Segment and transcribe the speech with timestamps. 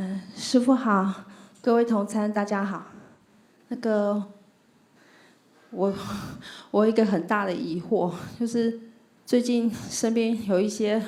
[0.00, 1.12] 嗯，师傅好，
[1.60, 2.84] 各位同参大家好。
[3.66, 4.22] 那个，
[5.70, 5.92] 我
[6.70, 8.78] 我有一个很大的疑惑，就是
[9.26, 11.02] 最近身边有一些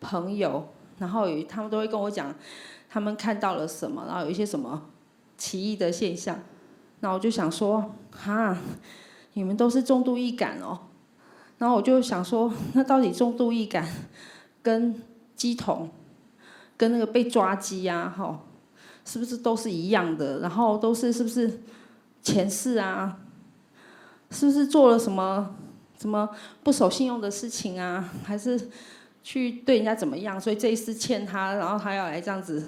[0.00, 0.68] 朋友，
[0.98, 2.34] 然后有他们都会跟我讲，
[2.90, 4.82] 他们看到了什么，然后有一些什么
[5.38, 6.38] 奇异的现象。
[7.00, 8.54] 那我就想说，哈，
[9.32, 10.78] 你们都是重度易感哦。
[11.56, 13.88] 然后我就想说，那到底重度易感
[14.62, 14.94] 跟
[15.38, 15.88] 乩童，
[16.76, 18.40] 跟那个被抓鸡呀，哈，
[19.04, 20.40] 是不是都是一样的？
[20.40, 21.62] 然后都是是不是
[22.22, 23.18] 前世啊？
[24.30, 25.56] 是不是做了什么
[25.98, 26.28] 什么
[26.62, 28.12] 不守信用的事情啊？
[28.24, 28.70] 还是
[29.22, 30.40] 去对人家怎么样？
[30.40, 32.66] 所以这一世欠他，然后他要来这样子。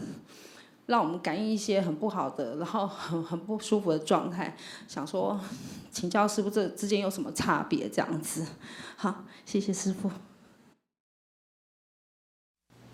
[0.86, 5.38] 让我们感应一些很不好的，然后 很很不舒服的状态，想说，
[5.90, 7.86] 请教师傅这之间有什么差别？
[7.90, 8.46] 这样子，
[8.96, 10.10] 好，谢谢师傅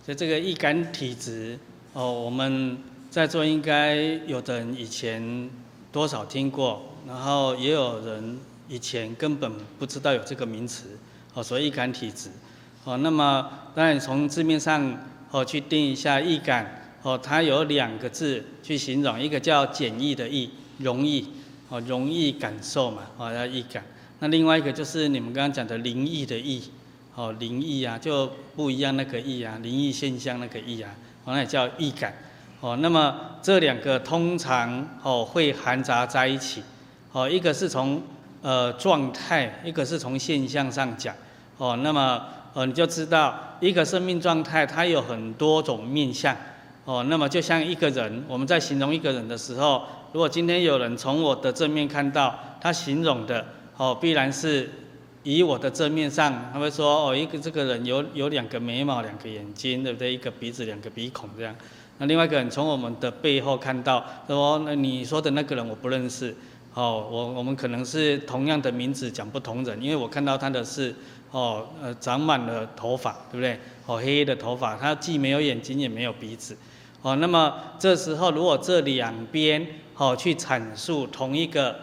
[0.04, 0.08] 父。
[0.08, 1.58] 就这个易感体质
[1.94, 2.78] 哦，我们
[3.10, 5.50] 在座应该有的人以前
[5.90, 8.38] 多少听过，然后也有人
[8.68, 10.98] 以前根本不知道有这个名词
[11.32, 12.28] 哦，所以易感体质
[12.84, 14.98] 哦，那么当然从字面上
[15.30, 16.80] 哦去定一下易感。
[17.04, 21.28] 哦，它有两个字去形容，一个叫简易的易，容易，
[21.68, 23.84] 哦，容易感受嘛，哦，叫易感。
[24.20, 26.62] 那另外一个就是你们刚刚讲的灵异的异，
[27.14, 30.90] 哦，灵异啊，就不一样那个异啊，灵异现象那个异啊，
[31.24, 32.14] 哦，那也叫易感。
[32.60, 36.62] 哦，那么这两个通常哦会含杂在一起，
[37.12, 38.02] 哦，一个是从
[38.42, 41.14] 呃状态，一个是从现象上讲。
[41.58, 42.24] 哦，那么
[42.54, 46.34] 呃你就知道一个生命状态它有很多种面相。
[46.86, 49.82] 哦，那么就像一个人，我们在形容一个人的时候，
[50.12, 53.44] 如果今天有人从我的正面看到，他形容的
[53.76, 54.70] 哦，必然是
[55.24, 60.14] 以我的正面上，他会说哦，一个这个人有有两个眉毛，两个眼睛，对不对？
[60.14, 61.54] 一个鼻子，两个鼻孔这样。
[61.98, 66.36] 那另外一个人从我们的背后看到，说那你说的那个人我不认识，
[66.74, 70.94] 哦，我我们可能是同样的名字讲不同人，因为我看到他的是
[71.30, 73.58] 哦呃长满了头发，对不对？
[73.86, 76.56] 哦黑黑的头发，他既没有眼睛也没有鼻子。
[77.02, 81.76] 哦，那么这时候如果这两边哦去阐述同一个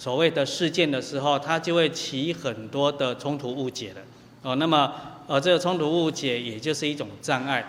[0.00, 4.00] 所谓的事件的时候，它就会起很多的冲突误解了。
[4.40, 4.90] 哦，那么
[5.26, 7.62] 呃这个冲突误解也就是一种障碍。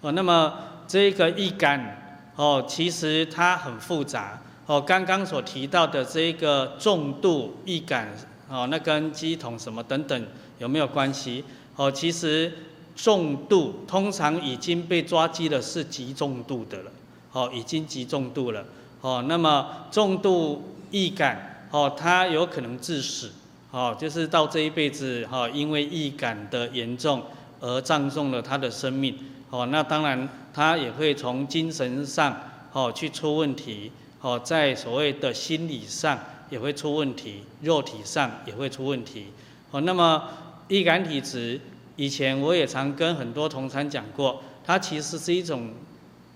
[0.00, 0.54] 哦，那么
[0.86, 4.40] 这个易感哦，其实它很复杂。
[4.66, 8.16] 哦，刚刚所提到的这个重度易感
[8.48, 10.26] 哦，那跟乩童什么等等
[10.60, 11.44] 有没有关系？
[11.74, 12.52] 哦，其实。
[12.94, 16.90] 重度通常已经被抓乩了，是极重度的了，
[17.32, 18.62] 哦，已经极重度了，
[19.00, 23.32] 哦，那么重度易感，哦，他有可能致死，
[23.70, 27.22] 哦，就是到这一辈子，哈，因为易感的严重
[27.60, 29.18] 而葬送了他的生命，
[29.48, 32.36] 哦，那当然他也会从精神上，
[32.72, 33.90] 哦，去出问题，
[34.20, 36.18] 哦，在所谓的心理上
[36.50, 39.28] 也会出问题，肉体上也会出问题，
[39.70, 40.28] 哦，那么
[40.68, 41.58] 易感体质。
[41.96, 45.70] 以前我也常跟很多同参讲过，它其实是一种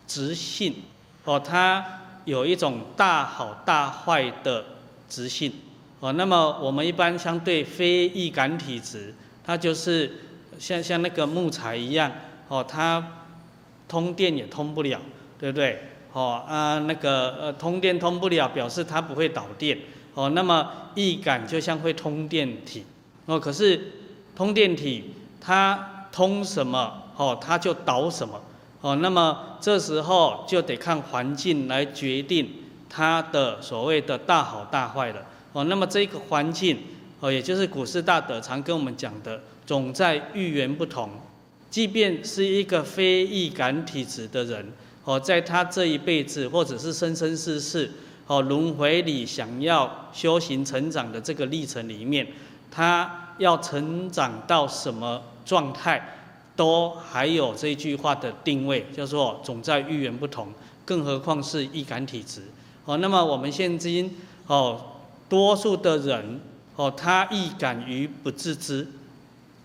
[0.06, 0.74] 直性，
[1.24, 1.84] 哦，它
[2.24, 4.64] 有一种大好大坏的
[5.08, 5.52] 质性，
[6.00, 10.12] 哦，那么我们一般相对非易感体质，它就是
[10.58, 12.12] 像像那个木材一样，
[12.48, 13.24] 哦，它
[13.88, 15.00] 通电也通不了，
[15.38, 15.80] 对不对？
[16.12, 19.78] 哦啊，那个呃通电通不了，表示它不会导电，
[20.14, 22.84] 哦，那么易感就像会通电体，
[23.26, 23.92] 哦，可是
[24.34, 25.12] 通电体。
[25.38, 28.40] 它通什么哦，它就导什么
[28.80, 28.96] 哦。
[28.96, 32.50] 那么这时候就得看环境来决定
[32.88, 35.64] 它的所谓的大好大坏了哦。
[35.64, 36.78] 那么这个环境
[37.20, 41.10] 哦，也就是古师大德常跟我们讲的，总在遇缘不同。
[41.70, 44.72] 即便是一个非易感体质的人
[45.04, 47.90] 哦，在他这一辈子或者是生生世世
[48.26, 52.26] 哦轮回里想要修行成长的这个历程里面，
[52.70, 55.22] 他要成长到什么？
[55.46, 56.16] 状态
[56.56, 60.48] 都还有这句话的定位，叫做总在遇缘不同，
[60.84, 62.42] 更何况是易感体质
[62.86, 62.96] 哦。
[62.96, 64.16] 那么我们现今
[64.46, 64.80] 哦，
[65.28, 66.40] 多数的人
[66.76, 68.88] 哦，他易感于不自知，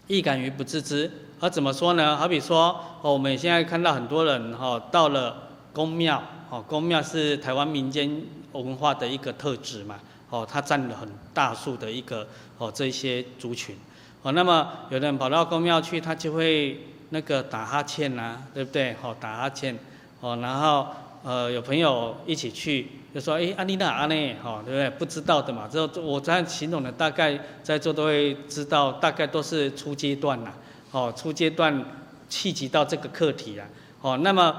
[0.07, 1.09] 易感于不自知。
[1.39, 2.15] 而怎么说呢？
[2.17, 8.21] 好比说哦，我们现在看到很多人哈，到了公庙哦，公庙是台湾民间
[8.51, 9.95] 文化的一个特质嘛
[10.29, 12.27] 哦，它占了很大数的一个
[12.57, 13.75] 哦这些族群。
[14.21, 16.79] 哦，那么有的人跑到公庙去，他就会
[17.09, 18.95] 那个打哈欠呐，对不对？
[19.01, 19.75] 哦，打哈欠，
[20.19, 20.85] 哦，然后
[21.23, 24.89] 呃有朋友一起去，就说哎，阿丽娜阿内，哦，对不对？
[24.97, 30.51] 不知道的嘛，之后我这样形容的，大概在座都会知道，大概都是初阶段呐，
[30.91, 31.85] 哦，初阶段
[32.29, 33.67] 气急到这个课题啊，
[34.01, 34.55] 哦，那么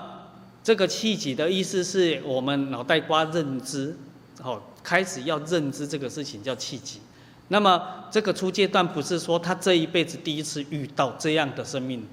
[0.63, 3.97] 这个气急的意思是我们脑袋瓜认知，
[4.43, 7.01] 哦，开始要认知这个事情叫气急。
[7.49, 12.07] 那么这个初阶段不是说他这一辈子第一次遇到这样的生命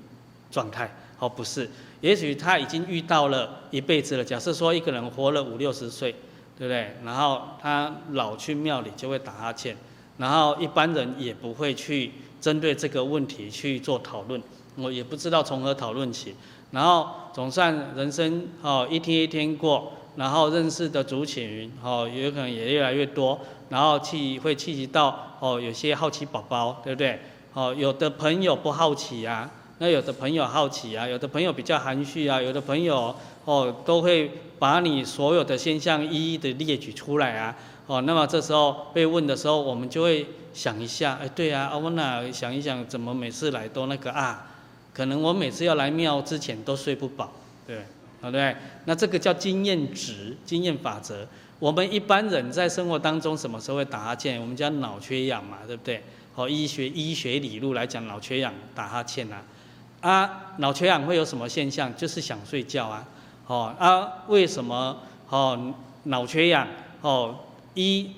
[0.52, 1.70] 状态，哦，不是，
[2.02, 4.24] 也许他已经遇到了一辈子了。
[4.24, 6.12] 假设说一个人活了五六十岁，
[6.58, 6.96] 对不对？
[7.04, 9.76] 然后他老去庙里就会打哈欠，
[10.18, 14.42] 然后一般人也不会去针对这个问题去做讨论，
[14.76, 16.36] 我也不知道从何讨论起。
[16.72, 23.40] 然后总算人生哦一天一天过，然后认识的族群哦有可能也越来越多。
[23.70, 27.20] 然后气会气急到哦，有些好奇宝宝，对不对？
[27.54, 29.50] 哦，有的朋友不好奇啊，
[29.80, 33.16] 那有的朋友好奇啊，有的朋友比较含蓄啊，有的朋友
[33.46, 34.30] 哦都会
[34.60, 37.56] 把你所有的现象一一的列举出来啊。
[37.88, 44.46] 哦，那么这时候被问的时候，我们就会想一下，哎，对啊，我那想一想，怎么每次来都那个啊？
[44.94, 47.32] 可能我每次要来庙之前都睡不饱，
[47.66, 47.86] 对，
[48.22, 48.56] 好对，
[48.86, 51.26] 那这个叫经验值、经验法则。
[51.58, 54.40] 我们一般人在生活当中什么时候会打哈欠？
[54.40, 56.04] 我们叫脑缺氧嘛，对不对？
[56.36, 59.38] 好，医学医学理路来讲，脑缺氧打哈欠呐。
[60.02, 61.96] 啊，脑缺氧会有什么现象？
[61.96, 63.06] 就是想睡觉啊。
[63.48, 64.98] 哦，啊，为什么？
[65.30, 65.74] 哦，
[66.04, 66.68] 脑缺氧。
[67.02, 67.36] 哦，
[67.74, 68.12] 一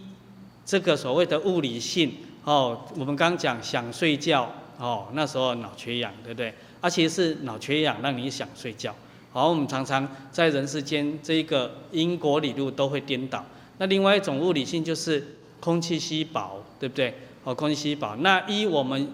[0.65, 2.13] 这个所谓的物理性。
[2.43, 4.49] 哦，我们刚讲想睡觉。
[4.77, 6.53] 哦，那时候脑缺氧，对不对？
[6.81, 8.95] 而且是脑缺氧让你想睡觉。
[9.31, 13.45] 好，我们常常在人世间这一个因果理路都会颠倒。
[13.77, 17.13] 那另外一种物理性就是空气稀薄，对不对？
[17.43, 18.15] 哦，空气稀薄。
[18.17, 19.07] 那一我们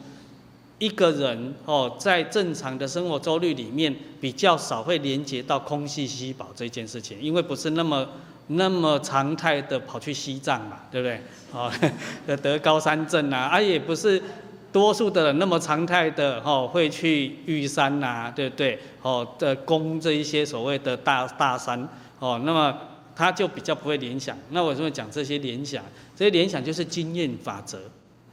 [0.80, 8.08] 一个人哦，在正常的生活周率里面，比较少会连接到空气稀薄这件事情，因为不是那么
[8.48, 11.22] 那么常态的跑去西藏嘛，对不对？
[11.52, 11.72] 哦，
[12.42, 14.22] 得高山症啊，啊也不是。
[14.70, 18.78] 多数的人那么常态的哦，会去玉山呐，对不对？
[19.02, 21.88] 哦的攻这一些所谓的大大山
[22.20, 22.78] 哦，那么
[23.16, 24.38] 他就比较不会联想。
[24.52, 25.84] 那为什么讲这些联想？
[26.16, 27.80] 这些联想就是经验法则。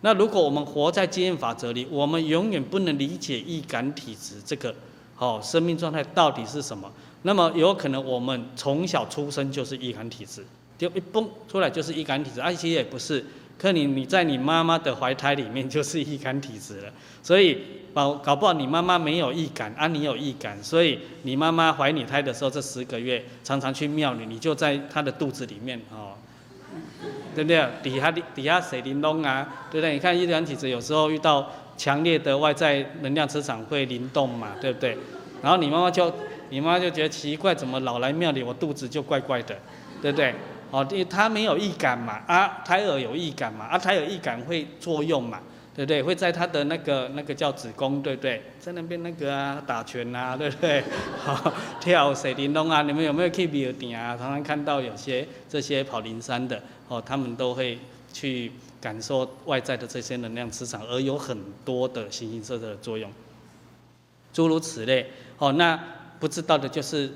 [0.05, 4.75] 那如果我们活在经验法则里，我们永远不能理解易感体质这个
[5.17, 6.93] 哦生命状态到底是什么。
[7.23, 10.45] 那么有可能我们从小出生就是易感体质，
[10.77, 13.25] 就一蹦出来就是易感体质，而且也不是。
[13.57, 16.93] 可你你在你妈妈的怀胎里面就是易感体质了，
[17.23, 17.57] 所以
[17.95, 26.13] 搞搞不好你妈妈没有易感啊，你有易感，所以你妈妈怀你胎的时候这十个月常常去庙里，你就在她的肚子里面哦，
[27.35, 27.67] 对不对？
[27.83, 29.93] 底下底下水玲珑啊，对不对？
[29.93, 34.97] 你看一团体质有时候遇到强烈的外在能量磁场会灵动嘛，对不对？
[35.43, 36.13] 然后你妈妈就
[36.51, 39.57] 你妈妈就觉得奇怪，怎么老来庙里我肚子就怪怪的，
[40.01, 40.35] 对不对？
[40.71, 45.39] 哦，因为他没有易感嘛，啊，胎儿有易感嘛，啊，胎儿易感会作用嘛，
[45.75, 46.01] 对不对？
[46.03, 48.41] 会在他的那个那个叫子宫，对不对？
[48.61, 50.85] 在那边那个啊，打拳啊， 对不对？
[51.19, 54.17] 好、跳水玲珑啊，你们有没有去庙埕啊？
[54.17, 57.79] 常常看到有些这些跑灵山的，哦，他们都会
[58.13, 63.11] 去感受外在的这些能量磁场，而有很多的形形色色的作用，
[64.33, 65.11] 诸如此类。
[65.39, 65.77] 哦，那
[66.21, 67.13] 不知道的就是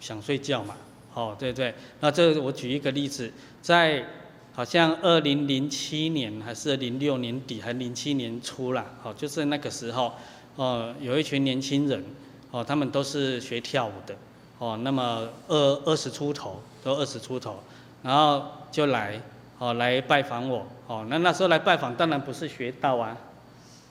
[0.00, 0.74] 想睡觉嘛。
[1.14, 4.04] 哦，对不对，那这我举一个例子，在
[4.58, 10.12] 好像二零零七年还是零六年底，还零七年初啦，哦，就是那个时候，
[10.56, 12.02] 哦，有一群年轻人，
[12.50, 14.16] 哦，他们都是学跳舞的，
[14.58, 17.62] 哦，那么二二十出头，都二十出头，
[18.02, 19.22] 然后就来，
[19.60, 23.16] 哦，来拜访我，哦，那那时候来拜访，当然不是学道啊，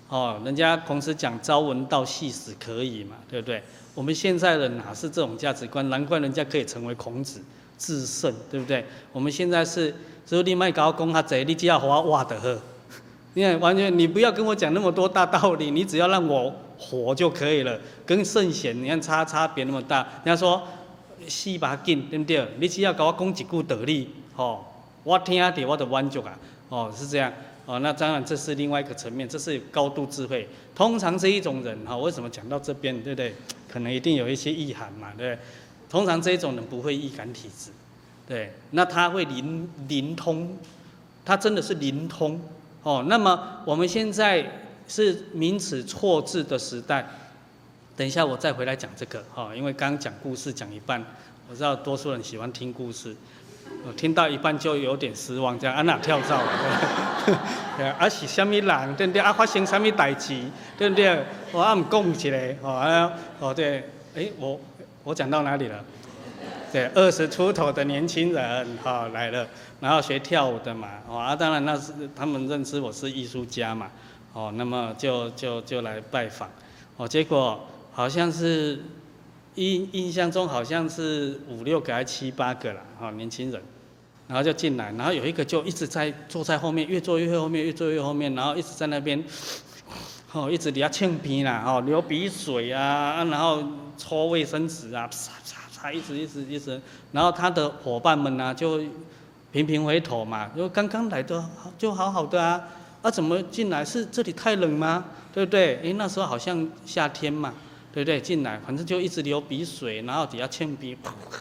[0.09, 3.63] 哦，人家孔子讲朝闻道，夕死可矣嘛，对不对？
[3.95, 5.89] 我们现在的哪是这种价值观？
[5.89, 7.41] 难怪人家可以成为孔子，
[7.77, 8.83] 至圣，对不对？
[9.11, 9.93] 我们现在是，
[10.25, 12.59] 所以你卖高公他贼，你只要活挖的喝，
[13.35, 17.79] 你看完全，你不要跟我讲那么多大道理，你只要让我活就可以了。
[18.05, 20.61] 跟圣贤你看差差别那么大，人家说
[21.27, 22.47] 死吧紧，对不对？
[22.59, 24.59] 你只要给我讲几句道理，哦，
[25.03, 26.37] 我听下点我的满足啊，
[26.69, 27.31] 哦，是这样。
[27.65, 30.47] 哦，那当然这是另外一个层面，这是高度智慧。
[30.73, 33.35] 通常这一种人哈，为什么讲到这边，对不对？
[33.69, 35.39] 可能一定有一些意涵嘛，对不对？
[35.89, 37.71] 通常这一种人不会易感体质，
[38.27, 40.57] 对，那他会灵灵通，
[41.23, 42.39] 他真的是灵通。
[42.83, 44.45] 哦，那么我们现在
[44.87, 47.05] 是名词错字的时代，
[47.97, 51.03] 等一下我再回来讲这个哈，因为刚刚讲故事讲一半，
[51.49, 53.15] 我知道多数人喜欢听故事。
[53.85, 56.51] 我听到一半就有点失望，这样啊哪跳蚤了？
[57.77, 58.95] 对啊是什么人？
[58.95, 59.21] 对不对？
[59.21, 60.41] 啊发生什么代志？
[60.77, 61.25] 对不对？
[61.51, 64.57] 我按讲起来，哦啊哦对，哎我
[65.07, 65.81] 我讲到哪里了？
[66.69, 69.47] 对，二十出头的年轻人哈、哦、来了，
[69.79, 73.89] 然后学跳舞的嘛，哦啊当然那是他们认识我是艺术家嘛，
[74.33, 76.49] 哦那么就就就来拜访，
[76.97, 77.57] 哦结果
[77.93, 78.83] 好像是
[79.55, 83.61] 印印象中好像是五六个还七八个啦，哈，年轻人，
[84.27, 89.23] 然后就进来，然后有一个就一直在坐在后面，越坐越后面，越坐越后面，然后一直在那边，
[90.37, 93.63] 哦，一直底下呛鼻啦，哦，流鼻水啊，然后
[93.97, 96.79] 搓卫生纸啊，嚓嚓嚓，一直一直一直，
[97.11, 98.79] 然后他的伙伴们呢就
[99.51, 101.43] 频频回头嘛，就刚刚来的
[101.77, 102.61] 就好好的啊，
[103.01, 103.83] 啊怎么进来？
[103.83, 105.05] 是这里太冷吗？
[105.33, 105.79] 对不对？
[105.81, 107.53] 诶，那时候好像夏天嘛。
[107.93, 108.21] 对不对？
[108.21, 110.95] 进来，反正就一直流鼻水，然后底下呛鼻，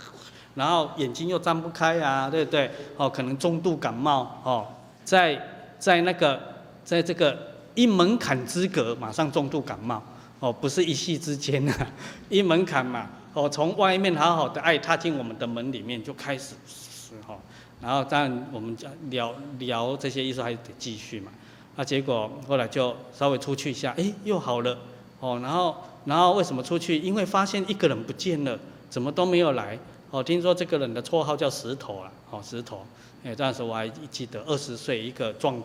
[0.54, 2.70] 然后眼睛又张不开啊，对不对？
[2.96, 4.66] 哦，可能中度感冒哦，
[5.04, 5.38] 在
[5.78, 6.40] 在那个，
[6.82, 7.36] 在这个
[7.76, 10.02] 一门槛之隔，马上重度感冒
[10.40, 11.86] 哦，不是一夕之间呐、啊，
[12.28, 17.38] 一门槛嘛，哦，从外面好好的爱踏进我们的门里面就开始是哈，
[17.80, 18.76] 然后当然我们
[19.10, 21.30] 聊聊这些艺术还得继续嘛，
[21.76, 24.76] 那结果后来就稍微出去一下，哎，又好了
[25.20, 25.76] 哦，然后。
[26.06, 26.96] 然后为什么出去？
[26.96, 28.56] 因为发现一个人不见了，
[28.88, 29.76] 怎么都没有来。
[30.12, 32.86] 哦，听说这个人的绰号叫石头啊，哦，石头。
[33.24, 35.60] 哎，当时我还记得，二十岁一个壮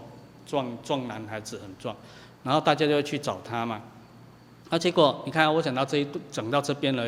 [0.46, 1.96] 壮壮男孩子，很壮。
[2.44, 3.82] 然后大家就会去找他嘛。
[4.70, 7.06] 那结果你看，我讲到这一讲到这边了，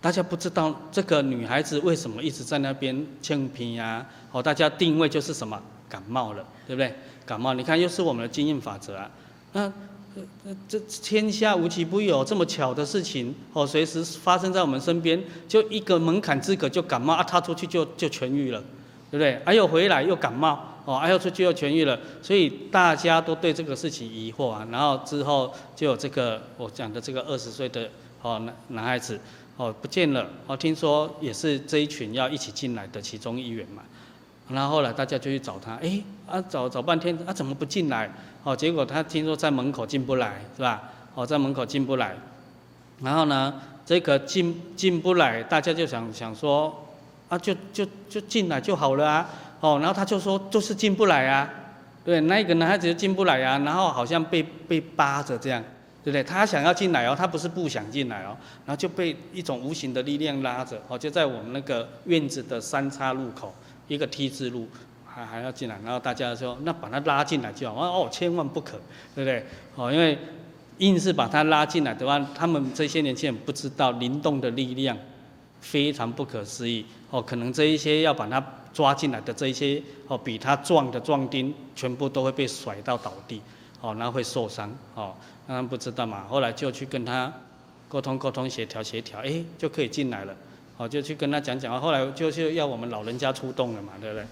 [0.00, 4.06] 大家不知道这个女孩子为什么一直在那边呛皮呀？
[4.32, 5.60] 哦，大家定位就是什么？
[5.88, 6.94] 感冒了，对不对？
[7.26, 9.10] 感冒，你看又是我们的经验法则啊。
[9.52, 9.72] 那。
[10.68, 18.60] 这天下无奇不有这么巧的事情哦，随时发生在我们身边，就一个门槛之隔就感冒啊，他出去就就痊愈了，
[19.10, 19.40] 对不对？
[19.44, 24.66] 还有回来又感冒哦，还有出去又痊愈了，所以大家都对这个事情疑惑啊。
[24.70, 27.88] 然后之后就有这个我讲的这个二十岁的
[28.22, 29.18] 哦男男孩子
[29.56, 33.82] 哦不见了哦，听说也是这一群要一起进来的其中一员嘛。
[34.48, 38.10] 然后后来大家就去找他，哎啊找找半天啊怎么不进来？
[38.42, 40.90] 哦，结果他听说在门口进不来，是吧？
[41.14, 42.16] 哦，在门口进不来，
[43.02, 46.86] 然后呢，这个进进不来，大家就想想说，
[47.30, 49.26] 啊，就就就进来就好了啊。
[49.60, 51.48] 哦，然后他就说就是进不来啊，
[52.04, 55.62] 对，那一个男孩子就进不来啊，然后好像被被扒着这样，
[56.04, 56.22] 对不对？
[56.22, 63.54] 他想要进来哦，他不是不想进来哦，然后就被一种无形的力量拉着，哦，就在我们那个院子的三岔路口，
[63.88, 64.68] 一个 T 字路。
[65.12, 67.74] 还还要进来，然后大家说，那把他拉进来就好。
[67.80, 68.80] 哦，千万不可，
[69.12, 69.44] 对不对？
[69.74, 70.16] 哦，因为
[70.78, 74.96] 硬是把他拉进来的话，他们这些年轻人不知道灵动的力量
[75.60, 76.84] 非常不可思议。
[77.10, 83.40] 哦，可能这一些要把他抓进来的这一些哦，比他壮的壮丁，全部都会被甩到倒地，
[83.80, 84.70] 哦，然后会受伤。
[84.94, 85.14] 哦，
[85.46, 86.24] 他们不知道嘛。
[86.28, 87.32] 后来就去跟他
[87.88, 90.34] 沟通沟通，协调协调，哎，就可以进来了。
[90.76, 91.80] 哦，就去跟他讲讲。
[91.80, 94.26] 后来就是要我们老人家出动了嘛，对不对？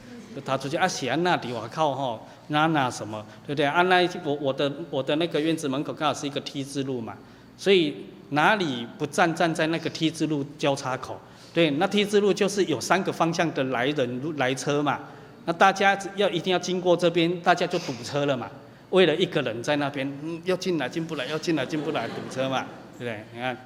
[0.45, 3.67] 他出去啊，写安那里，我靠吼，那那什么，对不对？
[3.67, 7.17] 安那我我的我的那个院子门口刚好是一个 T 字路嘛，
[7.57, 11.21] 所以哪里不站站在那个 T 字路交叉口，
[11.53, 15.01] 对，那 T 字路就是有三个方向的来人来车嘛，
[15.45, 18.49] 那大家要一定要经过这边，大家就堵车了嘛。
[18.91, 22.65] 为了一个人在那边，嗯，要进来进不来，要进来进不来，堵车嘛，
[22.99, 23.25] 对不对？
[23.35, 23.57] 你看，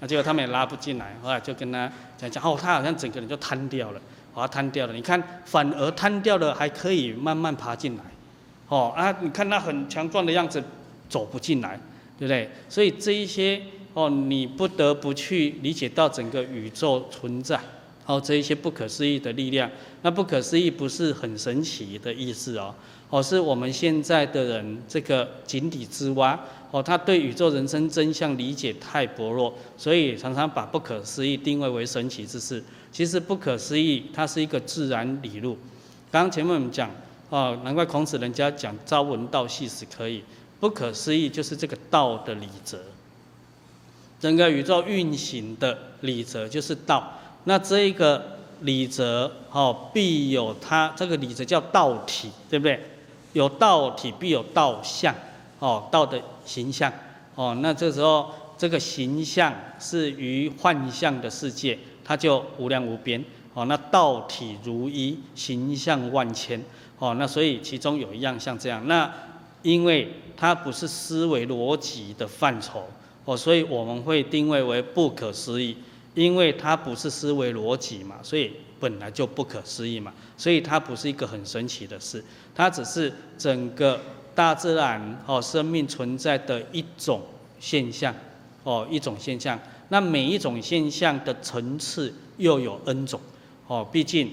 [0.00, 4.00] 那结果他们也拉不进来，后来就跟他讲讲，哦，他好像整个人就瘫掉了。
[4.32, 8.04] 把它瘫掉了，你看，反而瘫掉了还可以慢慢爬进来，
[8.68, 10.62] 哦啊，你看他很强壮的样子，
[11.08, 11.76] 走不进来，
[12.16, 12.48] 对不对？
[12.68, 13.60] 所以这一些
[13.94, 17.60] 哦，你不得不去理解到整个宇宙存在，
[18.06, 19.70] 哦，这一些不可思议的力量。
[20.02, 22.74] 那不可思议不是很神奇的意思哦，
[23.10, 26.38] 哦，是我们现在的人这个井底之蛙，
[26.70, 32.62] 哦，他对宇宙人生真相理解太薄弱，所以常常把不可思议定位为神奇之事。
[32.92, 35.56] 其实不可思议，它是一个自然理路。
[36.10, 36.90] 刚刚前面我们讲，
[37.28, 40.22] 哦，难怪孔子人家讲朝闻道，夕死可以。
[40.58, 42.78] 不可思议就是这个道的理则，
[44.20, 47.12] 整个宇宙运行的理则就是道。
[47.44, 52.78] 那这一个理则，哦，必有它这个理则叫道体，对不对？
[53.32, 55.14] 有道体，必有道相，
[55.58, 56.92] 哦，道的形象，
[57.34, 61.78] 哦，那这时候这个形象是于幻象的世界。
[62.02, 63.24] 它就无量无边
[63.54, 66.60] 哦，那道体如一，形象万千
[66.98, 69.08] 哦，那所以其中有一样像这样，那
[69.62, 72.84] 因为它不是思维逻辑的范畴
[73.24, 75.76] 哦，所以我们会定位为不可思议，
[76.14, 82.24] 因为它不是思维逻辑嘛，所以本来就不可思议嘛，所以它不是一个很神奇的事，
[82.54, 84.00] 它只是整个
[84.34, 87.20] 大自然哦，生命存在的一种
[87.58, 88.14] 现象
[88.64, 89.58] 哦，一种现象。
[89.90, 93.20] 那每一种现象的层次又有 N 种，
[93.66, 94.30] 哦，毕竟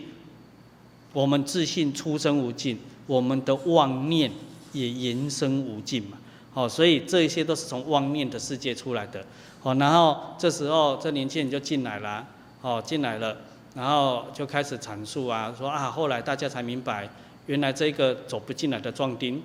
[1.14, 2.78] 我们自信出生无尽，
[3.08, 4.32] 我们的妄念
[4.72, 6.18] 也延伸无尽嘛，
[6.58, 9.24] 哦，所以这一些都是从妄念的世界出来的，
[9.62, 12.26] 哦，然后这时候这年轻人就进来了，
[12.62, 13.38] 哦，进来了，
[13.76, 17.08] 然后就开始阐述啊，说啊，后来大家才明白，
[17.46, 19.44] 原来这个走不进来的壮丁，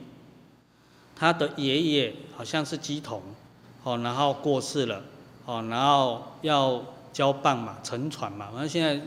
[1.14, 3.20] 他的爷爷好像是乩童，
[3.82, 5.02] 哦，然后过世了，
[5.44, 8.98] 哦，然后要交棒嘛，承传嘛，反正现在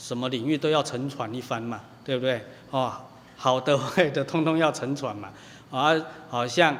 [0.00, 2.44] 什么领域都要承传一番嘛，对不对？
[2.72, 2.92] 哦，
[3.36, 5.28] 好的 坏的通通要承传嘛，
[5.70, 5.94] 啊，
[6.28, 6.76] 好像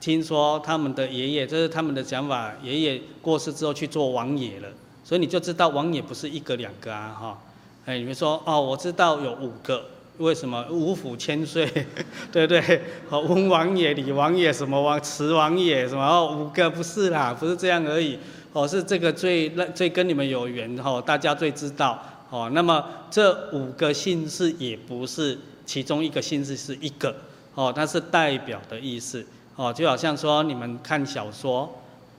[0.00, 4.68] 听说他们的爷爷，这是他们的想法，爷爷过世之后去做王爷了，
[5.04, 7.38] 所以你就知道王爷不是一个两个啊，哈，
[7.84, 9.84] 哎，你们说哦，我知道有五个。
[10.18, 11.66] 为什么五府千岁，
[12.30, 12.82] 对不对？
[13.08, 18.18] 哦，文王爷、李王爷、什么王、慈王爷，什么哦，五个不是啦，不是这样而已。
[18.52, 22.50] 哦，是这个最最跟你们有缘哦，大家最知道哦。
[22.52, 27.16] 那么这五个姓氏也不是其中一个姓氏是一个
[27.54, 29.24] 哦，它是代表的意思
[29.60, 31.70] 哦，就好像说你们看小说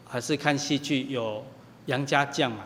[0.07, 1.43] 还是看戏剧，有
[1.87, 2.65] 杨家将嘛，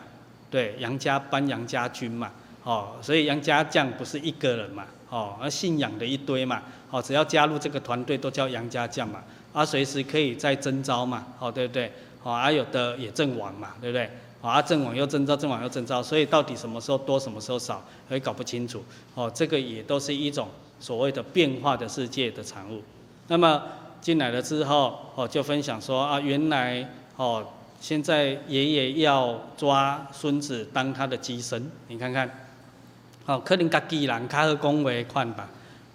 [0.50, 2.30] 对，杨家班、杨家军嘛，
[2.62, 4.84] 哦，所以杨家将不是一个人嘛。
[5.08, 9.22] 哦，而信仰的一堆嘛，哦，只要加入这个团队都叫杨家将嘛，
[9.54, 11.90] 啊，随时可以再征召嘛，哦，对不对？
[12.22, 14.10] 哦，还有的也阵亡嘛，对不对？
[14.42, 18.84] 啊，阵亡又征召，阵亡又征召，所以到底什么时候多，什么时候少，也搞不清楚。
[19.14, 22.82] 哦，这个也都是一种所谓的变化的世界的产物。
[23.28, 23.62] 那么
[24.06, 27.44] 进来了之后，哦，就分享说啊，原来哦，
[27.80, 32.30] 现在爷爷要抓孙子当他的乩身，你看看。
[33.24, 35.48] 哦，可能家己人较好讲话款吧，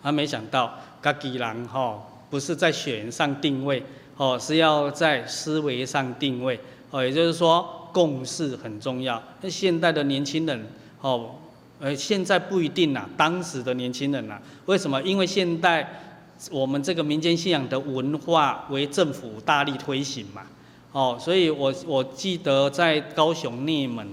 [0.04, 3.82] 他没想到家己人吼不是在血缘上定位，
[4.17, 9.24] 哦，是要在思维上定位，哦，也就是说共识很重要。
[9.39, 10.67] 那现代的年轻人，
[11.00, 11.36] 哦，
[11.80, 15.02] 呃，现在不一定啦，当时的年轻人呐，为什么？
[15.02, 16.11] 因为现代
[16.49, 20.43] 我们这个民间信仰的文化为政府大力推行嘛，
[20.91, 24.08] 哦，所以我我记得在高雄内门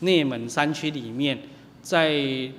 [0.00, 1.38] 内门山区里面。
[1.82, 2.10] 在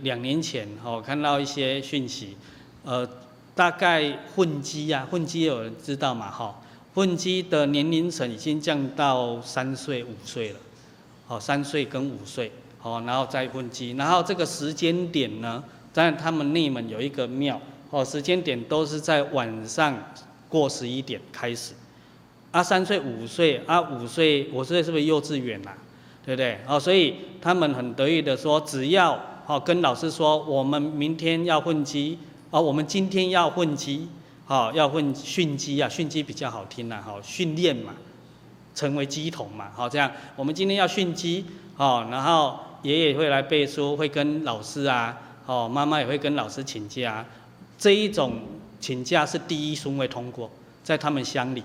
[0.02, 2.36] 两年前，哦，看到一些讯息，
[2.84, 3.08] 呃，
[3.54, 6.60] 大概混基啊，混基有人知道嘛，哈，
[6.96, 10.60] 混基的年龄层已经降到三岁、五岁了，
[11.28, 19.96] 哦，三岁跟五岁，哦，然后再混基，然后这个时间点呢，在他们内门有一个庙，哦，时间点都是在晚上
[20.50, 21.74] 过十一点开始，
[22.52, 25.78] 啊，三岁、五岁，啊，五岁，五岁是不是幼稚园啊？
[26.26, 26.60] 对不对？
[26.68, 32.16] 哦，所以他们很得意的说，只要哦跟老师说，我们明天要混乩，
[32.52, 34.02] 哦，我们今天要混乩，
[34.48, 37.94] 哦，要混训乩啊，训乩比较好听呐，好训练嘛，
[38.76, 41.44] 成为鸡童嘛，好这样，我们今天要训鸡，
[41.76, 47.26] 哦，然后爷爷会来背书，会跟老师啊，哦，妈妈也会跟老师请假，
[47.82, 48.34] 这一种
[48.80, 50.48] 请假是第一顺位通过，
[50.84, 51.64] 在他们乡里，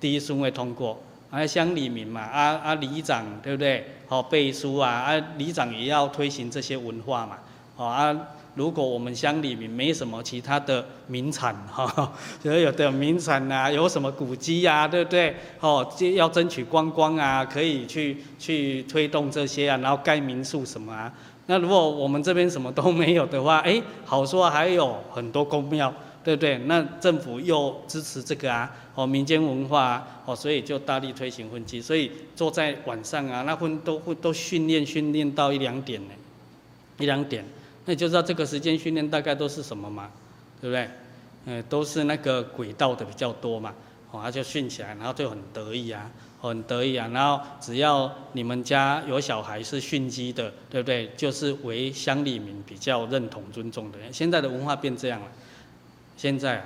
[0.00, 0.98] 第一顺位通过。
[1.30, 3.84] 啊，乡里民嘛，啊啊里长对不对？
[4.08, 7.36] 好背书啊，啊里长也要推行这些文化嘛。
[7.76, 8.16] 好啊，
[8.54, 15.36] 如果我们乡里民没什么其他的名产哈， 就有的名产啊，有什么古迹啊，对不对？
[15.60, 21.12] 哦，要争取观光啊，可以去去推动这些啊，然后盖民宿什么啊。
[21.46, 25.92] 那如果我们这边什么都没有的话， 哎，好说还有很多公庙。
[26.24, 26.56] 对不对？
[26.64, 31.82] 那政府又支持这个啊，哦，民间文化啊，哦，所以就大力推行婚期。
[31.82, 36.14] 所以坐在晚上啊，那婚都会都训练训练到一两点呢，
[36.98, 37.44] 一两点，
[37.84, 40.08] 那你就知道这个时间训练大概都是什么嘛，
[40.62, 40.88] 对不对？
[41.44, 43.74] 嗯，都是那个轨道的比较多嘛，
[44.10, 46.10] 哦，他就训起来，然后就很得意啊，
[46.48, 51.10] 很得意啊，然后只要你们家有小孩是训乩的，对不对？
[51.16, 54.12] 就是为乡里民比较认同尊重的人。
[54.12, 55.26] 现在的文化变这样了。
[56.16, 56.62] 现在，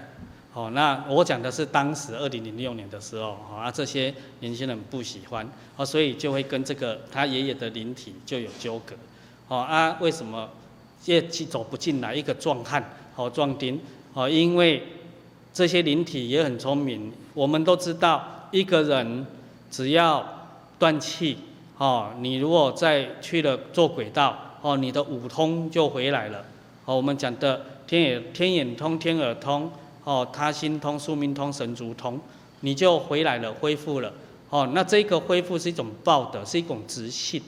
[0.52, 8.94] 哦，那我讲的是当时二零零六年的时候，啊，这些年轻人不喜欢，哦，所以就会跟这个他爷爷的灵体就有纠葛，
[9.48, 10.50] 哦啊，为什么
[11.04, 12.14] 也走不进来？
[12.14, 12.84] 一个壮汉，
[13.16, 13.80] 哦，壮丁，
[14.12, 14.82] 哦，因为
[15.52, 19.26] 这些灵体也很聪明，我们都知道，一个人
[19.70, 20.24] 只要
[20.78, 21.38] 断气，
[21.76, 26.44] 哦，你如果再去了做轨道，哦，你的五通就回来了，
[26.84, 27.60] 哦，我们讲的。
[27.88, 29.70] 天眼天眼通、天耳通，
[30.04, 32.20] 哦，他心通、宿命通、神足通，
[32.60, 34.12] 你就回来了，恢复了，
[34.50, 37.40] 哦，那这个恢复是一种报德，是一种直信，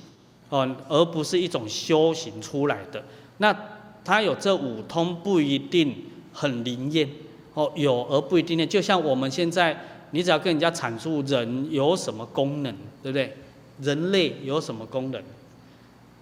[0.49, 3.05] 哦，而不是一种修行出来的。
[3.37, 3.55] 那
[4.03, 5.95] 他有这五通不一定
[6.33, 7.07] 很灵验，
[7.53, 8.67] 哦，有而不一定的。
[8.67, 9.79] 就像我们现在，
[10.11, 13.37] 你只要跟人家阐述人有什么功能，对不对？
[13.81, 15.23] 人类有什么功能？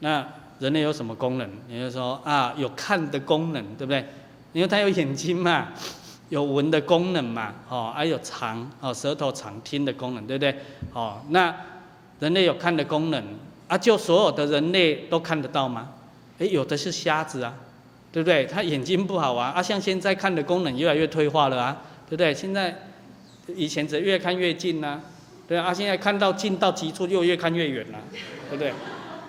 [0.00, 0.26] 那。
[0.60, 1.48] 人类有什么功能？
[1.68, 4.04] 也就是说啊，有看的功能，对不对？
[4.52, 5.68] 因为他有眼睛嘛，
[6.30, 10.56] 有闻的功能嘛，哦，还有尝哦，舌头尝听的功能，对不对？
[10.92, 11.54] 哦，那
[12.18, 13.22] 人类有看的功能，
[13.68, 15.90] 啊，就所有的人类都看得到吗？
[16.38, 17.54] 诶，有的是瞎子啊，
[18.10, 18.44] 对不对？
[18.44, 22.34] 他眼睛不好啊，啊，像现在看的功能越来越退化了啊，对不对？
[22.34, 22.76] 现在
[23.54, 25.00] 以前只越看越近呐、
[25.46, 27.98] 对啊，现在看到近到极处又越看越远了、
[28.50, 28.72] 对不对？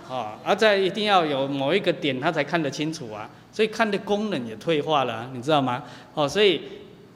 [0.10, 5.84] 啊，而在一定要有某一个点他才看得清楚啊，所以看的功能也退化了、你知道吗？
[6.14, 6.62] 哦，所以。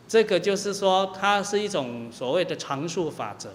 [0.06, 3.50] 这个就是说，它是一种所谓的常数法则，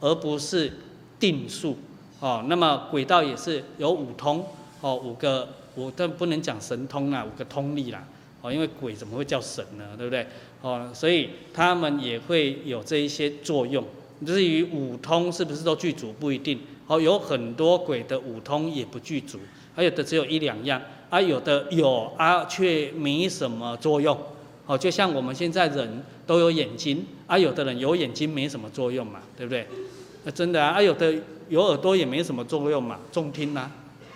[0.00, 0.70] 而不是
[1.18, 1.78] 定数
[2.20, 2.44] 哦。
[2.48, 4.44] 那么轨道也是有五通
[4.80, 8.04] 哦，五个五，但不能讲神通啊，五个通力啦
[8.42, 9.84] 哦，因为鬼怎么会叫神呢？
[9.96, 10.26] 对不对？
[10.62, 13.84] 哦，所以他们也会有这一些作用。
[14.24, 17.00] 至于五通是不是都具足，不一定哦。
[17.00, 19.38] 有很多鬼的五通也不具足，
[19.74, 24.16] 还有的只有一两样，啊，有的有啊，却没什么作用。
[24.64, 29.66] 哦，就像我们现在人都有眼睛，啊，有的人有眼睛没什么作用嘛，对不对？
[30.22, 31.12] 那真的啊，啊，有的
[31.48, 33.70] 有耳朵也没什么作用嘛，重听呐、啊，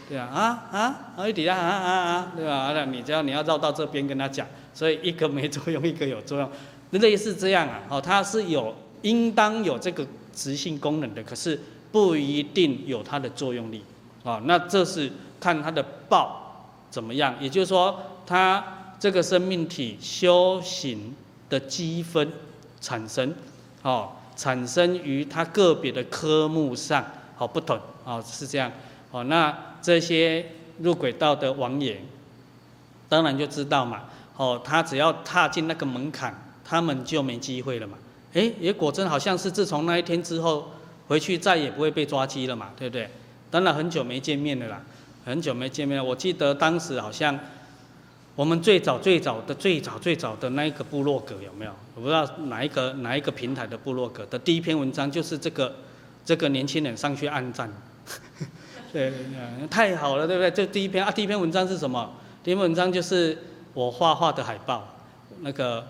[0.08, 2.54] 对啊，啊啊，耳底下啊啊啊，对吧？
[2.54, 6.48] 啊，你只要你要绕到这边跟他讲，所以一个没作用，一个有作用，
[6.92, 11.58] 类似这样啊，哦，它是有应当有这个质性功能的，可是
[11.90, 13.82] 不一定有它的作用力，
[14.22, 15.10] 啊，那这是
[15.40, 18.74] 看它的报怎么样，也就是说它。
[18.98, 21.14] 这个生命体修行
[21.50, 22.32] 的积分
[22.80, 23.34] 产生，
[23.82, 27.04] 哦，产生于它个别的科目上，
[27.36, 28.72] 好不同，哦，是这样，
[29.10, 30.46] 哦，那这些
[30.78, 32.00] 入轨道的王爷，
[33.06, 34.04] 当然就知道嘛，
[34.36, 37.96] 哦，他只要踏进那个门槛，他们就没机会了嘛，
[38.34, 40.70] 诶，也果真好像是自从那一天之后，
[41.08, 43.08] 回去再也不会被抓鸡了嘛，对不对？
[43.50, 44.82] 当然很久没见面了啦，
[45.24, 47.38] 很久没见面了，我记得当时好像。
[48.34, 51.72] 我们最早最早的最早最早的那一个部落格有没有？
[51.94, 55.74] 我不知道哪一个哪一个平台的部落格的第一篇文章就是这个
[56.22, 57.72] 这个年轻人上去按赞，
[58.92, 59.10] 对，
[59.70, 60.50] 太好了，对不对？
[60.50, 62.12] 这第一篇啊，第一篇文章是什么？
[62.44, 63.38] 第一篇文章就是
[63.76, 64.88] 我画画的海报，
[65.42, 65.86] 那个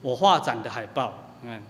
[0.00, 1.60] 我画展的海报，嗯，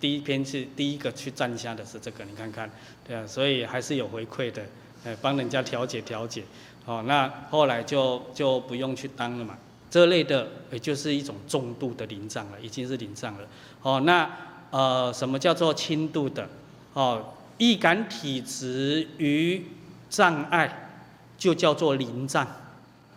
[0.00, 2.70] 第一篇是第一个去赞下的是这个，你看看，
[3.06, 4.62] 对啊，所以还是有回馈的，
[5.04, 6.42] 哎，帮人家调解调解，
[6.86, 9.58] 哦，那后来就就不用去当了嘛。
[9.90, 13.46] 这类的也就是一种重度的临障了，已经是临障了。
[13.82, 14.30] 哦，那
[14.70, 16.48] 呃，什么叫做轻度的？
[16.94, 19.66] 哦，易感体质与
[20.08, 20.92] 障碍
[21.36, 22.46] 就叫做临障。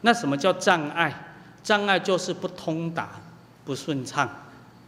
[0.01, 1.29] 那什么叫障碍？
[1.63, 3.21] 障碍就是不通达、
[3.63, 4.29] 不顺畅。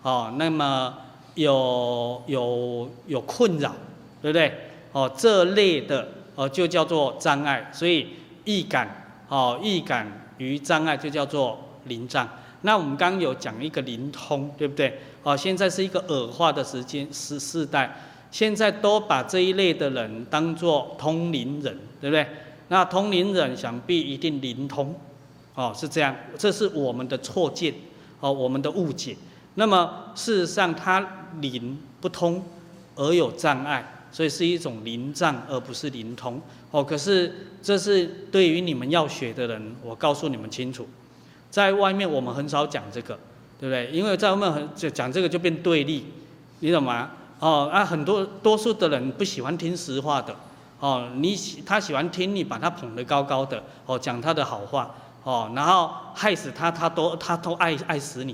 [0.02, 0.96] 哦，那么
[1.36, 3.74] 有有有困扰，
[4.22, 4.54] 对不对？
[4.92, 7.72] 哦，这类的哦就叫做障碍。
[7.74, 8.10] 所以
[8.44, 11.60] 易感哦，易感与障碍就叫做。
[11.88, 12.28] 灵障，
[12.62, 15.00] 那我们刚有讲一个灵通，对不对？
[15.22, 17.96] 哦，现在是一个恶化的时间时世代，
[18.32, 22.28] 现在都把这一类的人当作通灵人，对不对？
[22.70, 24.96] 那通灵人想必一定灵通，
[25.56, 27.74] 哦，是这样，这是我们的错见，
[28.20, 29.16] 哦，我们的误解。
[29.56, 32.44] 那么事实上，他灵不通
[32.96, 36.42] 而有障碍，所以是一种灵障，而不是灵通。
[36.72, 40.88] 哦，可是这是对于你们要学的人，我告诉你们清楚。
[41.50, 43.18] 在外面我们很少讲这个，
[43.58, 43.90] 对不对？
[43.92, 46.04] 因为在外面很就讲这个就变对立，
[46.60, 47.12] 你懂吗？
[47.40, 50.36] 哦，啊，很多多数的人不喜欢听实话的，
[50.82, 54.94] 哦，你喜他喜欢听你把他捧得高高的，哦，讲他的好话，
[55.26, 58.34] 哦，然后害死他，他都他都爱爱死你，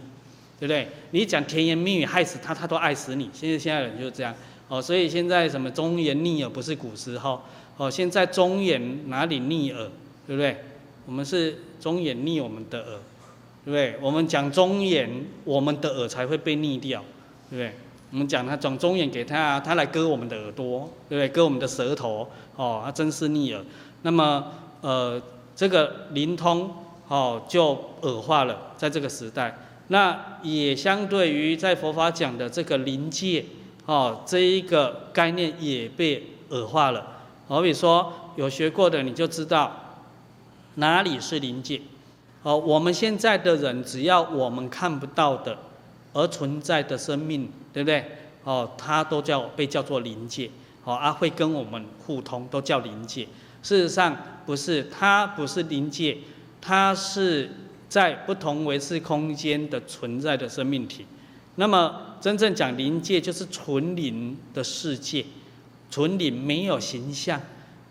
[0.60, 0.88] 对不对？
[1.10, 3.28] 你讲甜言蜜语害死他，他都爱死你。
[3.34, 4.36] 现在现在人就是这样，
[4.68, 7.42] 哦，所以现在什么忠言逆耳不是古时候，
[7.78, 9.90] 哦，现在忠言哪里逆耳，
[10.28, 10.58] 对不对？
[11.08, 13.00] 我们是忠言逆我们的耳。
[13.64, 13.96] 对不对？
[14.02, 15.08] 我们讲忠言，
[15.44, 17.00] 我们的耳才会被逆掉，
[17.48, 17.76] 对不对？
[18.12, 21.30] 我们讲他讲忠言给他，他来割我们的耳朵，对不对？
[21.30, 23.64] 割我们的舌头，哦，他真是逆耳。
[24.02, 24.44] 那么，
[24.82, 25.22] 呃，
[25.62, 26.74] 这个灵通，
[27.08, 29.56] 哦，就恶化了，在这个时代。
[29.90, 33.46] 那也相对于在佛法讲的这个灵界，
[33.86, 37.06] 哦，这一个概念也被恶化了。
[37.48, 40.00] 好比说，有学过的你就知道，
[40.76, 41.80] 哪里是灵界。
[42.42, 45.56] 哦，我们现在的人，只要我们看不到的
[46.14, 48.04] 而存在的生命，对不对？
[48.46, 50.50] 哦，它都叫被叫做灵界，
[50.86, 53.28] 哦，啊，会跟我们互通，都叫灵界。
[53.62, 56.18] 事实上不是，它不是灵界，
[56.60, 57.50] 它是
[57.88, 61.06] 在不同维次空间的存在的生命体。
[61.56, 65.26] 那么真正讲灵界，就是纯灵的世界，
[65.90, 67.40] 纯灵没有形象。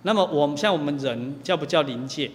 [0.02, 2.30] 那么我们像我们人叫不叫灵界？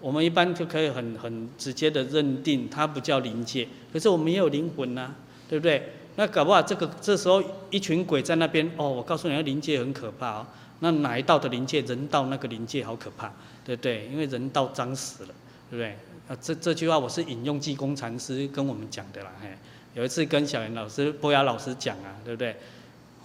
[0.00, 5.14] 我们一般就可以很很直接的认定，它不叫灵界，可是我们也有灵魂呐、
[5.48, 5.94] 对不对？
[6.16, 10.46] 那搞不好这个这时候一群鬼在那边哦，我告诉你，那灵界很可怕哦。
[10.80, 11.80] 那哪一道的灵界？
[11.82, 13.32] 人道那个灵界好可怕，
[13.64, 14.08] 对不对？
[14.12, 15.30] 因为人道脏死了，
[15.70, 15.96] 对不对？
[16.28, 19.30] 啊，这这句话我是引用济公禅师跟我们讲的啦。
[19.40, 19.48] 嘿，
[19.94, 22.56] 有一次跟小严老师、波雅老师讲啊，对不对？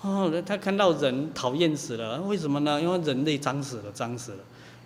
[0.01, 2.81] 哦，他看到人讨厌死了，为什么呢？
[2.81, 4.39] 因为人类脏死了，脏死了。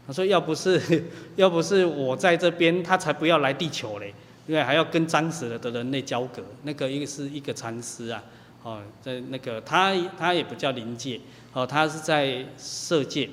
[0.07, 1.03] 他说要不是
[1.35, 4.13] 要不是我在这边，他才不要来地球嘞，
[4.47, 6.43] 因为，还要跟脏死了的人类交隔。
[6.63, 8.23] 那个一个是一个禅师啊，
[8.63, 11.19] 哦，在那个他他也不叫灵界。
[11.55, 13.29] 哦，他是在色界，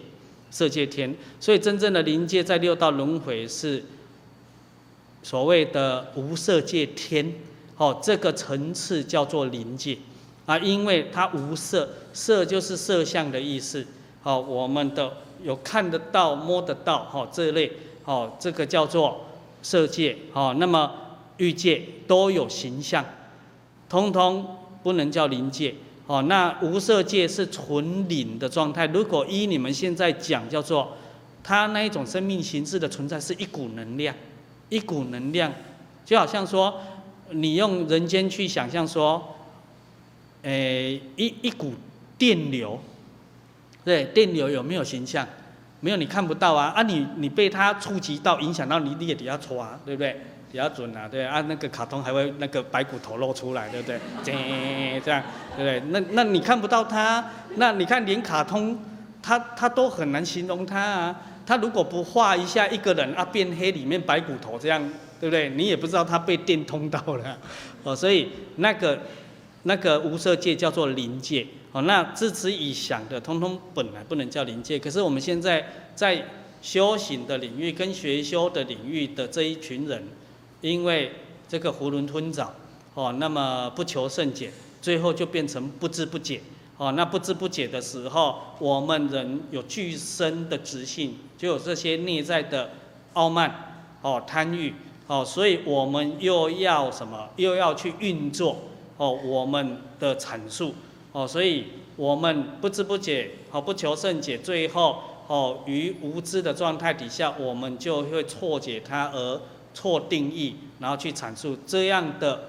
[0.49, 3.83] 色界天，所以真正的灵界在六道轮回是
[5.25, 7.35] 所谓的无色界天，
[7.77, 9.99] 哦，这个层次叫做灵界，
[10.47, 13.85] 啊，因为它无色，色就是色相的意思，
[14.23, 17.73] 哦，我们的有看得到、摸得到，哦，这类，
[18.05, 19.27] 哦，这个叫做
[19.65, 20.93] 色界，哦，那么
[21.39, 23.05] 欲界都有形象，
[23.89, 25.75] 通通不能叫灵界。
[26.13, 28.85] 哦，那无色界是纯灵的状态。
[28.89, 30.95] 如果依你们现在讲，叫做
[31.43, 34.15] 它那一种生命形式的存在，是一股能量，
[34.69, 35.51] 一股能量，
[36.05, 36.79] 就好像说，
[37.31, 39.27] 你用人间去想象说，
[40.43, 41.73] 诶，一一股
[42.19, 42.79] 电流，
[43.83, 45.27] 对，电流有没有形象？
[45.81, 46.75] 没有，你看不到啊。
[46.77, 50.21] 啊你，你被它触及到，影响到你，你也得要抓，对不对？
[50.53, 53.99] 比较准啊，对啊，那个卡通还会那个白骨头露出来，对不对？
[54.23, 55.23] 这样，
[55.57, 55.81] 对不对？
[55.89, 57.25] 那那你看不到他，
[57.57, 58.79] 那你看连卡通，
[59.23, 61.21] 他他都很难形容他啊。
[61.47, 64.81] 他如果不画一下一个人啊变黑，里面白骨头这样，
[65.19, 65.49] 对不对？
[65.49, 67.39] 你也不知道他被电通到了
[67.83, 67.97] 哦。
[67.97, 69.01] 所以那个
[69.63, 71.81] 那个无色界叫做灵界哦。
[71.83, 74.79] 那自此以想的，通通本来不能叫灵界。
[74.79, 76.23] 可是我们现在在
[76.61, 80.03] 修行的领域跟学修的领域的这一群人。
[80.63, 81.13] 因为
[81.49, 82.55] 这个囫囵吞枣，
[82.95, 86.41] 哦，那么不求甚解，最后就变成不知不解，
[86.79, 92.71] 哦，那不知不解的时候，我们人有具身的执性，就有这些内在的
[93.15, 94.73] 傲慢，哦，贪欲，
[95.09, 97.29] 哦，所以我们又要什么？
[97.37, 98.57] 又要去运作，
[98.97, 100.75] 哦，我们的阐述，
[101.11, 109.41] 哦，所以我们不知不解，哦，不求甚解，最后，哦，于无知的状态底下，我们就会错解它而。
[109.75, 112.49] 错定义，然后去阐述这样的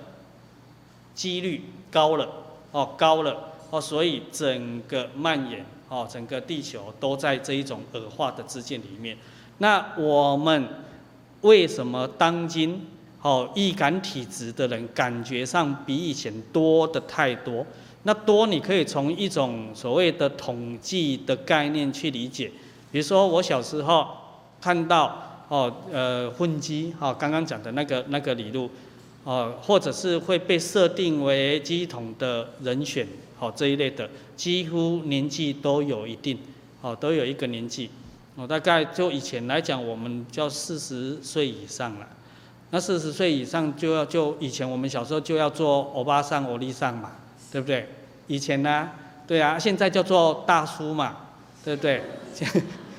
[1.16, 2.28] 几率高了
[2.72, 9.18] 哦，高了哦，所以整个蔓延哦，整个地球都在这一种恶化的之境里面。
[9.60, 10.68] 那我们
[11.42, 12.88] 为什么当今
[13.22, 17.66] 哦易感体质的人感觉上比以前多的太多？
[18.04, 22.52] 那多你可以从一种所谓的统计的概念去理解，
[22.92, 24.08] 比如说我小时候
[24.60, 25.30] 看到。
[25.54, 28.68] 哦，呃，粪鸡，哦，刚刚讲的那个那个理路，
[29.24, 36.40] 哦，或者是会被设定为基统的人选，哦，这一类的，几乎年纪都有一定，
[36.82, 37.92] 哦，都有一个年纪，
[38.36, 42.08] 哦，大概就以前来讲，我们叫四十岁以上了，
[42.72, 47.12] 那四十岁以上就要就以前我们小时候就要做欧巴桑、欧丽桑嘛，
[47.52, 47.88] 对不对？
[48.26, 48.90] 以前呢，
[49.28, 51.16] 对啊，现在叫做大叔嘛，
[51.64, 52.02] 对不对？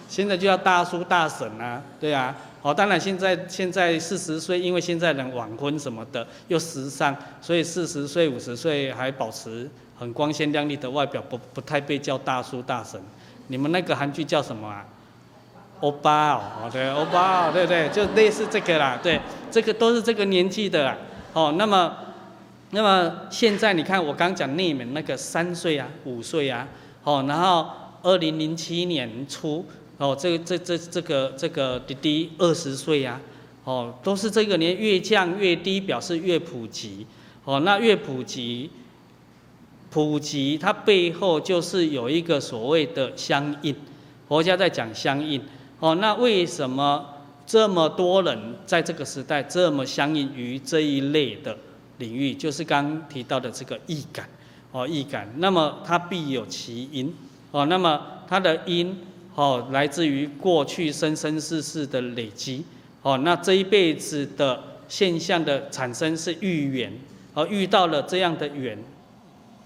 [0.08, 13.00] 现在就要大叔大婶啊，对啊，好，当然现在现在四十岁，因为现在人晚婚什么的又时尚，所以四十岁五十岁还保持很光鲜亮丽的外表，不不太被叫大叔大婶。
[13.48, 14.84] 你们那个韩剧叫什么啊？
[15.80, 20.96] 欧巴哦，对，欧巴哦，对对，就类似这个啦，对，这个都是这个年纪的啦。
[21.32, 21.92] 哦，那么
[22.70, 26.66] 那么现在你看我刚讲内门那个三岁啊，五岁啊，
[27.02, 27.68] 哦，然后
[28.02, 29.66] 二零零七年初。
[29.96, 33.20] 哦，这这这这个这个弟弟二十岁呀，
[33.62, 37.06] 哦，都是这个年越降越低，表示越普及。
[37.44, 38.70] 哦，那越普及，
[39.90, 43.72] 普及它背后就是有一个所谓的相应。
[44.26, 45.40] 佛家在讲相应。
[45.78, 47.06] 哦，那为什么
[47.46, 51.56] 这么多人在这个时代这么相应于这一类的
[51.98, 52.34] 领域？
[52.34, 54.28] 就是刚提到的这个易感。
[54.72, 57.14] 哦，易感，那么它必有其因。
[57.52, 58.98] 哦，那么它的因。
[59.34, 62.64] 哦，来自于过去生生世世的累积。
[63.02, 66.92] 哦，那这一辈子的现象的产生是遇缘，
[67.34, 68.78] 而遇到了这样的缘，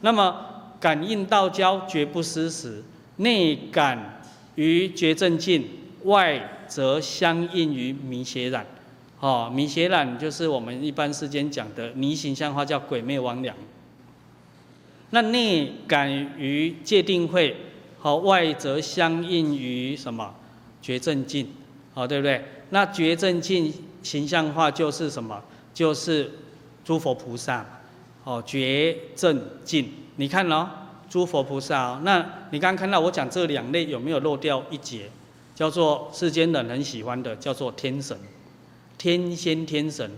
[0.01, 0.35] 那么
[0.81, 2.83] 感应道交绝不失时，
[3.17, 4.21] 内感
[4.57, 5.65] 于觉正境，
[6.05, 8.67] 外则相应于迷邪染。
[9.21, 13.53] 哦，迷邪染就是我们一般世间讲的迷形象化，叫鬼魅魍魉。
[15.11, 17.55] 那内感于戒定慧。
[17.99, 20.35] 好，外则相应于什么？
[20.81, 21.49] 觉正境，
[21.93, 22.45] 好，对不对？
[22.71, 25.43] 那觉正境形象化就是什么？
[25.75, 26.31] 就是
[26.85, 27.67] 诸佛菩萨，
[28.25, 29.91] 哦，觉正境。
[30.17, 30.69] 你看哦，
[31.11, 32.19] 诸佛菩萨哦，那
[32.51, 35.11] 你刚刚看到我讲这两类有没有漏掉一节？
[35.55, 38.17] 叫做世间人很喜欢的，叫做天神、
[38.97, 40.09] 天仙、天神。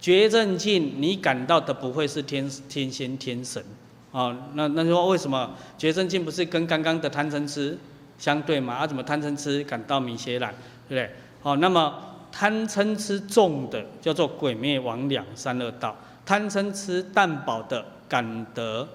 [0.00, 3.64] 觉正境，你感到的不会是天天仙天神
[4.12, 4.36] 啊？
[4.54, 7.76] 那那说为什么觉正净不是跟刚刚的贪嗔痴
[8.18, 8.74] 相对吗？
[8.74, 10.54] 啊，怎么贪嗔痴感到迷邪染，
[10.88, 11.16] 对不对？
[11.42, 11.94] 好，那么
[12.30, 18.88] 贪嗔痴重的叫做鬼灭魍魎三恶道，贪嗔痴淡薄的感得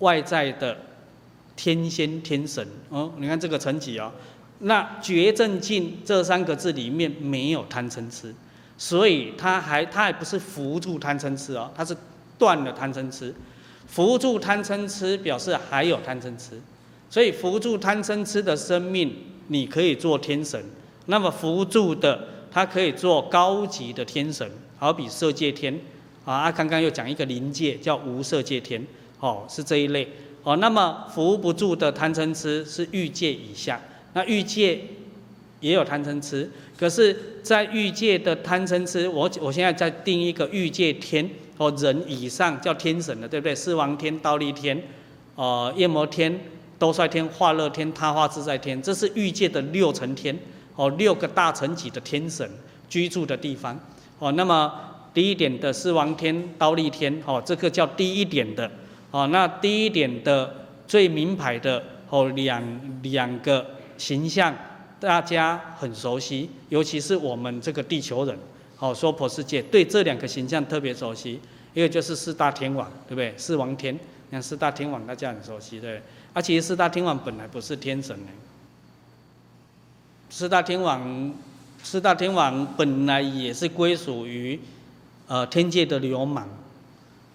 [0.00, 0.76] 外在的
[1.56, 3.12] 天仙天神哦。
[3.16, 4.12] 你看这个层级哦，
[4.58, 8.34] 那觉正净这三个字里面没有贪嗔痴。
[8.78, 11.96] 所以他还他还不是扶助贪嗔痴哦，他是
[12.38, 13.34] 断了贪嗔痴，
[13.86, 16.60] 扶助贪嗔痴表示还有贪嗔痴，
[17.08, 19.14] 所以扶助贪嗔痴的生命，
[19.48, 20.62] 你可以做天神。
[21.06, 25.78] 那么扶助的，他可以做高级的天神，好比色界天
[26.24, 26.50] 啊。
[26.50, 28.84] 刚刚又讲一个临界叫无色界天，
[29.20, 30.08] 哦，是这一类
[30.42, 30.56] 哦。
[30.56, 33.80] 那么扶不住的贪嗔痴是欲界以下，
[34.14, 34.80] 那欲界
[35.60, 36.50] 也有贪嗔痴。
[36.76, 43.54] 可是，在欲界的贪嗔痴，我我现在在定一个欲界天哦，人以上叫天神的，对不对？
[43.54, 44.82] 四王天、忉利天、
[45.34, 46.38] 呃，夜摩天、
[46.78, 50.38] 兜率天、化乐天、他化自在天，这是欲界的六层天
[50.74, 52.48] 哦，六个大层级的天神
[52.88, 53.78] 居住的地方
[54.18, 54.32] 哦。
[54.32, 54.72] 那么
[55.14, 58.70] 低一点的四王天、忉利天哦，这个叫低一点的
[59.10, 59.26] 哦。
[59.28, 62.62] 那低一点的最名牌的哦，两
[63.02, 63.66] 两个
[63.96, 64.54] 形象。
[64.98, 68.36] 大家很熟悉，尤其是我们这个地球人，
[68.76, 71.40] 好娑婆世界对这两个形象特别熟悉。
[71.74, 73.34] 一个就是四大天王，对不对？
[73.36, 76.02] 四王天，你看四大天王大家很熟悉，对不对？
[76.32, 78.28] 而且四大天王本来不是天神呢。
[80.30, 81.34] 四大天王，
[81.82, 84.58] 四大天王本来也是归属于，
[85.28, 86.48] 呃，天界的流氓，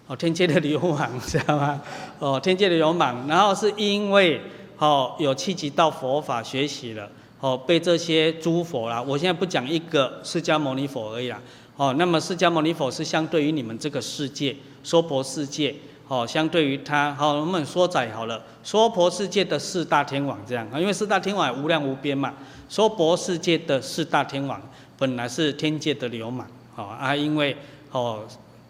[0.08, 1.80] 哦，天界的流氓，知道吗？
[2.18, 4.40] 哦，天界的流氓，然后是因为，
[4.78, 7.08] 哦，有契机到佛法学习了。
[7.42, 11.42] 哦，被这些诸佛啦，我现在不讲一个释迦牟尼佛而已啦。
[11.76, 15.74] 哦，那么释迦牟尼佛是相对于你们这个世界娑婆世界，
[16.06, 22.32] 哦，相对于他，好，我们说窄好了，娑婆世界的四大天王这样啊，因为四大天王无量无边嘛，
[22.68, 24.62] 娑婆世界的四大天王
[24.96, 27.56] 本来是天界的流氓，哦啊，因为
[27.90, 28.20] 哦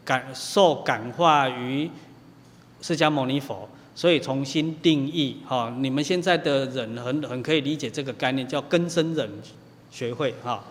[0.03, 1.91] 感受感化于
[2.81, 3.69] 释迦牟尼佛。
[3.95, 9.29] 所以重新定义，哈，你们现在的人很很可以理解这个概念，叫根生人
[9.91, 10.65] 学会，哈，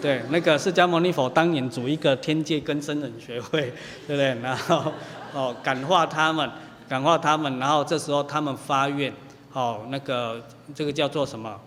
[0.00, 3.72] 对，那个释迦牟尼佛当年组一个天界根生人学会，
[4.06, 4.40] 对不对？
[4.40, 4.92] 然后，
[5.34, 6.48] 哦，感化他们，
[6.88, 9.12] 感化他们，然后这时候他们发愿，
[9.52, 10.40] 哦，那个
[10.74, 11.60] 这个叫做什么？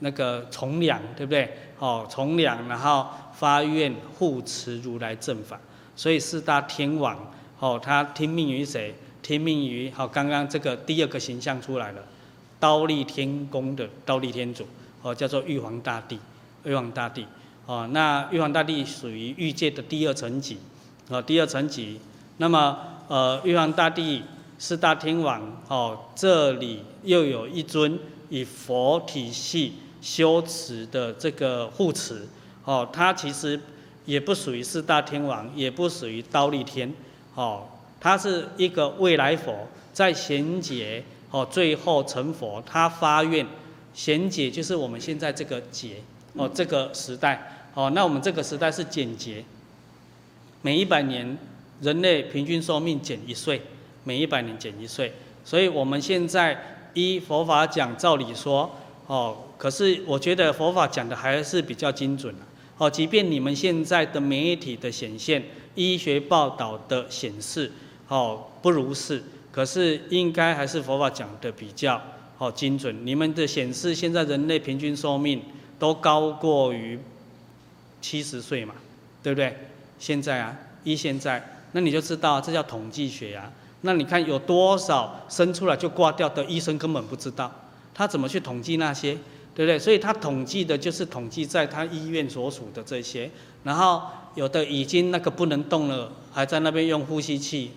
[0.00, 1.48] 那个从良，对不对？
[1.78, 5.58] 哦，从良，然后发愿护持如来正法，
[5.94, 7.16] 所以四大天王，
[7.60, 8.94] 哦，他听命于谁？
[9.22, 12.02] 听命于好，刚刚这个第二个形象出来了，
[12.58, 14.66] 刀立天宫的刀立天主，
[15.02, 16.18] 哦，叫做玉皇大帝，
[16.64, 17.26] 玉皇大帝，
[17.66, 20.58] 哦，那玉皇大帝属于欲界的第二层级，
[21.08, 22.00] 哦，第二层级，
[22.38, 22.78] 那么
[23.08, 24.22] 呃，玉皇大帝
[24.58, 32.26] 四大天王，哦，这里又有一尊以佛体系修持的这个护持，
[32.64, 33.60] 哦，他其实
[34.06, 36.92] 也不属于四大天王，也不属于刀立天，
[37.34, 37.66] 哦。
[38.00, 43.44] 他是一个未来佛，在贤劫哦，最后成佛，他发愿，
[43.92, 45.96] 贤劫就是我们现在这个劫
[46.34, 49.44] 哦，这个时代哦，那我们这个时代是减劫，
[50.62, 51.36] 每一百年
[51.80, 53.60] 人类平均寿命减一岁，
[54.04, 55.12] 每一百年减一岁，
[55.44, 56.56] 所以我们现在
[56.94, 58.70] 依佛法讲，照理说
[59.06, 62.34] 哦，可是我觉得佛法讲的还是比较精准
[62.78, 65.42] 哦，即便你们现在的媒体的显现，
[65.74, 67.70] 医学报道的显示。
[68.08, 72.00] 哦，不如是，可是应该还是佛法讲的比较
[72.38, 73.04] 哦精准。
[73.04, 75.42] 你们的显示，现在人类平均寿命
[75.78, 76.98] 都高过于
[78.00, 78.74] 七十岁嘛，
[79.22, 79.54] 对不对？
[79.98, 83.52] 现在啊，依现在，那你就知道这叫统计学啊。
[83.82, 87.52] 那你看有多少生出来就挂掉的医生根本不知道，
[87.92, 89.12] 他怎么去统计那些，
[89.54, 89.78] 对不对？
[89.78, 93.30] 所以他统计的就是统计在他医院所属的这些，
[93.64, 94.02] 然后
[94.34, 97.72] 有的已经那个不能动了，还在那边用呼吸器。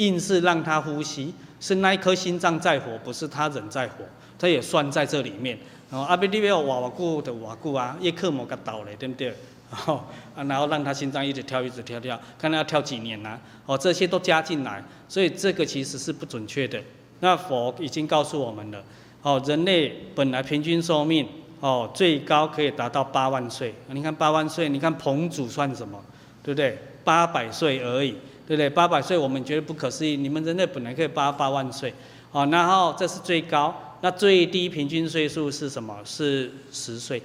[0.00, 3.96] 硬是让他呼吸，是那一颗心脏在活，不是他人在活，
[4.38, 5.58] 他也算在这里面。
[5.90, 9.28] 然后阿比利维瓦瓦固的瓦固啊，叶克膜给倒了，对不对？
[9.70, 16.80] 然后，然后让他心脏一直跳，一直跳跳，看他要跳几年呢、哦，这些都加进来，所以这个其实是不准确的。
[17.20, 18.82] 那佛已经告诉我们了，
[19.22, 21.28] 哦，人类本来平均寿命
[21.60, 23.74] 哦，最高可以达到八万岁。
[23.88, 26.02] 你看八万岁，你看彭祖算什么？
[26.42, 26.78] 对不对？
[27.04, 28.16] 八百岁而已。
[28.50, 28.68] 对不对？
[28.68, 31.94] 八百岁我们觉得不可思议，你们人类本来可以八八万岁，
[32.32, 35.96] 哦，然后这是最高，那最低平均岁数是什么？
[36.04, 37.22] 是十岁，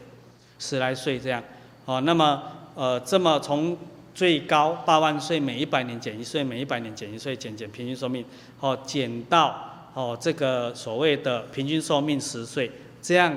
[0.60, 1.42] 十来岁这样，
[1.86, 2.44] 哦，那么
[2.76, 3.76] 呃，这么从
[4.14, 8.24] 最高八万岁，每一百年减一岁，每一百年减一岁，减减平均寿命，
[8.60, 12.72] 哦，减到哦这个所谓的平均寿命十岁，
[13.02, 13.36] 这样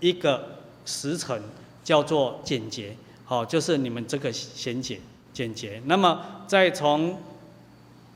[0.00, 1.42] 一个时辰
[1.82, 2.94] 叫做减劫，
[3.28, 5.00] 哦，就是你们这个衔接
[5.32, 5.80] 简洁。
[5.86, 7.16] 那么再从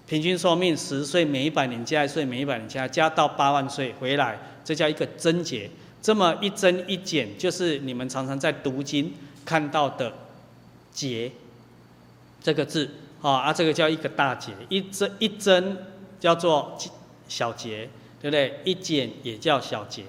[0.07, 5.71] 平均寿命十岁，每一百年加一岁，每一百年加加到八万岁回来，这叫一个增劫。
[6.03, 9.15] 这么一增一减，就是你们常常在读经
[9.47, 10.13] 看到的
[10.93, 11.33] “劫”
[12.43, 12.91] 这个字，
[13.23, 14.53] 啊啊，这个叫一个大劫。
[14.69, 15.77] 一增一增
[16.21, 16.77] 叫做
[17.27, 17.89] 小劫，
[18.21, 18.61] 对不对？
[18.65, 20.05] 一减也叫小劫，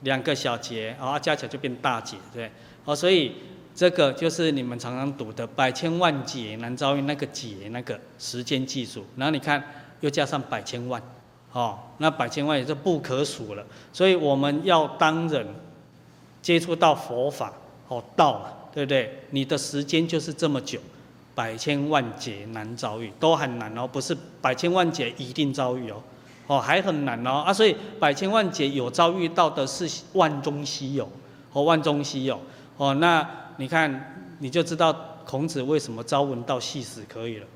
[0.00, 2.50] 两个小劫啊，加起来就变大劫，对不对？
[2.84, 3.32] 哦，所以。
[3.74, 9.62] 这个就是你们常常读的“百千万劫难遭遇”那个劫那个时间计数，然后你看
[10.00, 11.02] 又加上百千万，
[11.52, 13.64] 哦，那百千万也是不可数了。
[13.90, 15.46] 所以我们要当人
[16.42, 17.52] 接触到佛法，
[17.88, 19.22] 哦，道了，对不对？
[19.30, 20.78] 你的时间就是这么久，
[21.34, 26.02] 百千万劫难遭遇，都很难哦，不是百千万劫一定遭遇哦，
[26.46, 31.08] 哦，还很难哦啊，所以百千万劫有遭遇到的是万中稀有，
[31.54, 32.38] 哦，万中稀有，
[32.76, 33.26] 哦，那。
[33.56, 34.94] 你看，你就知道
[35.24, 37.46] 孔子为什么朝闻道夕死可以了。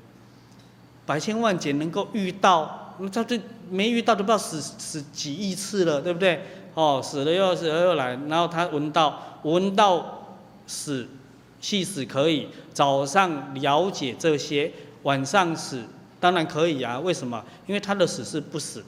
[1.05, 3.39] 百千万劫能够遇到，那他这
[3.69, 6.41] 没遇到都不知道死死几亿次了，对不对？
[6.73, 10.37] 哦，死了又死了又来，然后他闻道闻道
[10.67, 11.07] 死，
[11.59, 14.71] 夕死可以，早上了解这些，
[15.03, 15.83] 晚上死
[16.19, 16.99] 当然可以啊。
[16.99, 17.43] 为什么？
[17.65, 18.83] 因为他的死是不死，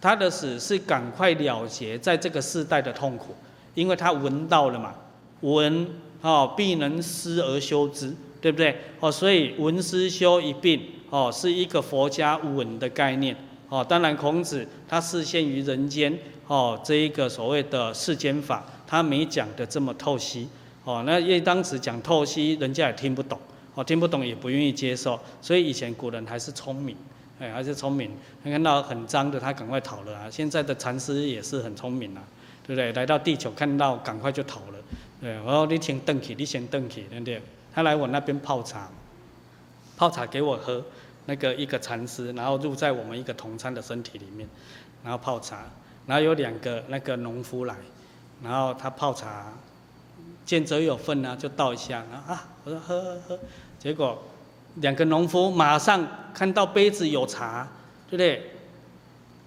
[0.00, 3.34] 他的死是赶快了结在这个世代的痛苦，
[3.74, 4.94] 因为他闻到了嘛，
[5.40, 5.86] 闻。
[6.26, 8.10] 哦，必能思而修之，
[8.40, 8.74] 对不对？
[8.98, 10.80] 哦，所以闻思修一并，
[11.10, 13.36] 哦，是一个佛家闻的概念。
[13.68, 20.48] 哦，当然孔子他示现于人间，哦，这一个所谓的世间法，他没讲的这么透析。
[20.84, 23.38] 哦，那因为当时讲透析，人家也听不懂，
[23.74, 25.20] 哦，听不懂也不愿意接受。
[25.42, 26.96] 所以以前古人还是聪明，
[27.38, 28.10] 哎，还是聪明。
[28.42, 30.30] 看到很脏的，他赶快逃了啊。
[30.30, 32.24] 现在的禅师也是很聪明啊，
[32.66, 32.90] 对不对？
[32.94, 34.78] 来到地球看到，赶快就逃了。
[35.24, 37.40] 对，我说你先登起，你先登起，对不对？
[37.74, 38.90] 他来我那边泡茶，
[39.96, 40.84] 泡茶给我喝，
[41.24, 44.46] 那个一个禅师，然后入在我们一个同参的身体里面，
[45.02, 45.62] 然后泡茶，
[46.06, 47.74] 然后有两个那个农夫来，
[48.42, 49.50] 然后他泡茶，
[50.44, 53.38] 见者有份啊，就倒一下，然后啊，我说喝喝喝，
[53.78, 54.22] 结果
[54.74, 57.66] 两个农夫马上看到杯子有茶，
[58.10, 58.50] 对不对？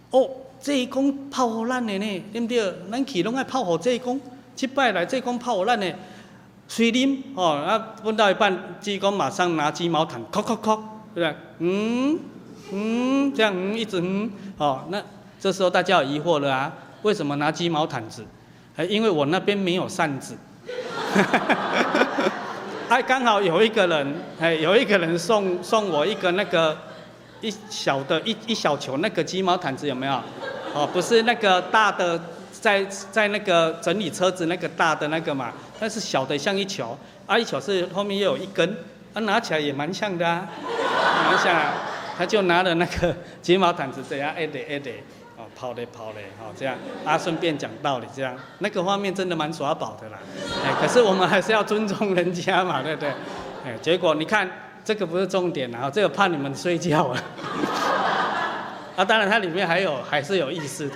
[0.10, 0.28] 哦，
[0.60, 2.74] 这一公泡好烂的呢，对不对？
[2.90, 4.20] 咱去拢爱泡好这一公。
[4.58, 5.86] 七拜来，这公泡我烂呢，
[6.68, 10.80] 水啉哦，啊，问到一半，济公马上拿鸡毛撣，叩叩叩，
[11.14, 11.36] 对不对？
[11.60, 12.20] 嗯
[12.72, 15.00] 嗯，这样嗯一直嗯，哦，那
[15.40, 18.26] 这时候大家有疑惑了啊，为什么拿鸡毛毯子？
[18.76, 20.36] 哎，因为我那边没有扇子，
[22.90, 26.76] 哎，刚好有一个人，哎，有一个人送送我一个那个
[27.42, 30.14] 一小的一一小球那个鸡毛毯子有没有？
[30.74, 32.20] 哦，不是那个大的。
[32.62, 38.78] 在在那个整理车子那个大的那个嘛，但是小的像一球，啊一球是后面又有一根，
[39.14, 40.48] 啊拿起来也蛮像的啊，
[41.30, 41.74] 蛮像啊，
[42.18, 44.92] 他就拿了那个睫毛毯子这样哎得哎得，
[45.38, 50.18] 哦跑嘞跑嘞，哦这样，啊顺便讲道理这样，那个画面真的蛮耍宝的啦，
[50.66, 53.10] 哎可是我们还是要尊重人家嘛，对不对？
[53.66, 54.50] 哎结果你看
[54.84, 57.24] 这个不是重点啊，这个怕你们睡觉啊，
[58.96, 60.96] 啊当然它里面还有还是有意思的。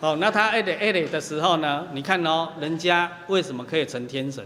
[0.00, 1.86] 哦，那他爱的爱的的时候呢？
[1.92, 4.44] 你看哦，人家为什么可以成天神？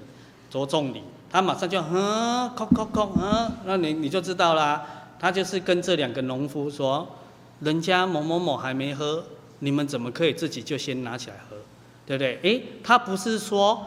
[0.50, 4.84] 着重你，他马上就嗯，叩叩叩，嗯，那你你就知道啦。
[5.18, 7.08] 他就是跟这两个农夫说，
[7.60, 9.24] 人家某某某还没喝，
[9.60, 11.56] 你们怎么可以自己就先拿起来喝？
[12.04, 12.38] 对不对？
[12.42, 13.84] 诶，他不是说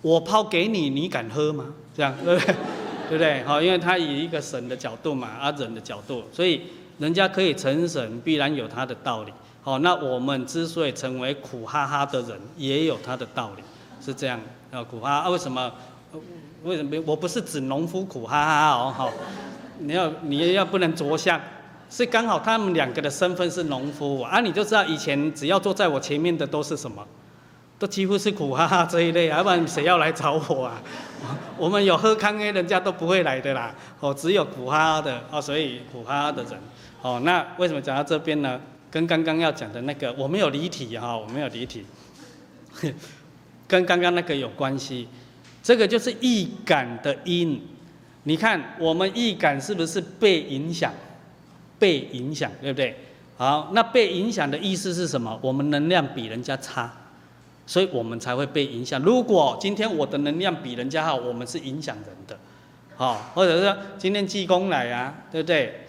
[0.00, 1.66] 我泡给你，你敢喝吗？
[1.94, 2.54] 这样对不对？
[3.10, 3.42] 对不对？
[3.44, 6.62] 好，因为他以一个神的角度嘛，啊人的角度，所以
[6.98, 9.32] 人家可以成神，必然有他的道理。
[9.68, 13.62] 哦，那我们之所以成为苦哈哈的人，也有他的道理，
[14.02, 14.40] 是这样。
[14.70, 15.70] 啊，苦哈哈为什么？
[16.64, 16.98] 为什么？
[17.04, 19.12] 我不是指农夫苦哈哈哦，好，
[19.80, 21.38] 你要你要不能着相，
[21.90, 27.06] 是刚好他们两个的身份是农夫啊，你就知道以前只要坐在我前面的都是什么，
[27.78, 30.80] 都几乎是苦哈哈这一类，要不然谁要来找我啊？
[31.58, 33.74] 我们有喝康 A，人家都不会来的啦。
[34.00, 36.52] 哦，只有苦哈哈的哦，所以苦哈哈的人。
[37.02, 38.58] 哦，那为什么讲到这边呢？
[38.90, 41.84] 跟刚刚要讲的那个，我没有离题哈，我没有离题，
[43.68, 45.08] 跟刚刚那个有关系。
[45.62, 47.60] 这个就是易感的因，
[48.22, 50.92] 你看我们易感是不是被影响？
[51.78, 52.96] 被影响，对不对？
[53.36, 55.38] 好，那被影响的意思是什么？
[55.42, 56.90] 我们能量比人家差，
[57.66, 59.00] 所以我们才会被影响。
[59.02, 62.38] 如果今天我的能量比人家好，我们是影响人的，
[62.96, 65.80] 好，或者是今天济公来啊，对不对？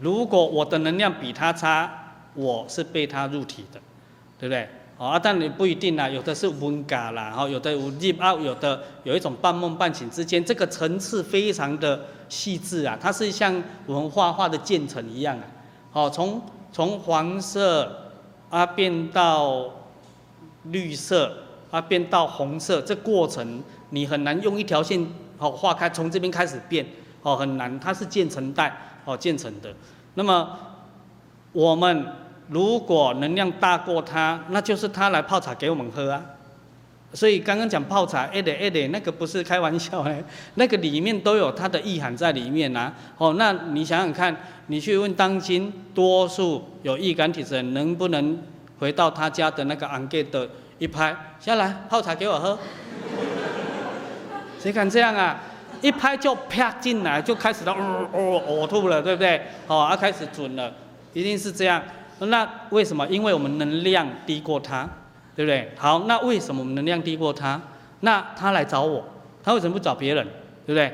[0.00, 3.80] 如果我的能量比他差，我是被他入体的，
[4.38, 4.68] 对不对？
[4.98, 15.44] 啊，但你不一定啦，有的是温嘎啦，哈，有的有入啊，有的有一种半梦半醒之间，这个层次非常的细致啊，它是像我们画画的渐层一样啊，
[15.92, 18.10] 好，从从黄色
[18.50, 19.70] 啊变到
[20.64, 21.32] 绿色
[21.70, 25.06] 啊变到红色，这过程你很难用一条线
[25.38, 26.84] 好画开，从这边开始变，
[27.22, 29.72] 哦，很难，它是渐层带，哦，渐层的。
[30.14, 30.58] 那么
[31.52, 32.06] 我们
[32.48, 36.22] 如果能量大过他，那就是他来泡茶给我们喝啊。
[37.14, 40.22] 所以刚刚讲泡茶，哎的哎的，那个不是开玩笑哎，
[40.56, 42.92] 那个里面都有它的意涵在里面呐。
[43.16, 44.36] 哦，那你想想看，
[44.66, 48.38] 你去问当今多数有易感体质人，能不能
[48.78, 50.46] 回到他家的那个安给的
[50.78, 52.58] 一拍下来泡茶给我喝？
[54.60, 55.40] 谁敢这样啊？
[55.80, 59.40] 一拍就啪进来，就开始到哦哦呕吐了，对不对？
[59.66, 60.70] 哦，啊开始准了，
[61.12, 61.82] 一定是这样。
[62.20, 63.06] 那为什么？
[63.08, 64.88] 因为我们能量低过他。
[65.38, 65.70] 对不对？
[65.76, 67.62] 好，那为什么我们能量低过他？
[68.00, 69.04] 那他来找我，
[69.40, 70.26] 他为什么不找别人？
[70.66, 70.92] 对不对？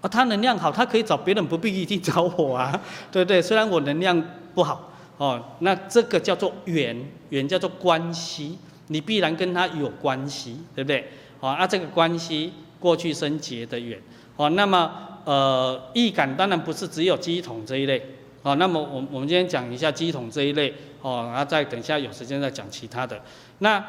[0.00, 2.80] 啊，他能量好，他可以找别人，不必一定找我啊，
[3.12, 3.40] 对不对？
[3.40, 4.20] 虽然我能量
[4.56, 6.96] 不好，哦，那这个叫做缘，
[7.28, 11.08] 缘叫做关系，你必然跟他有关系，对不对？
[11.38, 13.96] 好，啊，这个关系过去生结的缘，
[14.34, 14.90] 哦，那么
[15.24, 18.04] 呃，易感当然不是只有乩童这一类，
[18.46, 20.72] 哦，那么我我们今天讲一下乩童这一类，
[21.02, 23.20] 哦，然后再等一下有时间再讲其他的。
[23.58, 23.84] 那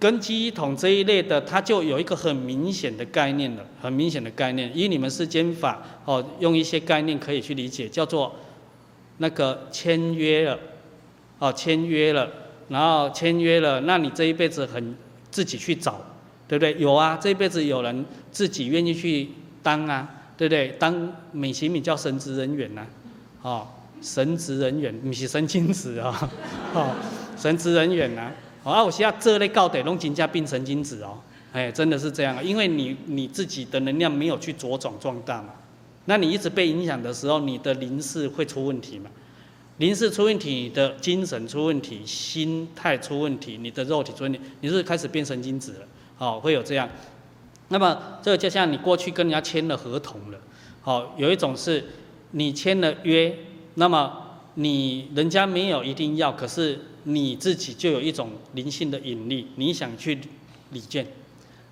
[0.00, 4.76] 跟乩童这一类的，它就有一个很明显的概念了，很明显的概念。
[4.76, 8.34] 以你们世间法哦，用一些概念可以去理解，叫做
[9.18, 10.58] 那个签约了，
[11.38, 12.28] 哦，签约了，
[12.70, 14.96] 然后签约了，那你这一辈子很
[15.30, 16.04] 自己去找，
[16.48, 16.74] 对不对？
[16.80, 19.28] 有啊，这一辈子有人自己愿意去
[19.62, 20.74] 当啊，对不对？
[20.76, 22.88] 当美其名叫神职人员呐、啊，
[23.42, 23.68] 哦，
[24.02, 26.30] 神职人员，不是神经质啊，
[26.74, 26.94] 哦，
[27.36, 28.32] 神职人员呐、啊。
[28.64, 31.18] 啊，我现在这类高得拢金加变神经质哦，
[31.52, 35.48] 哎，真的是这样，因为你你自己的能量没有去茁壮壮大嘛，
[36.04, 39.10] 那你一直被影响的时候，你的灵视会出问题嘛，
[39.78, 45.78] 灵视出问题，你的精神出问题，心态出问题，你的肉体出问题，你是，开始变神经质了，
[46.18, 46.88] 哦，会有这样。
[47.68, 50.38] 那么这个就像你过去跟人家签了合同了，
[50.84, 51.84] 哦，有一种是
[52.30, 53.36] 你签了约，
[53.74, 56.78] 那么你人家没有一定要，可是。
[57.04, 60.16] 你自己就有一种灵性的引力，你想去
[60.70, 61.04] 礼见，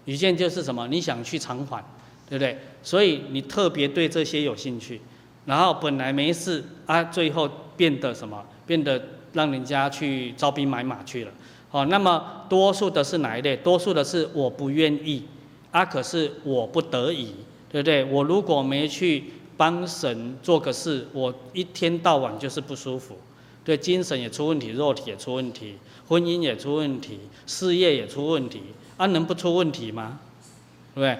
[0.06, 0.88] 礼见就是什么？
[0.88, 1.80] 你想去偿还，
[2.28, 2.58] 对不对？
[2.82, 5.00] 所以你特别对这些有兴趣，
[5.46, 8.44] 然后本来没事啊，最后变得什么？
[8.66, 9.00] 变得
[9.32, 11.30] 让人家去招兵买马去了。
[11.70, 13.56] 哦，那么多数的是哪一类？
[13.58, 15.22] 多数的是我不愿意
[15.70, 17.34] 啊，可是我不得已，
[17.70, 18.02] 对不对？
[18.02, 19.26] 我如果没去
[19.60, 23.18] 帮神做个事，我一天到晚就是不舒服。
[23.62, 25.76] 对，精神也出问题，肉体也出问题，
[26.08, 28.62] 婚姻也出问题，事业也出问题，
[28.96, 30.18] 啊，能不出问题吗？
[30.94, 31.18] 对不对？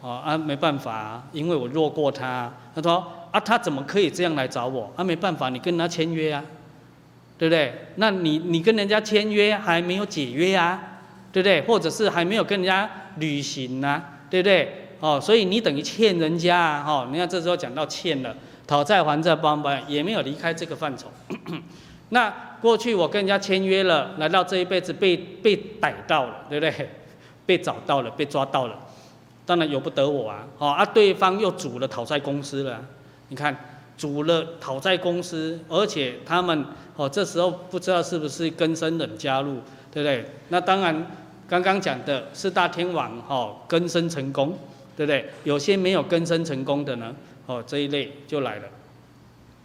[0.00, 2.50] 哦，啊，没办法啊，因为我弱过他。
[2.74, 4.90] 他说啊，他怎么可以这样来找我？
[4.96, 6.42] 啊，没办法，你跟他签约啊，
[7.36, 7.88] 对不对？
[7.96, 10.82] 那你你跟人家签约还没有解约啊，
[11.30, 11.60] 对不对？
[11.66, 14.81] 或者是还没有跟人家履行啊，对不对？
[15.02, 18.32] 哦，所以你等于欠人家啊，哦，你看这时候讲到欠了。
[18.64, 21.08] 讨债还债帮帮也没有离开这个范畴。
[22.10, 26.90] 那过去我跟人家签约了，来到这一辈子被被逮到了，对不对？
[27.44, 28.78] 被找到了，被抓到了，
[29.44, 30.46] 当然由不得我啊。
[30.58, 32.80] 哦啊，对方又组了讨债公司了。
[33.28, 33.54] 你看，
[33.98, 39.56] 组了讨债公司，而且他们哦，这时候不知道是不是更生人加入，
[39.90, 40.24] 对不对？
[40.48, 41.04] 那当然，
[41.48, 44.56] 刚刚讲的四大天王哦，更生成功，
[44.96, 45.30] 对不对？
[45.44, 47.14] 有些没有更生成功的呢？
[47.46, 48.68] 哦，这一类就来了，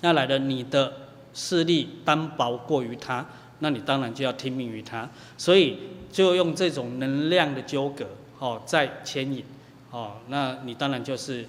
[0.02, 0.92] 那来了，你的
[1.34, 3.26] 势力单薄过于他，
[3.60, 5.08] 那你当然就要听命于他，
[5.38, 5.78] 所以
[6.12, 8.08] 就用这种能量的纠葛，
[8.40, 9.44] 哦，在牵引，
[9.92, 11.46] 哦，那你当然就是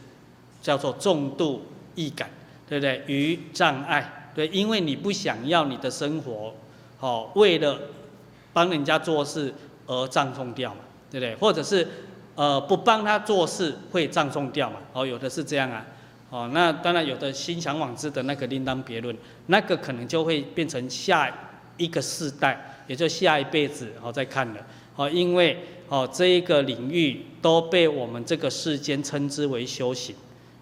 [0.61, 1.63] 叫做重度
[1.95, 2.29] 易感，
[2.69, 3.03] 对不对？
[3.07, 6.53] 于障碍，对，因为你不想要你的生活，
[7.01, 7.79] 哦，为了
[8.53, 9.55] 帮人家做事
[9.87, 11.35] 而葬送掉嘛，对不对？
[11.37, 11.89] 或者是
[12.39, 15.85] 呃不帮他做事会葬送掉嘛，哦，有的是这样啊。
[16.31, 19.17] 哦，那当然有的心想往之的那个另当别论，
[19.47, 21.29] 那个可能就会变成下
[21.77, 24.65] 一个世代，也就下一辈子哦再看了。
[24.95, 25.59] 哦，因为
[25.89, 30.15] 哦这一个领域都被我们这个世间称之为修行，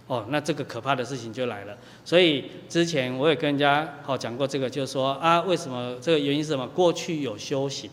[0.06, 1.76] 哦，那这个可怕的事情就来了。
[2.06, 6.66] 所以之前我也跟人家好讲过这个，就是说啊，为什么这个原因是什么？
[6.68, 7.90] 过去有修行，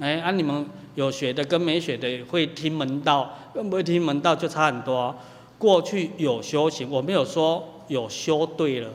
[0.00, 5.14] 哎，啊你们有学的跟没学的会听门道，跟不会听门道就差很多。
[5.58, 8.90] 过去有修行，我没有说有修对了，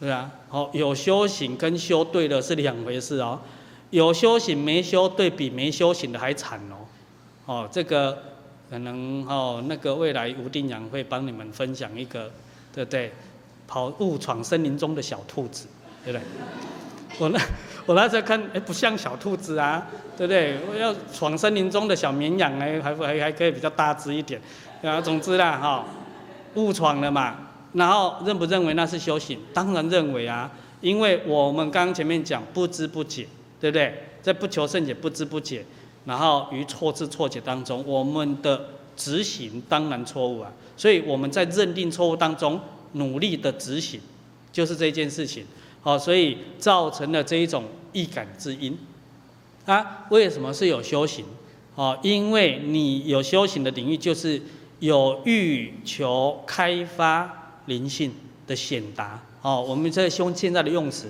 [0.00, 3.38] 对啊，好，有修行跟修对了是两回事哦。
[3.90, 6.86] 有修行没修对比没修行的还惨哦，
[7.44, 8.16] 哦，这个。
[8.70, 12.30] 可能哦，那个未来吴定阳会帮你们分享一个，
[12.72, 13.12] 对不对？
[13.66, 15.66] 跑误闯森林中的小兔子，
[16.04, 16.24] 对不对？
[17.18, 17.40] 我那
[17.86, 19.86] 我那时候看，哎，不像小兔子啊，
[20.16, 20.58] 对不对？
[20.70, 24.40] 我要闯森林中的小绵羊呢，还还还可以比较大只一点，
[24.82, 25.84] 啊，总之啦，哈，
[26.54, 27.36] 误闯了嘛。
[27.72, 29.38] 然后认不认为那是修行？
[29.52, 30.50] 当然认为啊，
[30.80, 33.26] 因为我们刚刚前面讲不知不解，
[33.60, 34.06] 对不对？
[34.22, 35.64] 在不求甚解，不知不解。
[36.04, 42.58] 然后于错知错解当中，我们的执行当然错误啊，所以我们在认定错误当中
[42.92, 44.00] 努力的执行，
[44.50, 45.44] 就是这件事情。
[45.82, 48.76] 好，所以造成了这一种易感之因。
[49.66, 51.24] 啊，为什么是有修行？
[51.74, 54.40] 哦，因为你有修行的领域，就是
[54.78, 58.12] 有欲求开发灵性
[58.46, 59.22] 的显达。
[59.42, 61.08] 哦，我们在用现在的用词，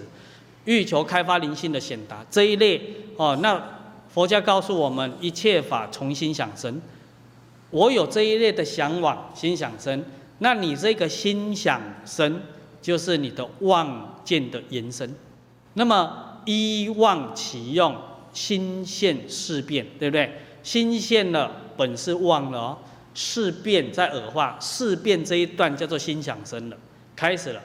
[0.65, 2.81] 欲求开发灵性的显达这一类。
[3.17, 3.81] 哦，那。
[4.13, 6.83] 佛家告诉我们，一切法从心想生。
[7.71, 10.05] 我有这一类的向往，心想生。
[10.39, 12.43] 那你这个心想生，
[12.81, 15.15] 就是你的妄见的延伸。
[15.75, 17.95] 那么依妄起用，
[18.33, 20.33] 心现事变，对不对？
[20.63, 22.79] 心现了，本是妄了哦。
[23.13, 26.77] 事变在耳化，事变这一段叫做心想生了，
[27.17, 27.63] 开始了。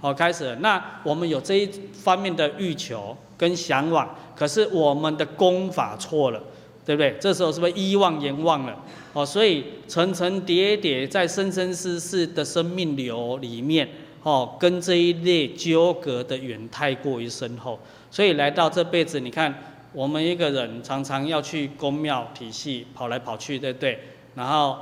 [0.00, 0.56] 好， 开始了。
[0.56, 4.14] 那我们有这一方面的欲求跟向往。
[4.36, 6.40] 可是我们的功法错了，
[6.84, 7.16] 对不对？
[7.18, 8.78] 这时候是不是依妄言妄了？
[9.14, 13.88] 哦，所以层层叠叠在生生世世的生命流里面，
[14.28, 17.78] 哦，跟这一类纠葛的缘太过于深厚，
[18.10, 19.54] 所以来到这辈子，你看
[19.94, 23.98] 我们一个人常常要去公庙体系跑来跑去，对不对？
[24.34, 24.76] 然后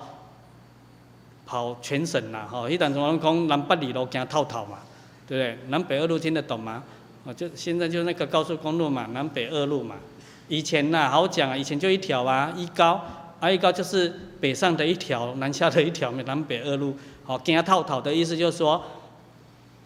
[1.47, 4.79] 跑全省呐，哈，一旦从人讲南北二路行套套嘛，
[5.29, 5.59] 对不对？
[5.69, 6.83] 南北二路听得懂吗？
[7.25, 9.95] 哦，就现在就那个高速公路嘛，南北二路嘛。
[10.49, 13.01] 以前呐，好讲啊，以前就一条啊，一高，
[13.39, 16.97] 啊一高就是北上的一条，南下的一条，南北二路。
[17.25, 18.81] 好，跟他套套的意思就是说，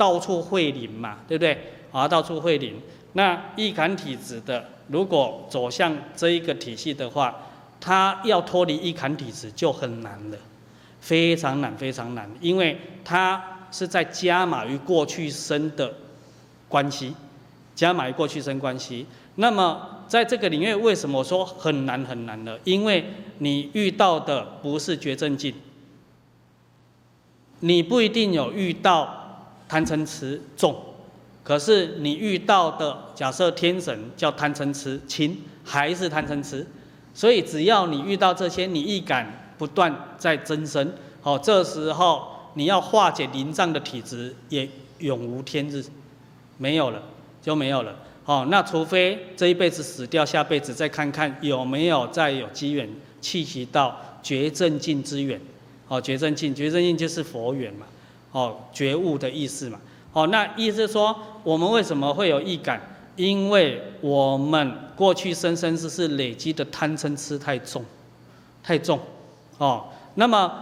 [0.00, 1.58] 到处会灵嘛，对不对？
[1.92, 2.80] 啊，到处会灵。
[3.12, 7.36] 那易感体质的，如果走向这一个体系的话，
[7.78, 10.38] 他要脱离易感体质就很难了，
[11.00, 15.92] 非常难，非常难，因为他是在加码于过去生的
[16.66, 17.14] 关系。
[17.74, 22.58] 加码于过去生关系，那么在这个领域，为什么说很难很难呢？
[22.64, 23.04] 因为
[23.38, 25.54] 你遇到的不是绝症境，
[27.60, 29.19] 你不一定有遇到
[29.70, 30.74] 贪嗔痴重，
[31.44, 36.66] 可是你遇到的假设天神叫贪嗔痴轻，还是贪嗔痴，
[37.14, 44.68] 所以只要你遇到这些，你易感不断在增生，好，这时候你要化解灵障的体质也
[44.98, 45.84] 永无天日，
[46.58, 47.00] 没有了。
[47.42, 52.86] 就没有了，好，那除非这一辈子死掉，下辈子再看看有没有再有机缘
[53.22, 55.40] 契袭到绝正境之缘，
[55.88, 57.86] 哦，绝正境，绝正境就是佛缘嘛，
[58.32, 59.78] 哦，觉悟的意思嘛，
[60.12, 62.80] 哦，那意思说我们为什么会有易感？
[63.16, 67.84] 因为我们过去生生世世累积的贪嗔痴太重，
[68.62, 68.98] 太重，
[69.58, 70.52] 哦，那么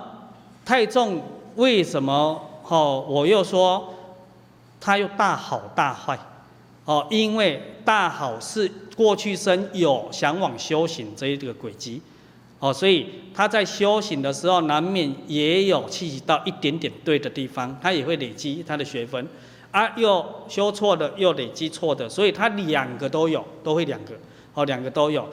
[0.64, 1.22] 太重，
[1.56, 2.40] 为什么？
[2.68, 3.94] 哦，我又说
[4.80, 6.18] 它又大好大坏。
[6.84, 8.66] 哦，因为大好是
[8.96, 12.00] 过去生有向往修行这一个轨迹，
[12.60, 19.26] 哦，所以他在修行的时候难免也有契机到一点点对的地方，他也会累积他的学分，
[19.70, 24.14] 啊，又修错的又累积错的，所以他两个都有，都会两个，
[24.54, 25.28] 哦，两个都有，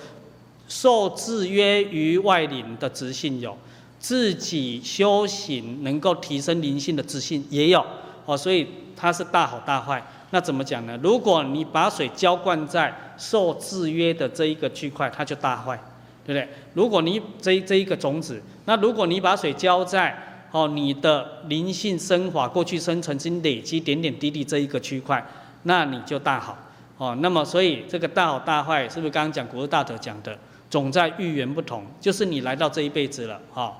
[0.68, 3.58] 受制约于外领的执性有，
[4.00, 7.84] 自己修行能够提升灵性的执性也有，
[8.26, 10.06] 哦，所以他是大好大坏。
[10.30, 11.00] 那怎么讲呢？
[11.02, 15.80] 如果你把水浇灌在受制约的这一个区块，它就大坏，
[16.26, 16.50] 对不对？
[16.74, 20.18] 如果你这这一个种子，那如果你把水浇在
[20.52, 25.26] 哦你的灵性升华过去生曾经累积点点滴滴这一个区块，
[25.64, 26.58] 那你就大好
[26.98, 27.16] 哦。
[27.22, 30.38] 那么所以这个大好大坏，是不是刚刚讲古日大德讲的？
[30.70, 33.74] 总在遇缘不同，就是你来到这一辈子了，哈、哦，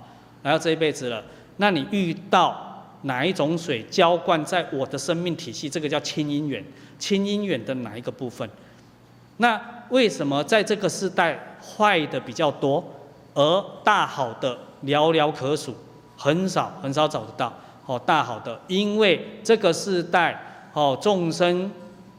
[0.44, 1.24] 来到这一辈子了，
[1.58, 2.72] 那你遇到。
[3.02, 5.70] 哪一种水浇灌在我的生命体系？
[5.70, 6.64] 这个叫清因缘，
[6.98, 8.50] 清因缘的哪一个部分？
[9.38, 12.84] 那为什么在这个时代坏的比较多，
[13.34, 15.76] 而大好的寥寥可数？
[16.18, 17.54] 很少很少找得到
[17.86, 21.70] 哦，大好的，因为这个世代哦，众生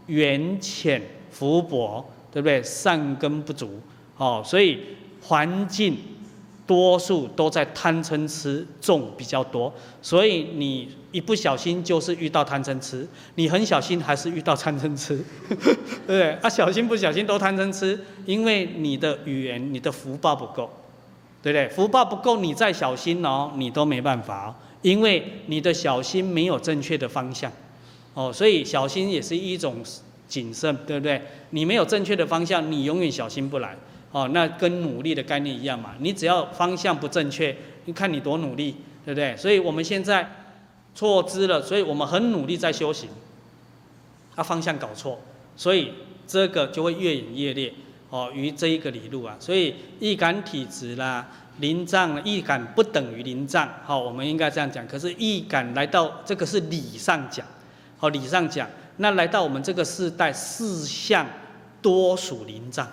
[0.06, 2.62] 缘浅福薄，对不对？
[2.62, 3.80] 善根不足
[4.16, 4.80] 哦，所以
[5.22, 5.96] 环境。
[6.66, 16.32] 多数都在贪嗔痴重比较多，所以你一不小心就是遇到贪嗔痴，你很小心还是遇到贪嗔痴， 对不对？
[16.42, 20.68] 啊，小心不小心都贪嗔痴，因为你的语言、你的福报不够，
[21.42, 21.68] 对不对？
[21.70, 27.50] 福报不够，你再小心哦，你都没办法哦，因为你的小心没有正确的方向，
[28.12, 29.76] 哦，所以小心也是一种
[30.28, 31.22] 谨慎，对不对？
[31.50, 33.74] 你没有正确的方向，你永远小心不来。
[34.12, 37.56] 哦，那跟努力的概念一样嘛，你只要方向不正确，
[37.86, 39.34] 你看你多努力，对不对？
[39.36, 40.30] 所以我们现在
[40.96, 43.08] 错知了，所以我们很努力在修行，
[44.34, 45.20] 啊，方向搞错，
[45.56, 45.92] 所以
[46.26, 47.72] 这个就会越演越烈，
[48.10, 51.28] 哦，于这一个理路啊，所以易感体质啦，
[51.60, 54.88] 临障易感不等于临障，好，我们应该这样讲。
[54.88, 57.46] 可是易感来到这个是理上讲，
[57.98, 61.26] 好，理上讲，那来到我们这个世代，四象
[61.80, 62.88] 多属临障。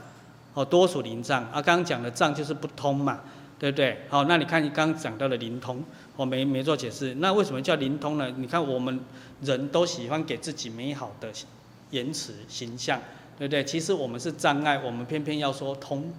[0.55, 3.21] 哦，多属临障啊，刚刚讲的障就是不通嘛，
[3.57, 3.97] 对不对？
[4.07, 5.83] 好，那你看你刚刚讲到的灵通，
[6.15, 7.15] 我没没做解释。
[7.15, 8.31] 那为什么叫灵通呢？
[8.37, 8.99] 你看我们
[9.41, 11.29] 人都喜欢给自己美好的
[11.91, 12.99] 言辞形象，
[13.37, 13.63] 对不对？
[13.63, 16.11] 其实我们是障碍，我们偏偏要说通。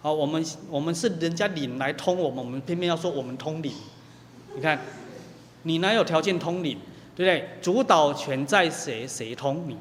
[0.00, 3.72] 好，我们我们是人家领来通我们，我们偏偏要说我们通灵。
[4.54, 4.78] 你看，
[5.62, 6.78] 你哪有条件通灵？
[7.16, 7.48] 对不对？
[7.62, 9.06] 主导权在谁？
[9.06, 9.76] 谁通你？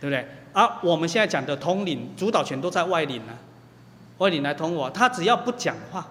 [0.00, 0.24] 对不对？
[0.52, 3.36] 啊，我们现在讲的通灵，主导权都在外灵啊，
[4.18, 6.06] 外领来通我，他只要不讲话，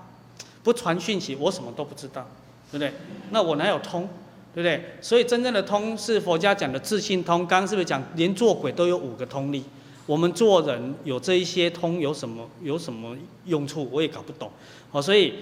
[0.64, 2.28] 不传讯息，我什么都不知道，
[2.72, 2.92] 对不对？
[3.32, 4.08] 那我哪有通，
[4.54, 4.84] 对不对？
[5.02, 7.40] 所以真正的通是佛家讲的自信通。
[7.48, 9.64] 刚刚是不是讲连做鬼都有五个通力？
[10.06, 13.16] 我们做人有这一些通有什么有什么
[13.46, 13.88] 用处？
[13.92, 14.50] 我也搞不懂。
[14.92, 15.34] 哦，所以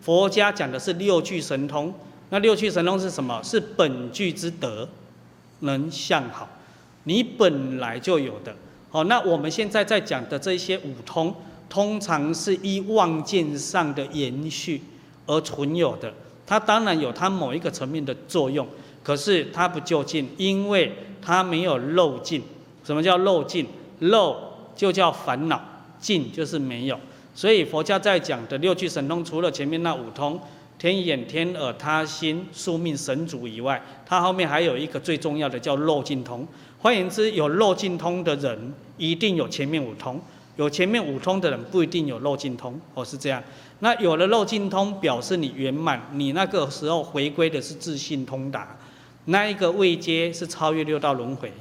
[0.00, 1.92] 佛家讲的是六具神通。
[2.30, 3.42] 那六具神通是什么？
[3.42, 4.88] 是本具之德，
[5.60, 6.48] 能向好。
[7.04, 8.54] 你本来就有的，
[8.88, 11.34] 好，那我们现在在讲的这些五通，
[11.68, 14.80] 通常是依望见上的延续
[15.26, 16.14] 而存有的，
[16.52, 18.68] 它当然有它某一个层面的作用，
[19.02, 20.92] 可是它不究竟，因为
[21.22, 22.42] 它没有漏尽。
[22.84, 23.66] 什么叫漏尽？
[24.00, 24.36] 漏
[24.76, 25.58] 就叫烦恼，
[25.98, 27.00] 尽就是没有。
[27.34, 30.38] 所以佛家在讲的六具神通，除了前面那五通，
[30.78, 36.46] 天眼、天耳、他心、宿命、神足以外，它后面还有一个最重要的叫漏尽通。
[36.80, 40.20] 换言之，有漏尽通的人一定有前面五通，
[40.56, 43.42] 有前面五通的人不一定有漏尽通，哦，是这样。
[43.80, 48.76] 那有了漏尽通，表示你圆满，你那个时候回归的是自信通达，
[49.24, 51.52] 那一个位阶是超越六道轮回，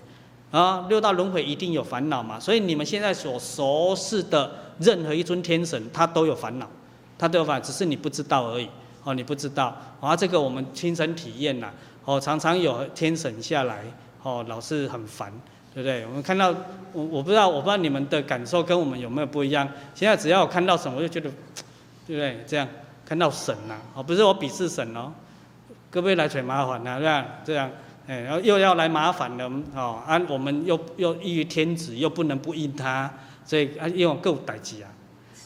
[0.51, 6.67] 啊，六道轮回一定有烦恼嘛，所以你们现在所熟识的任何一尊天神，他都有烦恼，
[7.17, 8.67] 他都有烦恼，只是你不知道而已，
[9.03, 11.71] 哦，你不知道，啊，这个我们亲身体验呐，
[12.05, 13.83] 哦，常常有天神下来。
[14.23, 15.33] 哦，老是很烦，
[15.73, 16.05] 对不对？
[16.05, 16.53] 我们看到
[16.93, 19.67] 我我不知道，我不知道你们的感受跟我们有没有不一样。
[19.95, 21.29] 现在只要我看到什么，我就觉得，
[22.05, 22.43] 对不对？
[22.45, 22.67] 这样
[23.05, 25.13] 看到神呐、啊，哦，不是我鄙视神哦，
[25.89, 27.71] 各位来找麻烦呐，这样这样，
[28.07, 33.09] 哎，然后又要来麻烦了，哦，啊，我们又又异于天子，又不能不应他，
[33.45, 34.89] 所以啊，因为各有代志啊。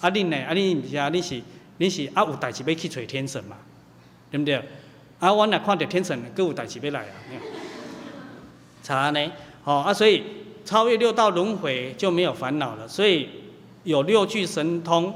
[0.01, 0.37] 啊，你呢？
[0.43, 1.09] 啊，你不是啊？
[1.09, 1.41] 你是
[1.77, 2.23] 你是啊？
[2.23, 3.55] 有代志要去找天神嘛？
[4.31, 4.55] 对不对？
[5.19, 7.13] 啊，我若看到天神，各有代志要来啊。
[8.83, 9.31] 查呢？
[9.65, 10.23] 好啊，所以
[10.63, 12.87] 超越六道轮回就没有烦恼了。
[12.87, 13.27] 所以
[13.83, 15.11] 有六具神通，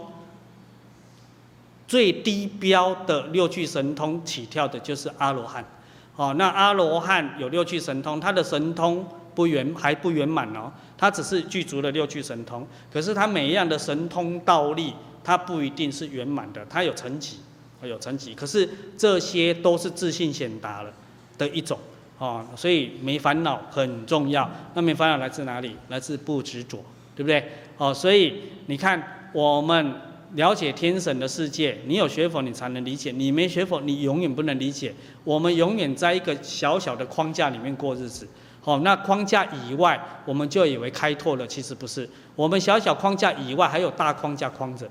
[1.87, 5.63] 最低标的六具神通起跳的就是阿罗汉。
[6.15, 12.65] 哦，那阿罗汉有六具神通，他的神通不圆还不圆满哦，他只是具足了六具神通。
[12.91, 17.37] 可是他每一样的神通道力，他不一定是圆满的，他有层级，
[17.83, 18.33] 有层级。
[18.33, 20.91] 可是这些都是自信显达了
[21.37, 21.77] 的一种。
[22.19, 24.47] 哦，所以没烦恼很重要。
[24.73, 25.75] 那没烦恼来自哪里？
[25.87, 26.83] 来自不执着，
[27.15, 27.43] 对不对？
[27.77, 29.01] 哦，所以你看，
[29.31, 29.95] 我们
[30.33, 34.93] 了解天神的世界，你有学佛，你才能理解；你没学佛，你永远不能理解。
[35.23, 38.27] 我们永远在一个小小的框架里面过日子。
[38.61, 42.07] 好，那框架以外，我们就以为开拓了，其实不是。
[42.35, 44.87] 我们小小框架以外，还有大框架框着。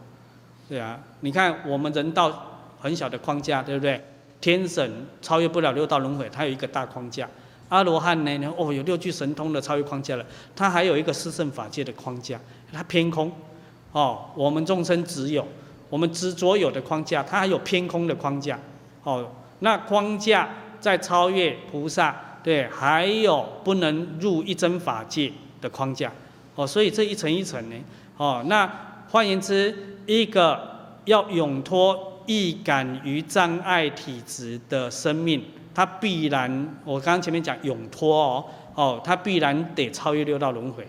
[0.67, 4.03] 对啊，你看我们人到很小的框架，对不对？
[4.41, 7.29] 天神超越不了六道轮回，它有一个大框架。
[7.69, 8.55] 阿罗汉呢？
[8.57, 10.25] 哦，有六具神通的超越框架了，
[10.57, 12.41] 它还有一个四圣法界的框架，
[12.73, 13.31] 它偏空。
[13.93, 15.47] 哦，我们众生只有
[15.91, 18.59] 我们执着有的框架，它还有偏空的框架。
[19.03, 20.49] 哦，那框架
[20.81, 25.31] 在超越菩萨，对，还有不能入一真法界
[25.61, 26.11] 的框架。
[26.55, 27.77] 哦，所以这一层一层呢，
[28.17, 28.71] 哦，那
[29.11, 32.08] 换言之，一个要永脱。
[32.29, 35.43] 易感于障碍体质的生命，
[35.75, 40.87] 他必然，我刚刚前面讲永脱哦，哦，他必然得超越六道轮回，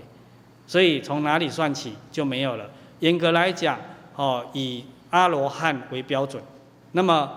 [0.67, 2.69] 所以从哪里算起就没有了。
[2.99, 3.79] 严格来讲，
[4.15, 6.43] 哦，以阿罗汉为标准，
[6.91, 7.31] 那么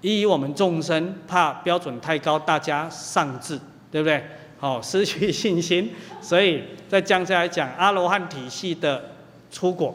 [0.00, 3.56] 以我们众生怕标准太高，大家丧志，
[3.92, 4.22] 对不对？
[4.58, 9.12] 哦， 失去信心，所以再降下来讲，阿罗汉体系的
[9.52, 9.94] 出果，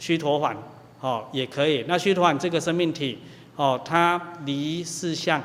[0.00, 0.56] 须陀洹，
[1.00, 1.84] 哦，也可以。
[1.86, 3.18] 那须陀洹这个生命体，
[3.54, 5.42] 哦，它离四相，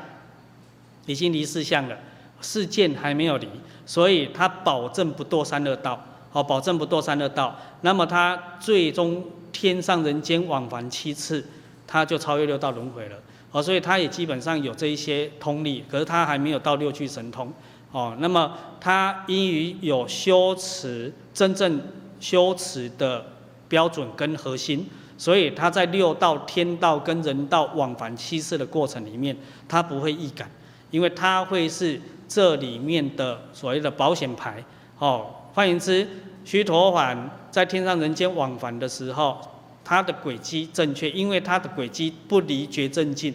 [1.06, 1.96] 已经离四相了，
[2.40, 3.46] 世间还没有离，
[3.84, 7.56] 所以它保证不堕三恶道，哦，保证不堕三恶道。
[7.82, 11.44] 那么它最终天上人间往返七次，
[11.86, 13.16] 它就超越六道轮回了，
[13.50, 17.52] 哦，所以它也基本上有这一些通力，可是它还没有到六趣神通，
[17.90, 21.80] 哦，那么它因于有修持，真正
[22.18, 23.26] 修持的。
[23.68, 24.86] 标准跟核心，
[25.22, 29.36] 所以他在六道、天道跟人道往返七世的过程里面，
[29.68, 30.50] 他不会易感，
[30.90, 34.64] 因为他会是这里面的所谓的保险牌。
[34.98, 36.04] 哦，换言之，
[36.44, 37.16] 须陀洹
[37.52, 39.38] 在天上人间往返的时候，
[39.84, 43.32] 他的轨迹正确，因为他的轨迹不离觉正境，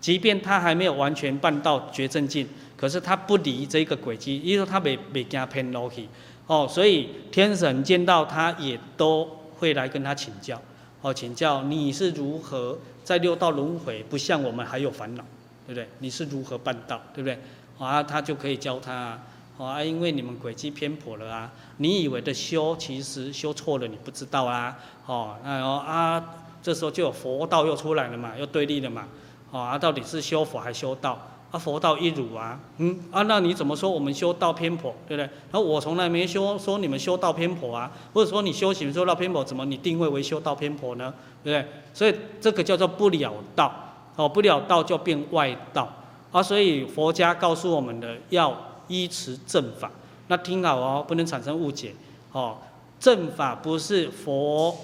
[0.00, 2.48] 即便他还没有完全办到觉正境，
[2.78, 6.08] 可是他不离这个轨迹，因为他没没惊偏落去。
[6.46, 9.28] 哦，所以天神见到他也都。
[9.60, 10.58] 会来跟他请教，
[11.02, 15.24] 哦，请教你是如何在六道轮回，不像我们还有烦恼，
[15.66, 15.88] 对不对？
[16.00, 17.38] 你是如何办到，对不对？
[17.78, 19.18] 啊，他就可以教他，
[19.58, 26.22] 啊，因为你们轨迹偏颇了啊，你以为的修，其实修错了，你不知道啊，哦，那哦啊，
[26.62, 29.08] 这时候就有佛道又出来了嘛，又对立了嘛，
[29.50, 31.18] 啊，到底是修佛还修道？
[31.50, 35.28] 啊，佛道一如啊，嗯啊，那你怎么说我们修道偏颇，对不对？
[35.50, 41.12] 那我从来没修说你们修道偏颇啊，或者说你修行修道偏颇，怎么你定位为修道偏颇呢？
[41.42, 41.72] 对不对？
[41.92, 43.74] 所以这个叫做不了道，
[44.14, 45.92] 哦，不了道就变外道
[46.30, 46.40] 啊。
[46.40, 49.90] 所以佛家告诉我们的要依持正法，
[50.28, 51.92] 那听好哦，不能产生误解
[52.30, 52.58] 哦。
[53.00, 54.76] 正法不是佛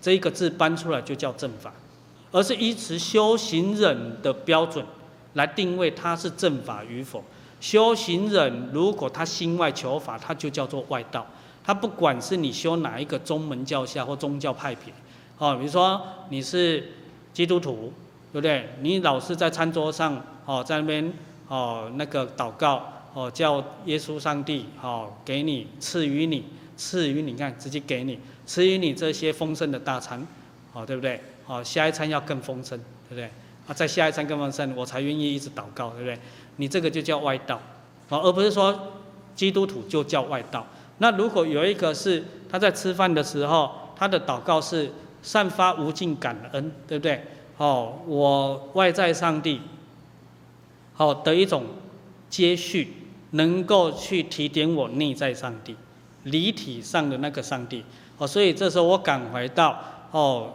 [0.00, 1.70] 这一个字搬出来就叫正法，
[2.32, 4.82] 而是依持修行人的标准。
[5.34, 7.22] 来定位他是正法与否。
[7.60, 11.26] 修行人如果他心外求法，他就叫做外道。
[11.62, 14.92] 他不管是你修哪一个宗门教下或宗教派别，
[15.38, 16.92] 哦，比如说你是
[17.32, 17.90] 基督徒，
[18.32, 18.68] 对不对？
[18.82, 21.10] 你老是在餐桌上哦，在那边
[21.48, 26.44] 哦那个祷告哦，叫耶稣上帝哦给你赐予你
[26.76, 30.26] 赐予你看直接给你赐予你这些丰盛的大餐，
[30.74, 31.18] 哦对不对？
[31.46, 32.78] 哦下一餐要更丰盛，
[33.08, 33.30] 对不对？
[33.66, 36.18] 啊，在下一餐更丰盛，我才愿意一直祷告，对不对？
[36.56, 37.56] 你这个就叫外道，
[38.08, 38.92] 啊，而不是说
[39.34, 40.66] 基督徒就叫外道。
[40.98, 44.92] 那如果有一个是他在吃饭的时候，他的祷告是
[45.22, 47.24] 散发无尽感恩，对不对？
[47.56, 49.60] 哦，我外在上帝，
[50.92, 51.64] 好的一种
[52.28, 52.92] 接续，
[53.30, 55.74] 能够去提点我内在上帝，
[56.24, 57.84] 离体上的那个上帝。
[58.18, 60.52] 哦，所以这时候我感怀到，哦，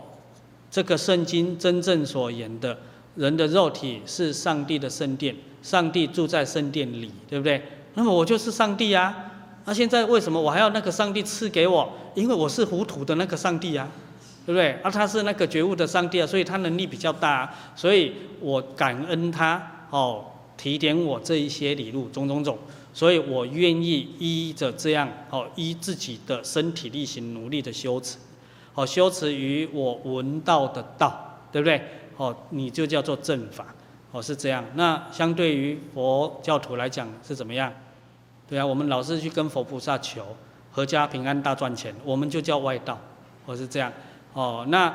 [0.69, 2.77] 这个圣经真正所言的。
[3.19, 7.61] 人的肉体是上帝的圣殿，上帝住在圣殿里，对不对？
[7.95, 9.13] 那么我就是上帝啊！
[9.65, 11.91] 那现在为什么我还要那个上帝赐给我？
[12.15, 13.85] 因为我是糊涂的那个上帝啊，
[14.45, 14.71] 对不对？
[14.81, 20.23] 啊，他是那个觉悟的上帝啊，所以他能力比较大，所以我感恩他哦，
[20.55, 22.57] 提点我这一些理路种种种，
[22.93, 28.15] 所以我愿意依着这样哦，依自己的身体力行努力的修持，
[28.75, 31.83] 哦，修持于我闻到的道，对不对？
[32.19, 33.65] 哦，你就叫做正法，
[34.11, 34.61] 哦，是这样。
[34.75, 37.71] 那相对于佛教徒来讲是怎么样？
[38.45, 40.35] 对啊，我们老是去跟佛菩萨求
[40.75, 42.99] 阖家平安大赚钱，我们就叫外道，
[43.45, 43.89] 哦，是这样。
[44.33, 44.93] 哦，那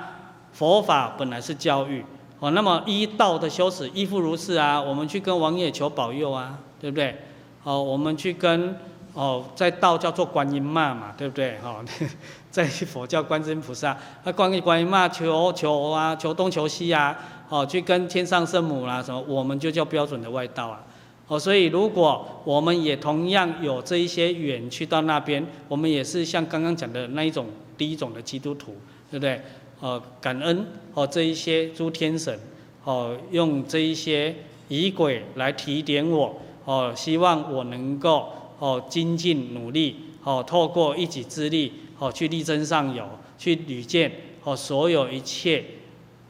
[0.53, 2.05] 佛法本来是教育，
[2.41, 4.79] 哦，那么依道的修持亦复如是啊。
[4.79, 7.17] 我们去跟王爷求保佑啊，对不对？
[7.63, 8.77] 哦，我们去跟。
[9.15, 11.57] 哦，在道叫做观音妈嘛，对不对？
[11.63, 11.85] 哈、哦，
[12.51, 17.17] 在佛教观世音菩萨，那观音观音妈求求啊，求东求西啊，
[17.49, 20.83] 哦，去跟天上圣母啦、啊、什么，我们就叫标准的外道啊。
[21.29, 27.47] 哦，所以如果我们也同样有这一些缘去到那边，我们也是像刚刚讲的那一种
[27.79, 28.77] 第一种的基督徒，
[29.13, 29.41] 对不对？
[29.79, 32.37] 哦，感恩哦这一些诸天神，
[32.83, 34.35] 哦用这一些
[34.67, 36.35] 仪轨来提点我，
[36.65, 38.29] 哦希望我能够。
[38.59, 44.11] 哦，精进努力，哦，透过一己之力，哦，去力争上游，去屡见，
[44.43, 45.65] 哦，所有一切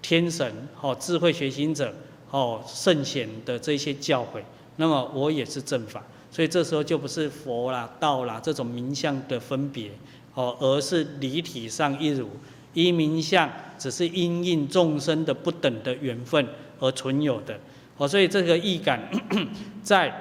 [0.03, 1.95] 天神，哦，智慧觉醒者，
[2.31, 4.43] 哦，圣贤的这些教诲，
[4.77, 9.91] 那么我也是正法，所以这时候就不是佛啦、道啦这种名相的分别，
[10.35, 12.29] 哦，而是离体上一如，
[12.73, 16.47] 一名相只是因应众生的不等的缘分
[16.81, 17.59] 而存有的。
[17.97, 19.09] 哦，所以这个意感，
[19.81, 20.13] 在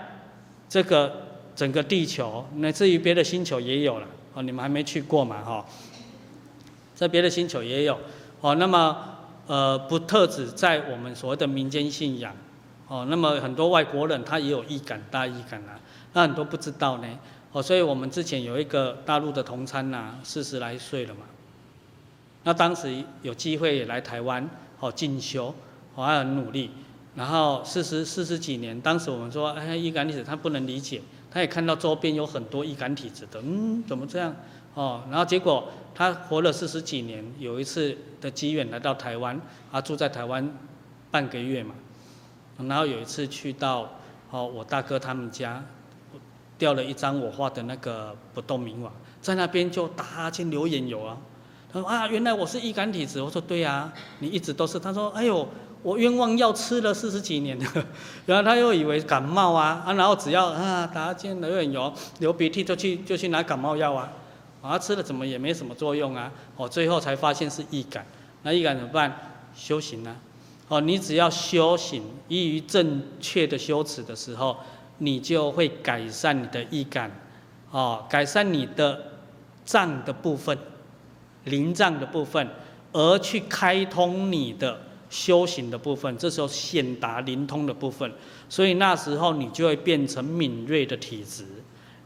[0.70, 1.23] 这个
[1.56, 4.08] 整个地球，乃至于别的星球也有了。
[4.34, 5.44] 哦，你们还没去过嘛？
[5.44, 5.66] 哈，
[6.96, 8.00] 在别的星球也有。
[8.42, 8.98] 哦，那么
[9.46, 12.36] 呃，不特指在我们所谓的民间信仰。
[12.88, 15.80] 哦，那么很多外国人他也有义感、大义感啊，
[16.14, 17.08] 那很多不知道呢。
[17.52, 21.22] 哦，所以我们之前有一个大陆的同参呐，四十来岁了嘛。
[22.44, 24.50] 那当时有机会也来台湾，
[24.80, 25.54] 哦进修，
[25.96, 26.72] 哦还很努力。
[27.16, 31.00] 然后四十四十几年，当时我们说，哎，义感历史他不能理解，
[31.34, 34.36] 他也看到周边有很多易感体质的，嗯，怎么这样？
[34.76, 40.48] 哦，然后结果他活了四十几年，有一次的机缘来到台湾，他住在台湾
[41.10, 41.74] 半个月嘛，
[42.60, 43.90] 然后有一次去到
[44.30, 45.64] 哦我大哥他们家，
[46.60, 51.18] 掉了一张我画的那个不动明王，在那边就打哈欠流眼油啊，
[51.72, 55.48] 他说啊，原来我是易感体质，我说对呀、啊，你一直都是，他说哎呦。
[55.84, 57.86] 我冤枉药吃了四十几年了，
[58.26, 64.10] 然后他又以为感冒啊，啊，然后只要啊打针流眼油、流鼻涕就去就去拿感冒药啊，
[64.62, 68.06] 啊吃了怎么也没什么作用啊，哦最后才发现是易感，
[68.44, 69.14] 那易感怎么办？
[69.54, 70.16] 修行啊，
[70.70, 74.56] 哦你只要修行依于正确的修持的时候，
[75.00, 77.12] 你就会改善你的易感，
[77.72, 79.00] 哦改善你的
[79.66, 80.58] 脏的部分，
[81.44, 82.48] 灵脏的部分，
[82.94, 84.80] 而去开通你的。
[85.14, 88.12] 修行的部分，这时候显达灵通的部分，
[88.50, 91.46] 所以那时候你就会变成敏锐的体质。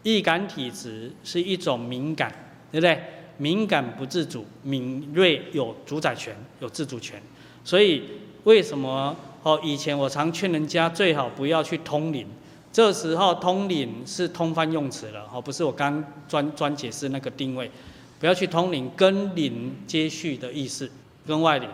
[0.03, 2.30] 易感体质是一种敏感，
[2.70, 3.01] 对不对？
[3.38, 7.22] 敏感不自主，敏锐有主宰权，有自主权。
[7.64, 8.03] 所以
[8.43, 9.58] 为什么哦？
[9.64, 12.28] 以前我常劝人家最好不要去通灵，
[12.74, 17.72] 这时候通灵是通翻用词了哦，不是我刚专专解释那个定位，
[18.20, 20.91] 不要去通灵，跟灵接续的意思，
[21.26, 21.70] 跟外灵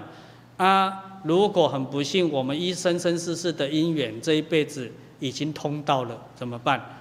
[0.57, 1.09] 啊。
[1.23, 6.99] 如果很不幸，我们一生生世世的因缘，这一辈子已经通到了，怎么办？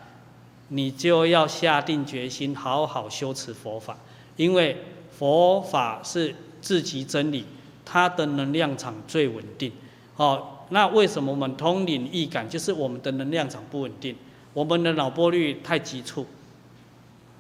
[0.68, 3.98] 你就要下定决心，好好修持佛法，
[4.36, 4.76] 因为
[5.10, 7.44] 佛法是至极真理，
[7.84, 9.70] 它的能量场最稳定。
[10.16, 12.48] 哦，那为什么我们通灵义感？
[12.48, 14.14] 就是我们的能量场不稳定，
[14.54, 16.26] 我们的脑波率太急促，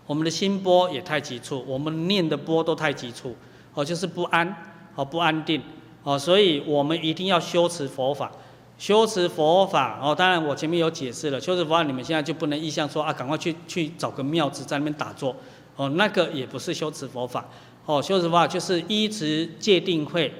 [0.06, 3.36] 我们的心波也太急促，我们念的波都太急促，
[3.72, 4.54] 哦，就是不安，
[4.96, 5.62] 哦，不安定。
[6.04, 8.32] 哦，所以我们一定要修持佛法，
[8.76, 10.14] 修持佛法哦。
[10.14, 15.36] 当然，我前面有解释了，修持佛法，你们现在就不能意向说啊，赶快去去找个庙子在那边打坐，
[15.76, 17.48] 哦，那个也不是修持佛法。
[17.86, 20.32] 哦，修持佛法就是依持戒定慧，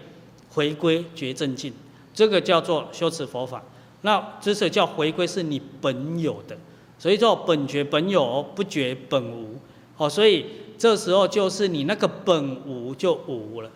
[0.50, 1.72] 回归觉正境，
[2.12, 3.62] 这个叫做修持佛法。
[4.02, 6.56] 那之所以叫回归，是你本有的，
[6.98, 9.56] 所以叫本觉本有，不觉本无。
[9.96, 10.46] 哦，所以
[10.76, 13.70] 这时候就是你那个本无就无了。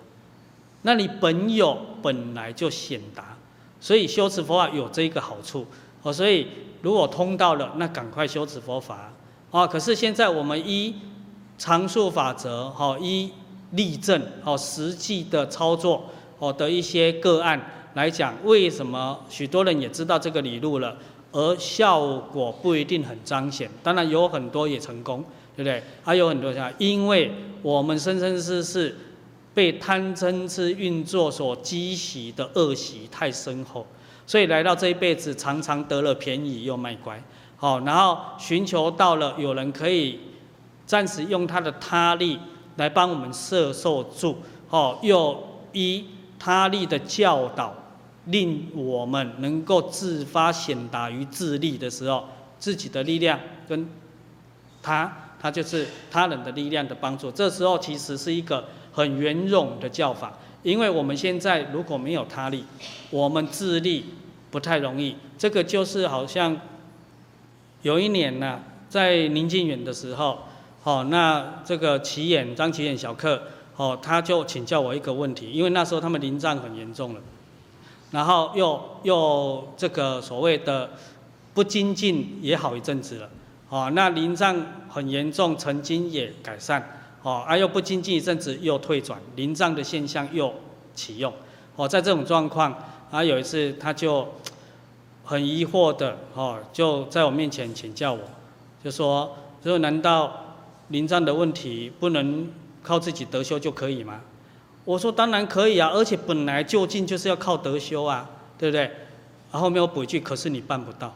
[0.87, 3.37] 那你本有本来就显达，
[3.81, 5.67] 所以修持佛法有这一个好处
[6.03, 6.13] 哦。
[6.13, 6.47] 所以
[6.81, 9.13] 如果通到了，那赶快修持佛法
[9.51, 9.67] 啊。
[9.67, 10.95] 可是现在我们依
[11.59, 13.33] 常数法则，哈，依
[13.73, 16.05] 例证，哦，实际的操作，
[16.39, 17.61] 哦的一些个案
[17.95, 20.97] 来讲，为什么许多人也知道这个理路了，
[21.33, 23.69] 而效果不一定很彰显？
[23.83, 25.25] 当然有很多也成功，
[25.57, 25.83] 对不对？
[26.05, 27.33] 还有很多像，因为
[27.63, 28.97] 我们生生世世。
[29.57, 33.87] 被贪嗔痴运作所积习的恶习太深厚，
[34.27, 37.19] 所以来到这一辈子，常常得了便宜又卖乖，
[37.57, 40.21] 好，然后寻求到了有人可以
[40.85, 42.39] 暂时用他的他力
[42.77, 44.37] 来帮我们摄受住，
[44.69, 45.43] 好，又
[45.73, 46.05] 依
[46.39, 47.75] 他力的教导，
[48.27, 52.29] 令我们能够自发显达于自力的时候，
[52.59, 53.89] 自己的力量跟
[54.83, 58.63] 他，他就是他人的力量的帮助，这时候其实是一个。
[58.97, 60.33] 很圆融的教法，
[60.63, 62.65] 因为我们现在如果没有他力，
[63.11, 64.07] 我们自力
[64.51, 65.15] 不太容易。
[65.37, 66.59] 这个就是好像
[67.83, 70.39] 有一年呢、在宁静远的时候，
[70.83, 73.43] 哦，那这个齐演张齐演小克，
[73.77, 77.21] 哦，他就请教我一个问题，因为那时候他们临战很严重了，
[78.13, 80.89] 然后又又这个所谓的
[81.53, 83.29] 不精进也好一阵子了，
[83.69, 86.96] 哦，那临战很严重，曾经也改善。
[87.27, 90.55] 哦，啊，又不经济一阵子，又退转，临障的现象又
[90.95, 91.33] 启用。
[91.75, 92.73] 哦，在这种状况，
[93.11, 94.29] 啊，有一次他就
[95.25, 98.21] 很疑惑的，哦，就在我面前请教我，
[98.85, 100.55] 就说：，说难道
[100.87, 102.49] 临障的问题不能
[102.85, 104.21] 靠自己德修就可以吗？
[104.85, 108.83] 我说当然可以啊，而且本来就近就是要靠德修啊，对不对？
[109.51, 111.13] 然后后面我补一句，可是你办不到，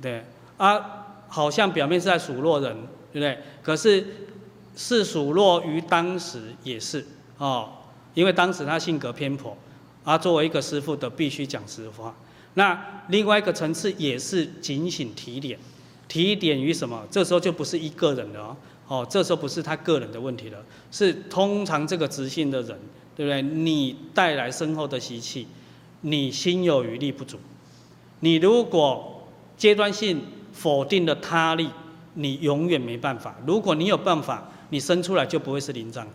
[0.00, 0.24] 对，
[0.56, 2.74] 啊，好像表面是在数落人，
[3.12, 3.38] 对不对？
[3.62, 4.06] 可是。
[4.78, 7.04] 是数落于当时也是，
[7.36, 7.68] 哦，
[8.14, 9.58] 因为当时他性格偏颇，
[10.04, 12.14] 而作为一个师傅的必须讲实话。
[12.54, 15.58] 那另外一个层次也是警醒提点，
[16.06, 17.04] 提点于什么？
[17.10, 18.56] 这时候就不是一个人了
[18.86, 22.78] 哦，这时候不是他个人的问题了，是通常这个执行的人，
[23.16, 23.42] 对不对？
[23.42, 25.48] 你带来身后的习气，
[26.02, 27.36] 你心有余力不足，
[28.20, 30.22] 你如果阶段性
[30.52, 31.68] 否定了他力，
[32.14, 33.34] 你永远没办法。
[33.44, 36.06] 如果你有办法，你生出来就不会是灵障，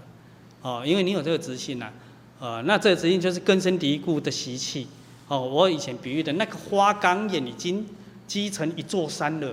[0.61, 1.91] 哦，因为你有这个执性呐，
[2.39, 4.87] 呃，那这个执性就是根深蒂固的习气。
[5.29, 7.85] 哦，我以前比喻的那个花岗岩已经
[8.27, 9.47] 积成一座山了，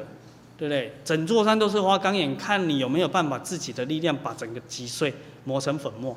[0.58, 0.92] 对不对？
[1.04, 6.14] 整座山都是花岗岩，看你有没有办法自己的力量把整个击碎、磨成粉末，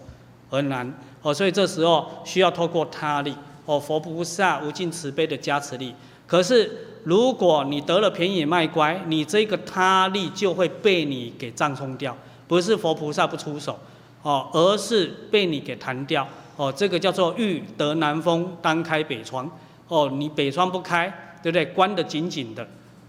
[0.50, 0.92] 很难。
[1.22, 3.34] 哦，所以这时候需要透过他力，
[3.66, 5.94] 哦，佛菩萨无尽慈悲的加持力。
[6.26, 6.70] 可是
[7.04, 12.18] 如果你得了便宜卖乖，你这个他力就会被你给葬送掉，
[12.48, 13.80] 不是佛菩萨不出手，
[14.22, 16.28] 哦，而是被你给弹掉。
[16.56, 19.50] 哦，这个叫做欲得南风，当开北窗。
[19.88, 21.66] 哦，你北窗不开，对不对？
[21.66, 22.68] 关得紧紧的，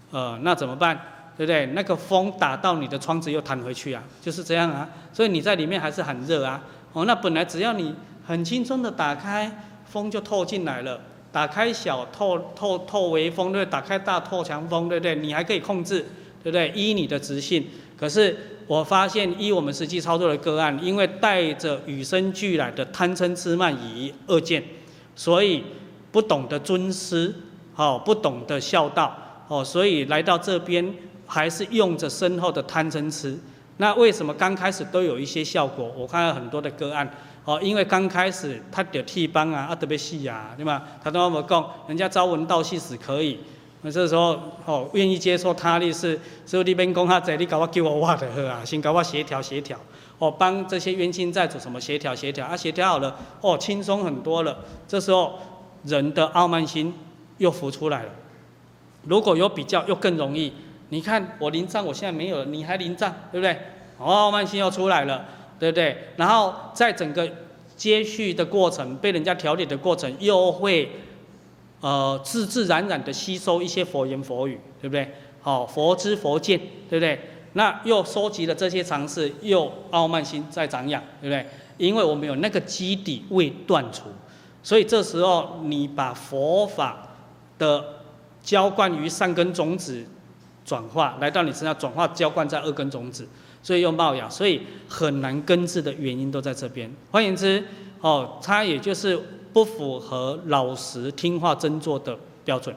[0.09, 0.99] 呃，那怎么办？
[1.37, 1.67] 对不对？
[1.67, 4.89] 那个风打到你的窗子又弹回去啊，就是这样啊。
[5.13, 6.59] 所以你在里面还是很热啊。
[6.93, 7.93] 哦，那本来只要你
[8.25, 10.99] 很轻松的打开，风就透进来了。
[11.31, 13.71] 打开小透透透微风，对不对？
[13.71, 15.13] 打开大透强风，对不对？
[15.15, 15.99] 你还可以控制，
[16.41, 16.69] 对不对？
[16.69, 17.67] 依你的直性。
[17.95, 18.35] 可是。
[18.67, 24.63] 我发现，依我们实际操作的个案，因为带着与生俱来的贪嗔痴慢疑恶见，
[25.15, 25.63] 所以
[26.11, 27.33] 不懂得尊师，
[27.75, 29.15] 哦，不懂得孝道，
[29.47, 30.93] 哦，所以来到这边
[31.27, 33.37] 还是用着深厚的贪嗔痴。
[33.77, 35.93] 那为什么刚开始都有一些效果？
[35.95, 37.07] 我看到很多的个案，
[37.43, 40.81] 哦，因为刚开始他的替帮啊，啊特别细啊，对吗？
[41.03, 43.39] 他都那么讲，人家朝闻道夕死可以。
[43.85, 49.77] 那这时候哦，愿意接受他力是，所以你边讲他你搞我叫我挖的喝啊，先搞我协调协调，
[50.17, 54.57] 哦，帮这些冤亲债主什么协调协调啊，协调好了，哦，轻松很多了。
[54.87, 55.37] 这时候
[55.83, 56.91] 人的傲慢心
[57.37, 58.09] 又浮出来了。
[59.03, 60.51] 如果有比较，又更容易。
[60.89, 63.53] 你看我灵障，我现在没有了，你还灵障，对不对？
[63.99, 65.23] 哦，傲慢心又出来了，
[65.59, 65.95] 对不对？
[66.15, 67.29] 然后在整个
[67.77, 70.89] 接续的过程，被人家调理的过程，又会。
[71.81, 75.13] 呃，自自然然的吸收一些佛言佛语，对不对？
[75.41, 76.59] 好，佛知佛见，
[76.89, 77.19] 对不对？
[77.53, 81.45] 那又收集了这些常识，又傲慢心在长养，对不对？
[81.77, 84.05] 因为我们有那个基底未断除，
[84.63, 87.09] 所以这时候你把佛法
[87.59, 87.83] 的
[88.41, 90.03] 浇灌于善根种子
[90.65, 93.27] 转化，来到你身上转化浇灌在恶根种子，
[93.61, 96.91] 所以又冒芽，所以很难根治的原因都在这边。
[97.11, 97.63] 换言之，
[98.01, 99.21] 哦，它也就是。
[99.55, 102.75] 不符合老实听话真做的标准。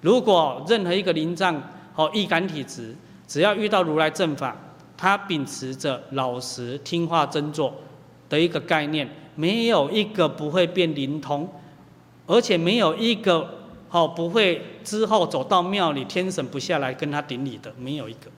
[0.00, 1.62] 如果任何一个灵障
[1.92, 2.96] 和易感体质，
[3.28, 4.56] 只要遇到如来正法，
[4.96, 7.74] 他秉持着老实听话真做
[8.30, 11.46] 的一个概念，没有一个不会变灵通，
[12.26, 13.58] 而且没有一个
[13.90, 18.30] 哦不会之后走到庙里天神不下来跟他顶礼的，没有一个。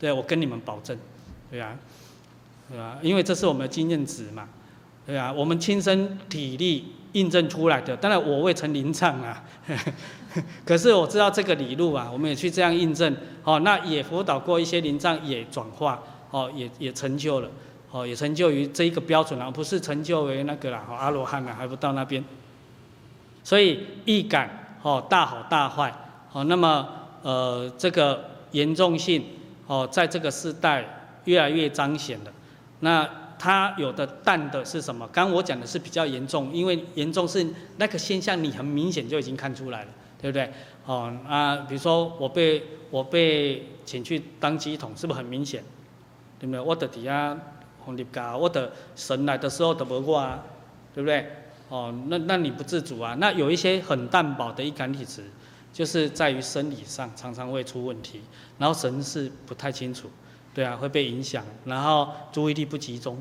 [0.00, 0.96] 对，我跟你们保证，
[1.50, 1.76] 对啊，
[2.70, 4.48] 对啊，因为这是我们的经验值嘛，
[5.04, 6.86] 对啊，我们亲身体力。
[7.14, 9.42] 印证出来的，当然我未曾临场啊，
[10.66, 17.48] 可是我知道这个理路啊，我们也去这样印证，哦，那也辅导过一些临障也转化，哦，也也成就了，
[17.92, 22.22] 哦，也成就于这一个标准啊，不是成就为那个啦，阿罗汉啊，还不到那边，
[23.42, 25.94] 所以易感，哦，大好大坏，
[26.32, 26.88] 哦，那么
[27.22, 29.24] 呃这个严重性，
[29.68, 32.32] 哦，在这个时代越来越彰显了，
[32.80, 33.08] 那。
[33.44, 35.06] 它有的淡的是什么？
[35.12, 37.46] 刚我讲的是比较严重，因为严重是
[37.76, 40.50] 那个现象，你很明显就已经看出来了，对不对？
[40.86, 45.62] 哦啊，比如说我被我被请去当乩童，是不是很明显？
[46.40, 46.58] 对不对？
[46.58, 47.38] 我的底下
[47.84, 50.42] 红立嘎，我的神来的时候都不过啊，
[50.94, 51.26] 对不对？
[51.68, 53.14] 哦，那那你不自主啊？
[53.20, 55.22] 那有一些很淡薄的易感体质，
[55.70, 58.22] 就是在于生理上常常会出问题，
[58.56, 60.08] 然后神是不太清楚。
[60.54, 63.18] 对啊，会被影响，然后注意力不集中，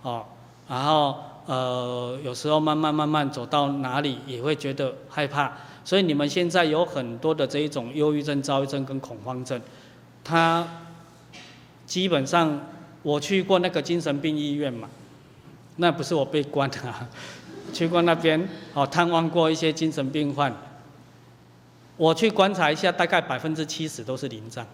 [0.00, 0.24] 哦，
[0.66, 5.52] 然后呃，有时候慢慢慢慢走到哪里也会觉得害怕，
[5.84, 9.60] 所以你们现在有很多的这一种忧郁症、躁郁症跟恐慌症，
[10.24, 10.66] 他
[11.84, 12.58] 基本上
[13.02, 14.88] 我去过那个精神病医院嘛，
[15.76, 17.06] 那不是我被关的啊，
[17.74, 20.50] 去过那边哦，探望过一些精神病患，
[21.98, 24.66] 我去观察一下，大概百分之七十都是灵障，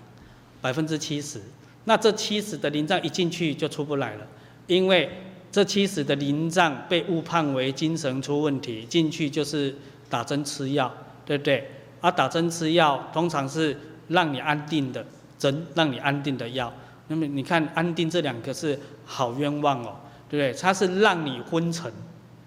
[0.61, 1.43] 百分之七十。
[1.87, 4.27] 那这七十的灵障一进去就出不来了，
[4.67, 5.09] 因为
[5.51, 9.75] 这七十的灵障被误判为精神出问题，进去就是
[10.11, 10.93] 打针吃药，
[11.25, 11.71] 对不对？
[12.01, 13.77] 啊、打针吃药通常是
[14.09, 15.05] 让你安定的
[15.39, 16.73] 针，让你安定的药。
[17.09, 19.97] 那么你看“安定”这两个是好冤枉哦，
[20.29, 20.61] 对不对？
[20.61, 21.91] 它是让你昏沉，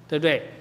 [0.07, 0.51] 对不对？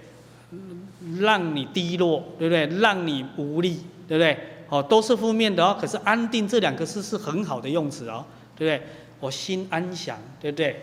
[1.18, 2.66] 让你低落，对不对？
[2.78, 4.38] 让你无力，对不对？
[4.68, 5.76] 哦，都是负面的哦。
[5.80, 8.24] 可是安定这两个字是很好的用词哦，
[8.58, 8.86] 对不对？
[9.20, 10.82] 我心安详，对不对？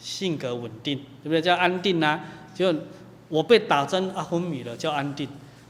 [0.00, 1.42] 性格稳定，对不对？
[1.42, 2.18] 叫安定啊。
[2.54, 2.74] 就
[3.28, 5.28] 我被打针啊昏迷了，叫安定，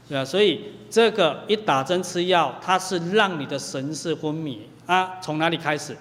[0.09, 0.25] 对吧？
[0.25, 5.19] 所以这个一打针吃药，它是让你的神识昏迷啊。
[5.21, 5.95] 从哪里开始？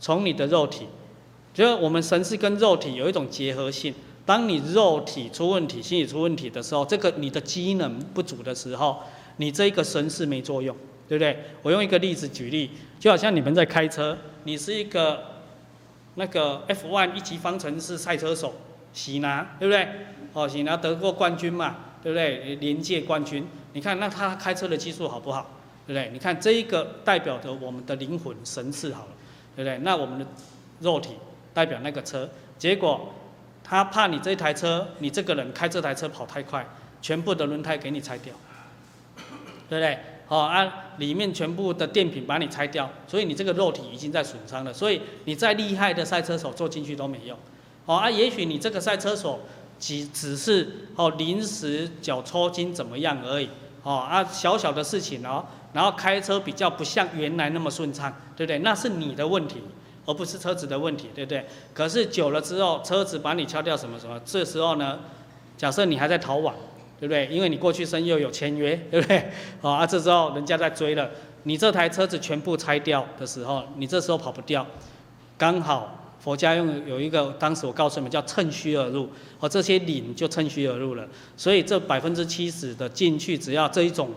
[0.00, 0.86] 从你的肉体，
[1.52, 3.94] 就是我们神识跟肉体有一种结合性。
[4.26, 8.98] 当你肉体出问题、心理出问题的时候，这个你的机能不足的时候，
[9.38, 10.76] 你这个神识没作用，
[11.08, 11.36] 对不对？
[11.62, 12.70] 我用一个例子举例，
[13.00, 15.42] 就好像你们在开车，你是一个
[16.16, 18.54] 那个 F1 一级方程式赛车手，
[18.92, 19.88] 喜拿，对不对？
[20.32, 22.56] 哦，喜拿得过冠军嘛，对不对？
[22.56, 25.50] 连届冠军，你看那他开车的技术好不好？
[25.86, 26.10] 对不对？
[26.12, 29.12] 你看这一个代表着我们的灵魂神似好了，
[29.56, 29.78] 对不对？
[29.78, 30.26] 那我们的
[30.80, 31.14] 肉体
[31.54, 32.28] 代表那个车，
[32.58, 33.14] 结果。
[33.70, 36.66] 他怕你这台车，你这个人开这台车跑太快，
[37.02, 38.32] 全部的轮胎给你拆掉，
[39.68, 39.98] 对不对？
[40.28, 44.72] 好啊，里面全部的电瓶把你拆掉，所以你这个肉体已经在损伤了。
[44.72, 47.36] 所以你再厉害的赛车手坐进去都没用。
[47.86, 49.40] 好啊，也许你这个赛车手
[49.80, 53.48] 只只是哦临时脚抽筋怎么样而已。
[53.82, 58.58] 哦啊，小小的事情哦，然后开车比较不像原来那么顺畅，对不对？
[58.58, 59.62] 那是你的问题。
[60.04, 61.44] 而不是车子的问题，对不对？
[61.74, 65.00] 可是久了之后，车子把你敲掉什么什么，这时候呢，
[65.54, 66.54] 假设你还在逃亡，
[66.98, 67.26] 对不对？
[67.26, 69.30] 因为你过去生又有签约， 对不对？
[69.60, 71.10] 好啊，这时候人家在追了，
[71.44, 74.66] 你这台车子全部拆掉的时候，你这时候跑不掉。
[75.36, 79.08] 刚好佛家用有一个，当时我告诉你们叫趁虚而入，
[79.40, 81.06] 哦，这些领就趁虚而入了。
[81.36, 84.10] 所以这百分之七十的进去，只要这一种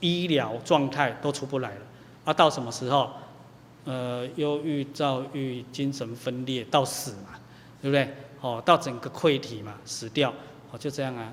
[0.00, 1.80] 医疗状态都出不来了。
[2.24, 3.10] 啊，到什么时候？
[3.86, 7.38] 呃，忧郁、躁郁、精神分裂到死嘛，
[7.82, 8.08] 对不对？
[8.40, 10.32] 哦，到整个溃体嘛，死掉，
[10.70, 11.30] 哦，就这样啊，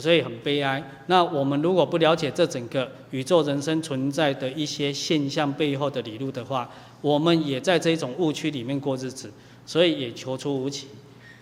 [0.00, 0.82] 所以很悲哀。
[1.06, 6.68] 那我们如果不了解这整个宇宙人生存在的一些现象背后的理路的话，
[7.00, 9.32] 我们也在这种误区里面过日子，
[9.64, 10.88] 所以也求出无期，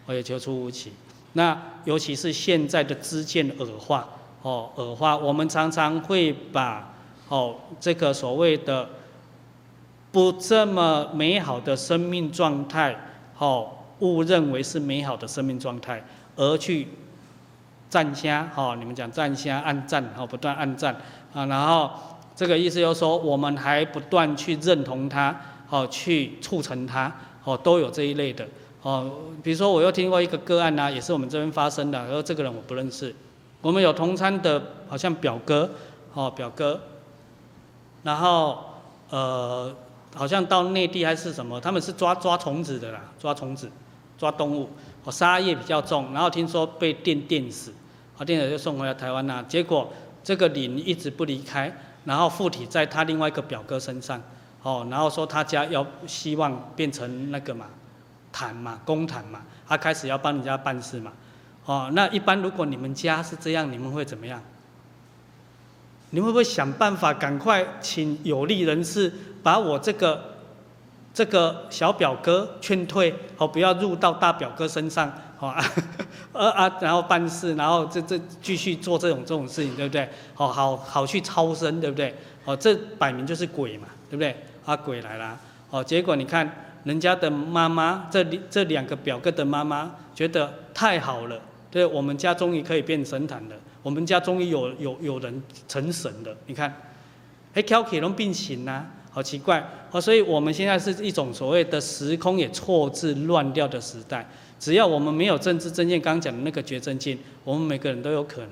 [0.07, 0.93] 哦，也求出无期。
[1.33, 4.09] 那尤其是现在的知见耳化，
[4.43, 6.95] 哦，耳化，我们常常会把
[7.29, 8.89] 哦这个所谓的。
[10.13, 12.95] 不这么美好的生命状态，
[13.39, 13.67] 哦，
[14.01, 16.05] 误认为是美好的生命状态，
[16.37, 16.87] 而去
[17.93, 20.97] 赞声，哈，你们讲赞声按赞，哈，不断按赞，
[21.35, 21.91] 啊，然后
[22.35, 25.39] 这个意思就是说，我们还不断去认同它，
[25.69, 27.13] 哦，去促成它，
[27.45, 28.49] 哦，都有这一类的，
[28.81, 29.11] 哦，
[29.43, 33.15] 比如说我又听过一个个案呐、啊，也是我们这边发生的，然后这个人我不认识，
[33.61, 35.69] 我们有同餐的，好像表哥，
[36.15, 36.81] 哦，表哥，
[38.03, 38.59] 然后
[39.11, 39.75] 呃。
[40.15, 43.71] 好像到内地还是什么，他们是抓抓虫子的啦，抓虫子，
[44.19, 44.69] 抓动物，
[45.05, 47.73] 哦，杀业比较重，然后听说被电电死，
[48.19, 49.45] 啊，电死就送回来台湾啦。
[49.49, 51.75] 结果这个灵一直不离开，
[52.05, 54.21] 然后附体在他另外一个表哥身上，
[54.63, 57.67] 哦，然后说他家要希望变成那个嘛，
[58.31, 61.13] 坛嘛，公坛嘛，他开始要帮人家办事嘛，
[61.65, 64.43] 哦，那一般如果你们家是这样，你们会怎么样？
[66.11, 69.11] 你会不会想办法赶快请有利人士
[69.43, 70.35] 把我这个
[71.15, 75.11] 这个小表哥劝退，哦，不要入到大表哥身上，
[75.43, 75.65] 好啊，
[76.55, 80.09] 啊，然后办事，然后这这继续做这种这种事情，对不对？
[80.35, 82.15] 好好好去超生，对不对？
[82.45, 84.37] 哦，这摆明就是鬼嘛，对不对？
[84.65, 85.37] 啊，鬼来了，
[85.71, 86.49] 哦，结果你看
[86.85, 91.41] 人家的妈妈，这这两个表哥的妈妈觉得太好了，
[91.73, 93.57] 对，我们家终于可以变神坛了。
[93.83, 96.73] 我们家终于有有有人成神了，你看，
[97.55, 100.01] 哎，挑起龙并行呐，好奇怪哦！
[100.01, 104.25] 所以我们现在是一种所谓的时空也错置乱掉的时代。
[104.63, 108.51] 只要我们没有政治正见，刚刚讲的那个觉真见，我们每个人都有可能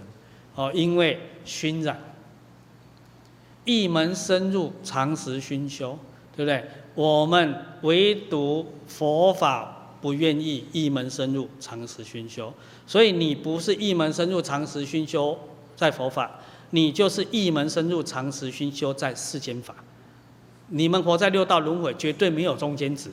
[0.57, 1.97] 哦，因为熏染，
[3.65, 5.97] 一门深入，长时熏修，
[6.35, 6.65] 对不对？
[6.97, 9.77] 我们唯独佛法。
[10.01, 12.51] 不愿意一门深入，长时熏修，
[12.87, 15.39] 所以你不是一门深入，长时熏修
[15.77, 19.75] 在佛法，你就是一门深入，长时熏修在世间法。
[20.69, 23.11] 你们活在六道轮回，绝对没有中间值，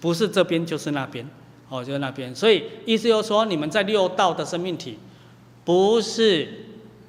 [0.00, 1.28] 不是这边就是那边，
[1.72, 2.34] 哦，就是那边。
[2.34, 4.98] 所以意思就是说，你们在六道的生命体，
[5.64, 6.66] 不是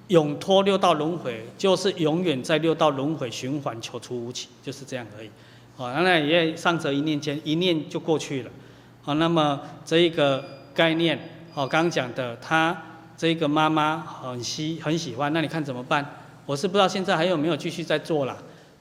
[0.07, 5.30] 永脱六道轮回，就是永远在六道轮回循环，求出无期，就是这样而已。
[5.76, 8.52] 哦，那也上者一念间，一念就过去了。
[9.02, 10.41] 好，那么这一个
[10.73, 11.19] 概念，
[11.53, 12.81] 哦，刚讲的，他
[13.18, 16.19] 这一个妈妈很喜很喜欢，那你看怎么办？
[16.45, 18.38] 我是不知道现在还有没有继续在做啦，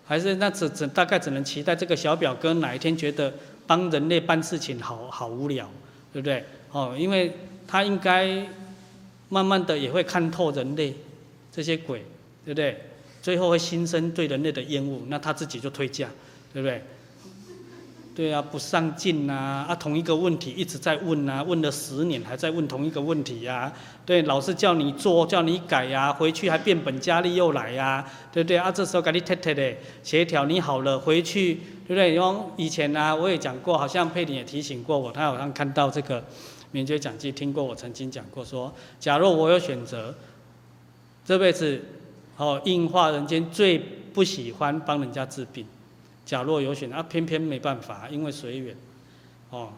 [0.06, 3.32] 还是那只只大概只能期待这个小表哥哪一天觉得
[3.66, 5.68] 帮人类办事情好好无聊，
[6.12, 6.44] 对不对？
[6.72, 7.32] 哦，因为
[7.66, 8.46] 他应该
[9.28, 10.94] 慢慢的也会看透人类
[11.50, 12.04] 这些鬼，
[12.44, 12.80] 对不对？
[13.22, 16.08] 最后会心生对人类的厌恶，那他自己就退下，
[16.52, 16.82] 对不对？
[18.14, 23.72] 对啊，不上进呐，啊，同一个问题一直在问呐，问了十年还在问同一个问题呀，啊，
[24.04, 28.58] 对，老是叫你做叫你改呀，回去还变本加厉又来呀，啊，对不对？
[28.58, 31.54] 啊，这时候给你贴贴的协调你好了，回去
[31.86, 32.14] 对不对？
[32.14, 36.22] 因为以前呢，啊，我也讲过，好像佩玲也提醒过我，他好像看到这个
[36.70, 38.70] 免觉讲记，听过我曾经讲过说，
[39.00, 40.14] 假如我有选择，
[41.24, 41.82] 这辈子
[42.36, 43.78] 哦，硬化人间最
[44.12, 45.64] 不喜欢帮人家治病。
[46.32, 48.74] 假若有选，啊，偏偏没办法，因为随缘，
[49.50, 49.68] 哦，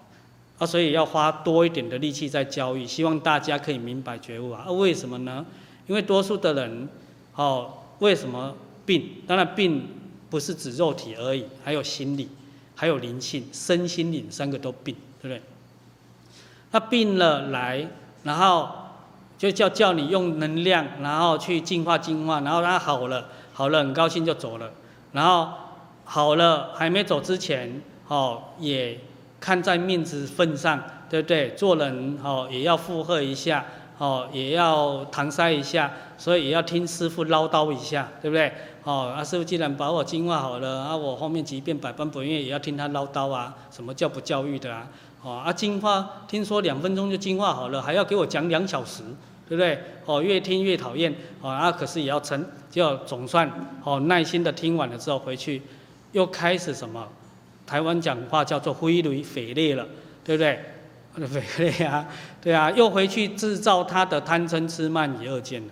[0.57, 4.65] 啊，所以要花多一点的力气在教育，希望大家可以明白觉悟啊。
[4.65, 5.45] 啊，为什么呢？
[5.89, 6.89] 因为多数的人，
[7.35, 8.55] 哦，为什么
[8.87, 9.15] 病？
[9.27, 9.89] 当然病
[10.31, 12.29] 不是指肉体而已，还有心理，
[12.77, 15.43] 还有灵性，身心灵三个都病，对不对？
[16.71, 17.89] 他病了来，
[18.23, 18.69] 然后
[19.37, 24.71] 就叫叫你用能量，然后去净化净化，然后他好了，好了，很高兴就走了，
[25.11, 25.64] 然后。
[26.05, 28.99] 好了，还没走之前，哦，也
[29.41, 31.51] 看在面子份上，对不对？
[31.51, 33.65] 做人哦，也要附和一下，
[33.99, 38.53] 哦，也要搪塞一下，所以也要听师傅唠叨一下，对不对？
[38.85, 44.87] 哦，啊，师傅既然把我净化好了，啊，我后面即便百般不愿意，也要听他唠叨啊，什么叫不教育的啊？
[45.23, 49.03] 哦，啊，净化，听说两分钟就净化好了，还要给我讲两小时，
[49.49, 49.79] 对不对？
[50.05, 53.51] 哦，越听越讨厌，哦，啊，可是也要撑，就总算
[53.83, 55.63] 哦耐心的听完了之后回去。
[56.15, 57.07] 又开始什么？
[57.67, 59.87] 台湾讲话叫做灰雷匪裂了，
[60.23, 60.59] 对不对？
[61.27, 62.07] 匪类啊，
[62.43, 65.69] 对啊，又回去制造他的贪嗔痴慢疑二见了。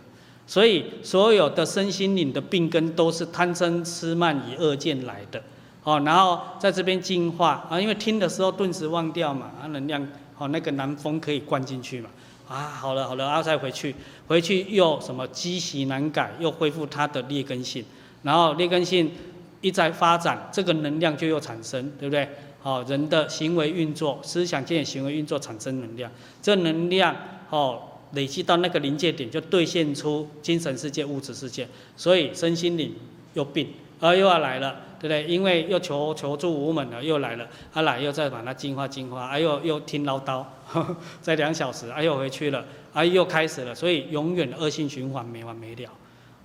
[0.46, 5.42] 所以所有的身心灵的病根都是贪嗔痴慢疑二见来的。
[5.84, 10.02] 哦，然后在这边净化啊，因为听的时候顿时忘掉嘛，啊，能量
[10.38, 12.08] 哦，那个南风可以灌进去嘛。
[12.48, 13.94] 啊，好了好了，然后再回去，
[14.28, 17.84] 回去又什么积习难改，又恢复它的劣根性，
[18.22, 19.10] 然后劣根性。
[19.62, 22.28] 一再发展，这个能量就又产生，对不对？
[22.60, 26.08] 好，人的行为运作、思想界行为运作产生能量，
[26.40, 27.16] 这能量
[27.50, 27.80] 哦
[28.12, 31.66] 累积到那个临界点，就兑现出精神世界、物质世界，
[31.96, 32.94] 所以身心灵
[33.34, 33.68] 又病，
[33.98, 35.24] 啊又要来了，对不对？
[35.24, 45.90] 因为又求求助无门了，又来了，啊来又再把它净化净化，啊又又听唠叨，呵 呵再两小时，啊又回去了，啊又开始了，所以永远恶性循环没完没了，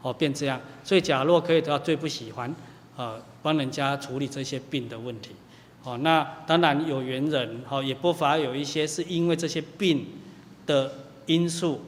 [0.01, 2.51] 哦变这样，所以假若可以得到最不喜欢。
[2.97, 5.35] 呃，帮人家处理这些病的问题，
[5.83, 10.07] 哦，那当然有缘人，哦，也不乏有一些是因为这些病
[10.65, 10.91] 的
[11.27, 11.81] 因素，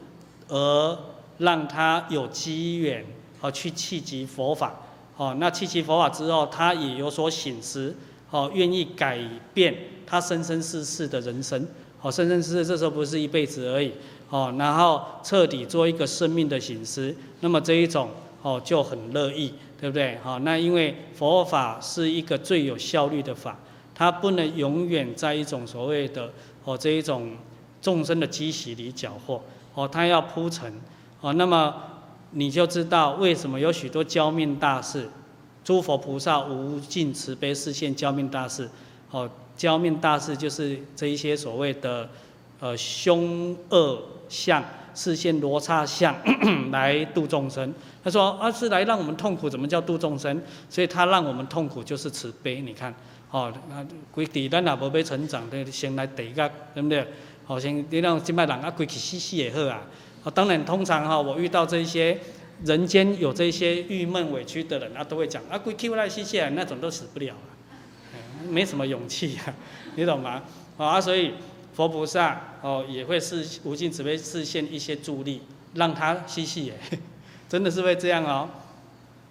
[0.50, 1.00] 而
[1.40, 3.04] 让他有机缘，
[3.42, 4.80] 哦，去契机佛法，
[5.18, 7.96] 哦，那契机佛法之后，他也有所省思，
[8.30, 9.20] 哦，愿意改
[9.52, 9.76] 变
[10.06, 11.68] 他生生世世的人生，
[12.04, 13.92] 哦，生生世世这时候不是一辈子而已，
[14.30, 18.12] 哦，然后彻底做一个生命的省思，那么这一种，
[18.44, 19.56] 哦，就很乐意。
[19.80, 20.18] 对不对？
[20.22, 23.58] 好，那因为佛法是一个最有效率的法，
[23.96, 26.32] 它不能永远在一种所谓的
[26.66, 27.32] 哦这一种
[27.82, 29.42] 众生的积习里搅和
[29.74, 30.74] 哦，它要铺陈
[31.22, 31.74] 哦，那么
[32.32, 35.10] 你就知道为什么有许多教命大事，
[35.64, 38.70] 诸佛菩萨无尽慈悲示现教命大事
[39.12, 42.10] 哦，教命大事就是这一些所谓的
[42.60, 44.62] 呃凶恶相
[44.96, 46.16] 示现罗刹相
[46.72, 47.74] 来度众生。
[48.04, 50.42] 他说：“啊，是来让我们痛苦，怎么叫度众生？
[50.70, 52.62] 所以他让我们痛苦就是慈悲。
[52.62, 52.94] 你看，
[53.32, 57.06] 哦，那规地咱也无被成长，先来第一个，对不对？
[57.46, 59.82] 好，先你让金麦人啊，规气死死也好啊。
[60.24, 62.18] 哦，当然，通常哈，我遇到这些
[62.64, 67.52] 人间有这些郁闷委屈的人啊，都会讲啊，规气来死死啊，那种都死不了啊，
[68.50, 69.54] 没什么勇气啊，
[69.96, 70.42] 你懂吗？
[70.78, 71.34] 啊，所以
[71.80, 75.42] 佛菩萨哦也会是无尽慈悲示现一些助力，
[75.76, 76.74] 让他死死耶。
[77.48, 78.50] ”真的是会这样哦，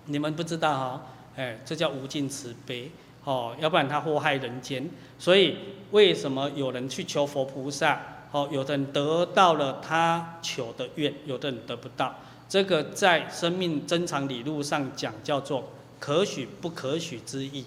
[0.07, 1.01] 你们不知道哦，
[1.37, 2.91] 哎，这叫无尽慈悲
[3.25, 4.89] 哦，要不然他祸害人间。
[5.19, 5.59] 所以
[5.91, 8.01] 为什么有人去求佛菩萨？
[8.31, 12.15] 哦，有的人得到了他求的愿，有的人得不到。
[12.49, 15.69] 这个在生命增长理路上讲叫做
[16.01, 17.67] 可许不可许之意，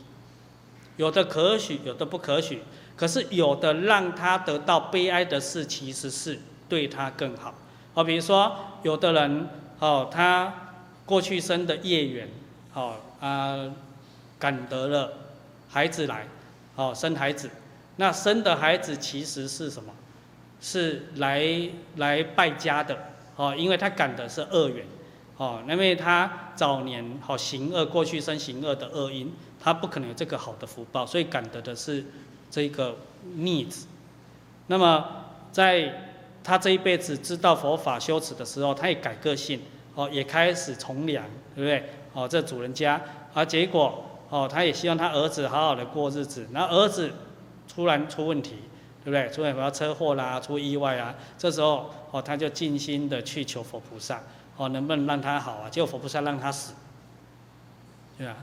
[0.97, 2.63] 有的可许，有的不可许。
[2.95, 7.53] 可是有的让他得到悲哀的事，其实是对他更好。
[7.93, 9.47] 哦，比如说有的人。
[9.81, 10.53] 哦，他
[11.07, 12.29] 过去生的业缘，
[12.75, 13.57] 哦啊，
[14.37, 15.11] 感得了
[15.67, 16.27] 孩子来，
[16.75, 17.49] 哦生孩子，
[17.95, 19.91] 那生的孩子其实是什么？
[20.61, 21.43] 是来
[21.95, 22.95] 来败家的，
[23.35, 24.85] 哦，因为他感的是恶缘，
[25.37, 32.05] 哦，因为他早年好行恶，过去生行恶的恶因，他不可能有这个好的福报，所以感得的是
[32.51, 32.95] 这个
[33.35, 33.87] 逆子。
[34.67, 35.03] 那么
[35.51, 35.91] 在
[36.43, 39.61] 他这一辈子知道佛法修持的时候，他也改个性，
[39.95, 41.25] 哦，也开始从良，
[41.55, 41.89] 对不对？
[42.13, 43.01] 哦，这主人家，
[43.33, 47.11] 啊，结果，哦，他也希望他儿子好好的过日子，然后儿子
[47.73, 48.55] 突然出问题，
[49.03, 49.29] 对不对？
[49.29, 54.21] 出现什么车祸啦，出意外啊，这时候，哦，他就尽心的去求佛菩萨，
[54.57, 55.69] 哦，能不能让他好啊？
[55.69, 56.73] 结果佛菩萨让他死，
[58.17, 58.35] 对吧？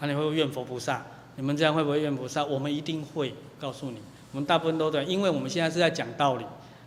[0.00, 1.04] 那、你会不会怨佛菩萨？
[1.36, 2.44] 你们这样会不会怨菩萨？
[2.44, 3.98] 我们一定会告诉你，
[4.32, 6.44] 我们大部分都对，因为我们现在是在讲道理。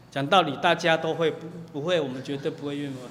[0.09, 1.99] 讲道理，大家都会不不会？
[1.99, 3.09] 我们绝对不会怨我。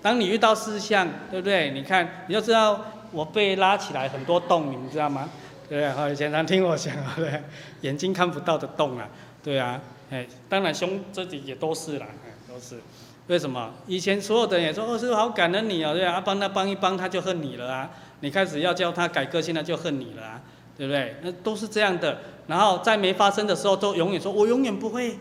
[0.00, 1.70] 当你遇到事项，对不对？
[1.70, 2.80] 你看，你就知道，
[3.12, 5.28] 我被拉起来很多洞，你知道吗？
[5.68, 5.90] 对不对？
[5.92, 7.42] 好，以前常听我讲，对，
[7.82, 9.06] 眼睛看不到的洞啊，
[9.44, 9.80] 对啊，
[10.10, 12.06] 哎，当然胸这里也都是啦，
[12.48, 12.80] 都是。
[13.28, 13.70] 为什么？
[13.86, 17.90] 以前所有的人也说，哦，师父好感恩你哦，对啊，帮他帮一帮，他就恨你了啊。
[18.22, 20.40] 你开始要叫他改个性，他就恨你了啊，
[20.78, 21.16] 对不对？
[21.22, 22.20] 那都是这样的。
[22.46, 25.18] 然后在没发生的时候，都永远说，我永远不会。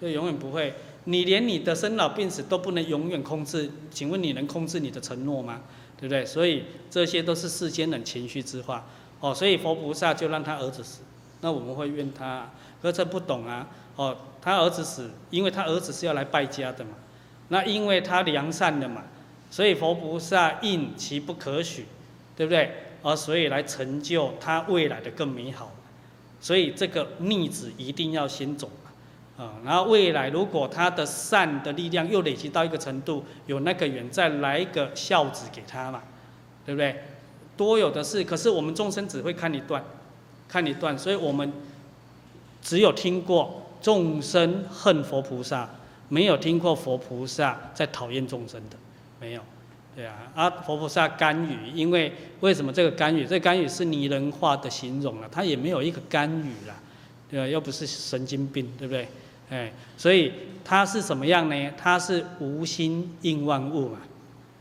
[0.00, 0.74] 对，永远不会。
[1.04, 5.60] 你连你的生老病死都不能永远控制，请问你能控制你的承诺吗？
[5.98, 6.24] 对不对？
[6.26, 8.86] 所以这些都是世间人情绪之话。
[9.20, 11.02] 哦，所以佛菩萨就让他儿子死，
[11.40, 12.50] 那我们会怨他？
[12.82, 13.68] 可是不懂啊。
[13.96, 16.90] 哦，他儿子死，因为他儿子是要来败家的嘛。
[17.48, 19.04] 那因为他良善的嘛，
[19.50, 21.86] 所以佛菩萨应其不可许，
[22.36, 22.70] 对不对？
[23.02, 25.72] 而所以来成就他未来的更美好。
[26.40, 28.70] 所以这个逆子一定要先走。
[29.36, 36.02] 啊，然后未来如果他的善的力量又累积到一个程度，有那个缘再来一个孝子给他嘛，
[36.64, 37.02] 对不对？
[37.54, 39.84] 多有的是，可是我们众生只会看一段，
[40.48, 41.52] 看一段，所以我们
[42.62, 45.68] 只有听过众生恨佛菩萨，
[46.08, 48.76] 没有听过佛菩萨在讨厌众生的，
[49.20, 49.42] 没有，
[49.96, 53.24] 对啊，啊佛菩萨干预，因为为什么这个干预？
[53.24, 56.74] 这个干预是拟人化的形容了，他也没有一个干预啦，
[57.30, 57.48] 对吧？
[57.48, 59.08] 又不是神经病，对不对？
[59.48, 60.30] 哎，所以
[60.62, 61.72] 它是什么样呢？
[61.78, 64.00] 它是无心应万物嘛。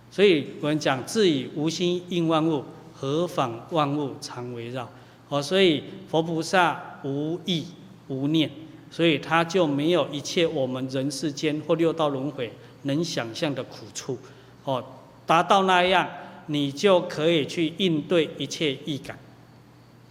[0.10, 2.64] 所以我们讲，自以无心应万物，
[2.94, 4.90] 何妨万物常围绕？
[5.28, 7.66] 哦，所以佛菩萨无意
[8.08, 8.50] 无念，
[8.90, 12.54] 所以他就没有一切我们人世间或六道轮回
[12.84, 14.18] 能想象的苦处。
[14.64, 14.82] 哦，
[15.26, 16.08] 达到那样，
[16.48, 19.18] 你就可以去应对一切易感，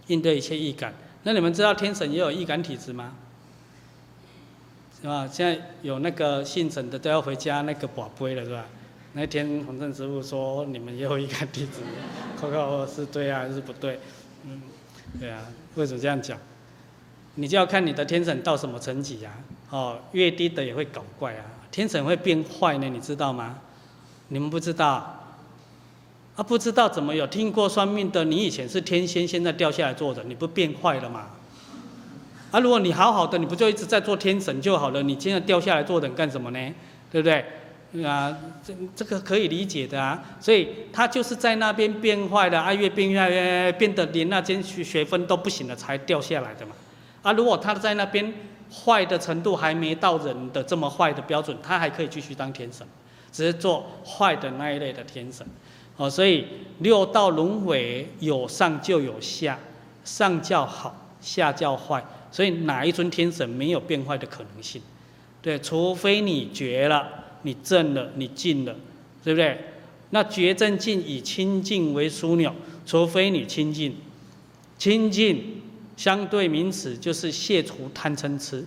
[0.07, 0.93] 应对一切易感。
[1.23, 3.13] 那你们知道天神也有易感体质吗？
[5.01, 5.27] 是吧？
[5.31, 8.65] 现在有那个姓陈的都要回家那个跋杯了，是吧？
[9.13, 11.81] 那天弘正师父说你们也有一个弟子，
[12.39, 13.99] 看看我是对啊还是不对？
[14.45, 14.61] 嗯，
[15.19, 15.41] 对啊，
[15.75, 16.37] 为什么这样讲？
[17.35, 19.31] 你就要看你的天神到什么层级啊？
[19.69, 23.59] 哦，越低的也会搞怪啊，天神会变坏呢，你知道吗？
[24.29, 25.21] 你们不知道？
[26.35, 28.25] 啊，不知道怎么有听过算命的？
[28.25, 31.27] 你以前是天仙，现在掉下来做的，你不变坏了吗？
[32.51, 35.01] 啊，如果你好好的，你不就一直在做天神就好了？
[35.01, 36.73] 你现在掉下来做人干什么呢？
[37.11, 37.45] 对不对？
[38.03, 38.35] 啊，
[38.65, 40.21] 这这个可以理解的啊。
[40.41, 46.73] 所以他就是在那边变坏了，啊，越变越越变得连那间学学分都不行了，才掉下来的嘛。
[47.21, 48.33] 啊，如果他在那边
[48.69, 52.85] 坏的程度还没到人的这么坏的标准，他还可以继续当天神，
[53.35, 55.45] 只是做坏的那一类的天神。
[55.97, 56.45] 哦，所以
[56.79, 59.59] 六道轮回有上就有下，
[60.05, 62.01] 上叫好，下叫坏。
[62.31, 64.81] 所以哪一尊天神没有变坏的可能性？
[65.41, 67.09] 对，除非你绝了，
[67.41, 68.73] 你正了，你净了，
[69.21, 69.59] 对不对？
[70.11, 72.53] 那绝正净以清净为枢纽，
[72.85, 73.97] 除非你清净，
[74.77, 75.61] 清净
[75.97, 78.65] 相对名词就是卸除贪嗔痴，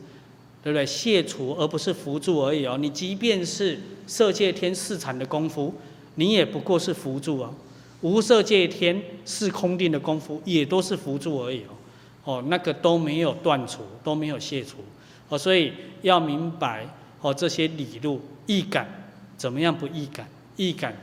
[0.69, 0.85] 对不对？
[0.85, 2.77] 卸除而不是扶助而已哦。
[2.79, 5.73] 你即便是色界天四禅的功夫，
[6.17, 7.55] 你也不过是扶助哦。
[8.03, 11.73] 无色界天是空定的功夫，也都是扶助而已哦。
[12.25, 14.77] 哦，那个都没有断除，都没有卸除，
[15.31, 15.73] 哦，所以
[16.03, 16.87] 要明白
[17.23, 19.09] 哦这些理路易感
[19.39, 20.29] 怎么样不易感？
[20.57, 20.95] 易感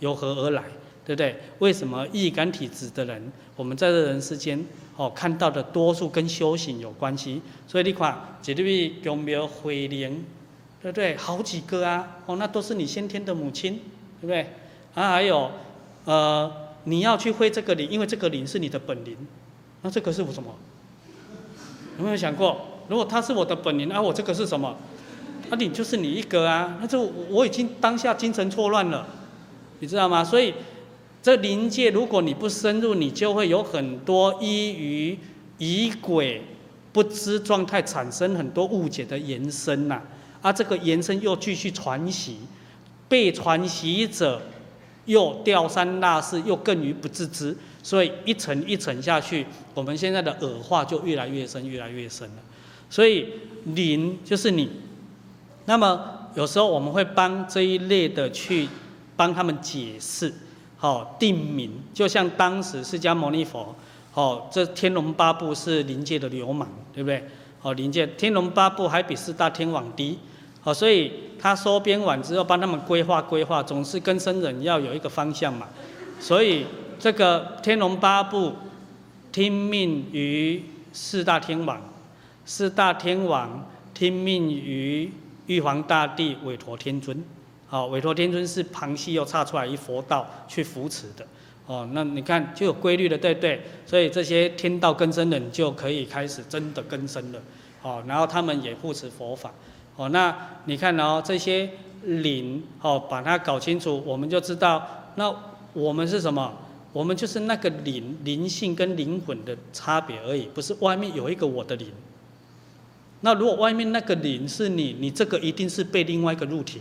[0.00, 0.62] 由何而来？
[1.06, 1.36] 对不对？
[1.60, 4.62] 为什么易感体质的人，我们在这人世间
[4.96, 7.42] 哦看到的多数跟修行有关系？
[7.66, 10.24] 所以你看，绝对有没有慧灵？
[10.82, 11.16] 对不对？
[11.16, 13.80] 好几个啊，哦，那都是你先天的母亲，
[14.20, 14.52] 对不对？
[14.94, 15.50] 啊，还有
[16.04, 16.50] 呃，
[16.84, 19.16] 你要去会这个灵，因为这个灵是你的本灵。
[19.82, 20.54] 那这个是我什么？
[21.98, 24.76] 有没有想过，如果他是我的本灵，啊，我这个是什么？
[25.50, 29.06] 啊，你就是你一个啊，那就我已经当下精神错乱了，
[29.80, 30.22] 你知道吗？
[30.22, 30.54] 所以
[31.26, 35.18] 这灵界，如果你不深入，你就会有很多依于
[35.58, 36.40] 疑鬼
[36.92, 40.02] 不知状态，产生很多误解的延伸呐、啊。
[40.42, 42.36] 啊，这个延伸又继续传习，
[43.08, 44.40] 被传习者
[45.06, 47.56] 又掉三落四，又更于不自知。
[47.82, 49.44] 所以一层一层下去，
[49.74, 52.42] 我们现在的恶化就越来越深，越来越深了。
[52.88, 53.26] 所以
[53.64, 54.70] 灵就是你。
[55.64, 58.68] 那么有时候我们会帮这一类的去
[59.16, 60.32] 帮他们解释，
[60.76, 63.74] 好定名，就像当时释迦牟尼佛，
[64.12, 67.24] 好这天龙八部是灵界的流氓，对不对？
[67.60, 70.18] 好灵界天龙八部还比四大天王低，
[70.60, 75.66] 好所以他收编完之后帮他们规划规划，总是跟生人要有一个方向嘛，
[76.20, 76.66] 所以
[76.98, 78.52] 这个天龙八部
[79.32, 80.62] 听命于
[80.92, 81.80] 四大天王，
[82.44, 85.10] 四大天王听命于。
[85.48, 87.24] 玉皇大帝委托天尊，
[87.68, 91.26] 好，委托天尊是旁系又差出来一佛道去扶持的，
[91.66, 93.60] 哦，那你看就有规律的，对不对？
[93.84, 97.40] 所以这些天道更生人就可以开始真的更生了，
[97.82, 99.52] 哦，然后他们也护持佛法，
[99.96, 100.34] 哦，那
[100.66, 101.68] 你看哦，这些
[102.04, 104.86] 灵，哦，把它搞清楚，我们就知道，
[105.16, 105.34] 那
[105.72, 106.52] 我们是什么？
[106.92, 111.88] 我们就是那个灵，灵性跟灵魂的差别而已，不是外面有一个我的灵。
[113.20, 116.80] 那如果外面那个灵是你，你这个一定是被另外一个入体，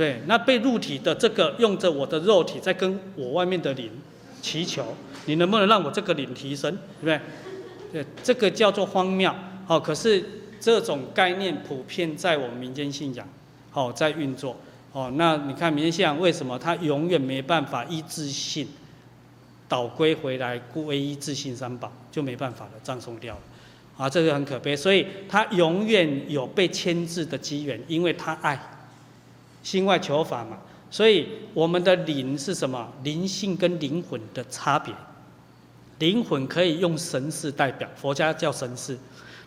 [0.00, 3.90] 对，那被入体的这个用着我的肉体在跟我外面的灵
[4.40, 4.96] 祈求，
[5.26, 7.20] 你能不能让我这个灵提升，对不对？
[7.92, 9.30] 对，这个叫做荒谬。
[9.66, 10.24] 好，可是
[10.58, 13.28] 这种概念普遍在我们民间信仰，
[13.70, 14.56] 好在运作。
[14.92, 18.66] 哦，那你看民间信仰为什么它永远没办法一致性
[19.68, 23.40] 导归回来，归一致性三宝就没办法了，葬送掉了。
[23.98, 28.58] 啊，这个很可悲，所以他永远有被牵制的机缘，因为他爱，
[29.62, 30.58] 心外求法嘛。
[30.90, 32.92] 所以我们的灵是什么？
[33.04, 34.92] 灵性跟灵魂的差别。
[36.00, 38.98] 灵魂可以用神识代表，佛家叫神识。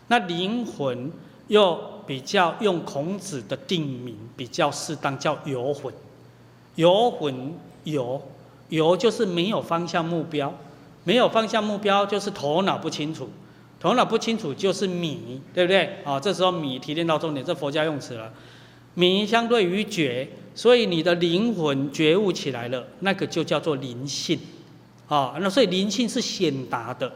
[0.06, 1.10] 那灵魂
[1.48, 5.92] 又比较用孔子的定名比较适当，叫游魂。
[6.76, 7.54] 游魂
[7.84, 8.22] 游，
[8.68, 10.52] 游就是没有方向目标，
[11.04, 13.28] 没有方向目标就是头脑不清楚。
[13.78, 15.98] 头脑不清楚就是迷，对不对？
[16.04, 18.32] 啊，这时候迷提炼到重点，这佛家用词了。
[18.94, 24.38] 迷相对于觉，所以你的灵魂觉悟起来了，那个就叫做灵性。
[25.06, 27.12] 啊，那所以灵性是显达的。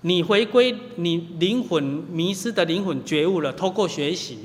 [0.00, 4.38] 你回归你灵魂迷失的灵魂觉悟了，透过学习，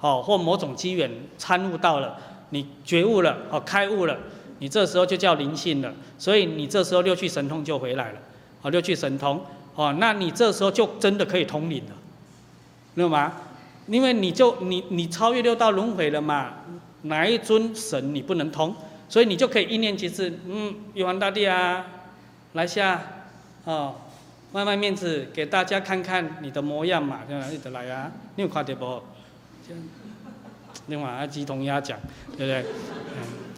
[0.00, 2.18] 哦，或某种机缘参悟到了，
[2.50, 4.18] 你觉悟了，哦，开悟了，
[4.58, 5.94] 你这时候就叫灵性了。
[6.18, 8.18] 所以你这时候六趣神通就回来了，
[8.62, 9.40] 啊，六趣神通。
[9.74, 11.92] 哦，那你这时候就真的可以通灵了，
[12.94, 13.32] 知道吗？
[13.86, 16.52] 因为你就你你超越六道轮回了嘛，
[17.02, 18.74] 哪一尊神你不能通？
[19.08, 20.38] 所以你就可以一念即至。
[20.46, 21.84] 嗯，玉皇大帝啊，
[22.54, 23.02] 来下，
[23.64, 23.94] 哦，
[24.52, 27.46] 卖卖面子给大家看看你的模样嘛，对吧？
[27.50, 29.02] 你得来啊，你有看到不？
[30.86, 31.98] 另外啊，鸡同鸭讲，
[32.36, 32.64] 对不对？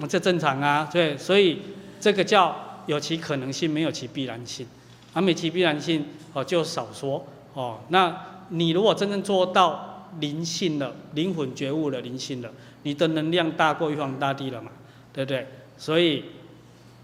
[0.00, 1.62] 嗯，这正常啊，对，所以
[2.00, 4.66] 这个叫有其可能性，没有其必然性。
[5.12, 7.24] 而没其必然性，哦，就少说
[7.54, 7.78] 哦。
[7.90, 8.14] 那
[8.48, 12.50] 你如果真正做到灵性了，灵魂觉悟了，灵性了，
[12.82, 14.70] 你的能量大过玉皇大帝了嘛？
[15.12, 15.46] 对不对？
[15.76, 16.24] 所以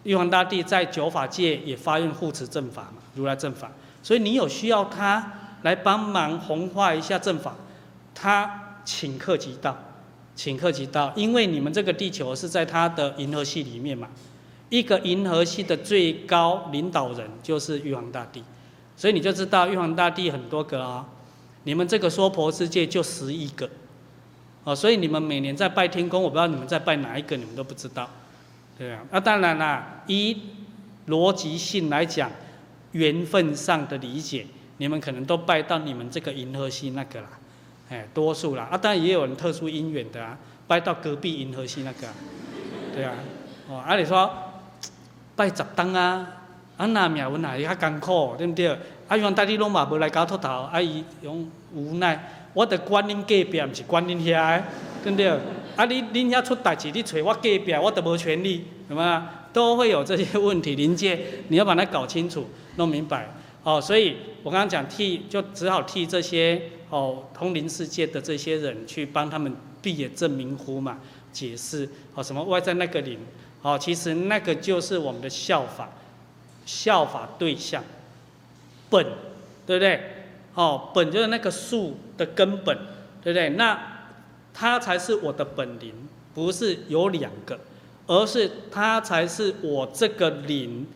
[0.05, 3.71] 玉皇大帝在九法界也发愿护持正法嘛，如来正法。
[4.03, 5.33] 所以你有需要他
[5.63, 7.55] 来帮忙弘化一下正法，
[8.15, 9.77] 他顷刻即到，
[10.37, 14.09] 顷刻即到，因为你们这个地球是在他的银河系里面嘛。
[14.71, 18.43] 一个银河系的最高领导人就是玉皇大帝，
[18.97, 21.05] 所以你就知道玉皇大帝很多个啊、
[21.65, 23.69] 你们这个娑婆世界就十一个，
[24.65, 28.09] 哦，所以你们每年在拜天公，我不知道你们在拜哪一个，你们都不知道，
[28.79, 30.37] 对啊，那当然啦，以
[31.09, 32.31] 逻辑性来讲，
[32.93, 34.47] 缘分上的理解，
[34.79, 37.29] 你们可能都拜到你们这个银河系那个啦，
[37.89, 42.09] 哎，多数啦，啊，当然也有人特殊因缘的啊，拜到隔壁银河系那个，
[42.95, 43.15] 对啊，
[43.69, 44.31] 哦，按理说。
[45.37, 46.40] 拜十当啊，
[46.81, 48.69] 啊那命运也较艰苦，对不对？
[49.07, 52.19] 啊，玉皇大帝拢嘛无来搞秃头，啊伊用无奈，
[52.55, 54.65] 我得管恁隔壁，毋是管恁遐个，
[55.05, 55.29] 对不对？
[55.77, 59.29] 啊你恁遐出代志，你找我隔壁，我都无权利，是吗？
[59.53, 63.29] 都会有这些问题临界，你要把它搞清楚、弄明白。
[63.63, 70.99] 哦，所以我刚刚讲替，就只好替这些哦通灵世界的这些人去帮他们毕也证明乎嘛，
[71.31, 73.19] 解释哦什么外在那个灵。
[73.61, 75.91] 好，其实那个就是我们的效法，
[76.67, 77.83] 效法对象，
[78.89, 79.05] 本，
[79.67, 80.01] 对不对？
[80.55, 82.77] 哦，本就是那个树的根本，
[83.23, 83.51] 对不对？
[83.51, 83.79] 那
[84.53, 85.95] 它才是我的本灵，
[86.35, 87.59] 不是有两个，
[88.07, 90.87] 而是它才是我这个灵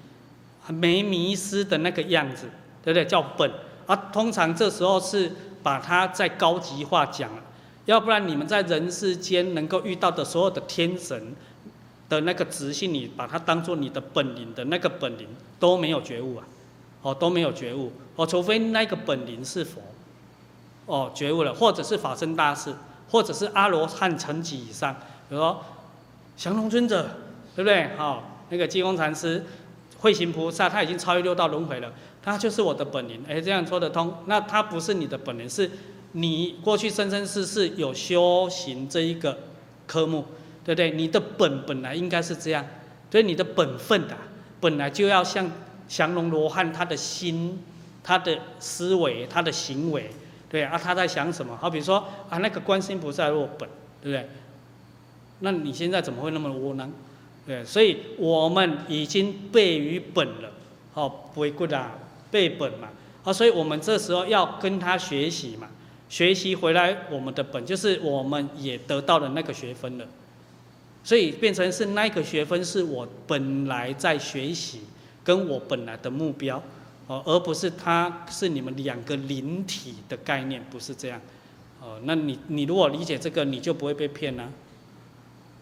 [0.68, 2.46] 没迷失的那个样子，
[2.82, 3.04] 对不对？
[3.04, 3.50] 叫本。
[3.86, 5.30] 啊，通常这时候是
[5.62, 7.42] 把它再高级化讲了，
[7.84, 11.34] 要不然你们在人世间能够遇到的所有的天神。
[12.14, 15.26] 的那个直性，你把它当做你的本灵的那个本灵
[15.58, 16.44] 都没有觉悟啊，
[17.02, 19.80] 哦都没有觉悟哦，除非那个本灵是佛，
[20.86, 22.72] 哦觉悟了，或者是法身大士，
[23.10, 24.94] 或者是阿罗汉层级以上，
[25.28, 25.60] 比如说
[26.36, 27.08] 降龙尊者，
[27.56, 27.88] 对不对？
[27.96, 29.44] 好、那个济公禅师、
[29.98, 31.92] 慧行菩萨，他已经超越六道轮回了，
[32.22, 34.14] 他就是我的本灵，哎，这样说得通。
[34.26, 35.70] 那他不是你的本灵，是
[36.12, 39.38] 你过去生生世世有修行这一个
[39.86, 40.24] 科目，
[40.64, 40.90] 对不对？
[40.90, 42.64] 你的本本来应该是这样，
[43.10, 44.20] 所以你的本分的、啊。
[44.60, 45.50] 本来就要像
[45.86, 47.62] 降龙罗汉，他的心、
[48.02, 50.10] 他的思维、他的行为，
[50.48, 51.54] 对啊，他在想什么？
[51.60, 51.98] 好比说
[52.30, 53.68] 啊，那个观世音菩萨若本，
[54.02, 54.26] 对不对？
[55.40, 56.90] 那你现在怎么会那么窝囊？
[57.46, 60.50] 对，所以我们已经背于本了，
[60.94, 61.92] 好，不会过啊，
[62.30, 62.88] 背本嘛，
[63.22, 65.68] 好，所以我们这时候要跟他学习嘛，
[66.08, 70.06] 学习回来我们的本，就是我们也得到了那个学分了。
[71.04, 74.80] 所以变成是那个学分是我本来在学习，
[75.22, 76.60] 跟我本来的目标，
[77.06, 81.20] 哦，而不是它是你们两个灵体的概念，不是这样，
[81.82, 84.48] 哦，那你你如果理解这个，你就不会被骗啦，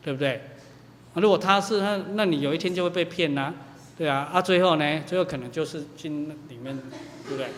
[0.05, 0.41] 对不对？
[1.15, 3.53] 如果他是那，那你有一天就会被骗啦，
[3.99, 6.75] 对啊，啊，最后呢，最后可能就是进里面，
[7.29, 7.49] 对不对？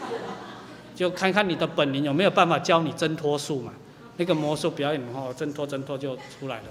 [0.95, 3.75] 就看看你的本灵有没有办法教你挣脱术嘛，
[4.17, 6.65] 那个魔术表演哦，挣脱挣脱就出来了。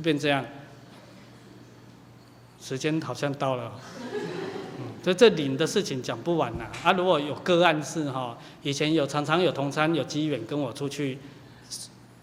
[0.00, 0.42] 就变这样，
[2.58, 3.70] 时间好像到了，
[4.78, 6.64] 嗯，所以这灵的事情讲不完呐。
[6.82, 11.18] 啊，如果有个案是哈，以前有常常有同参有机缘跟我出去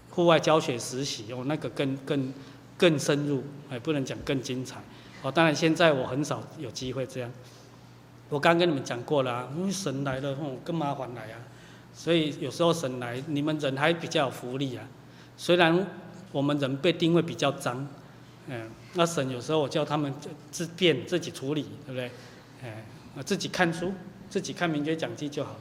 [0.10, 2.34] 户外教学实习，哦，那个更更
[2.76, 4.82] 更深入，哎，不能讲更精彩。
[5.22, 7.32] 哦，当然现在我很少有机会这样。
[8.30, 11.38] 我刚跟你们讲过了啊，因为神来了，哦，更麻烦来啊。
[11.94, 14.84] 所以有时候神来，你们人还比较有福利啊，
[15.38, 15.86] 虽然。
[16.32, 17.88] 我们人被定位比较脏，
[18.48, 20.14] 嗯，那神有时候我叫他们
[20.52, 22.12] 自便自己处理，对不对？
[22.64, 22.84] 哎，
[23.26, 23.94] 自己看书，
[24.30, 25.60] 自己看《名觉讲记》就好了。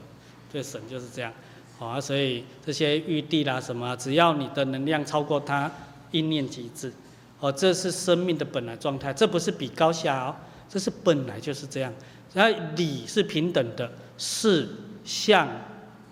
[0.52, 1.32] 对，神就是这样，
[1.78, 5.70] 啊，所以这些玉帝啦什么，只要你的能量超过他，
[6.10, 6.93] 一念即至，
[7.40, 10.36] 哦，这是生命的本来状态，这不是比高下哦，
[10.68, 11.93] 这是本来就是这样。
[12.32, 14.68] 然后理是平等的，事
[15.05, 15.48] 相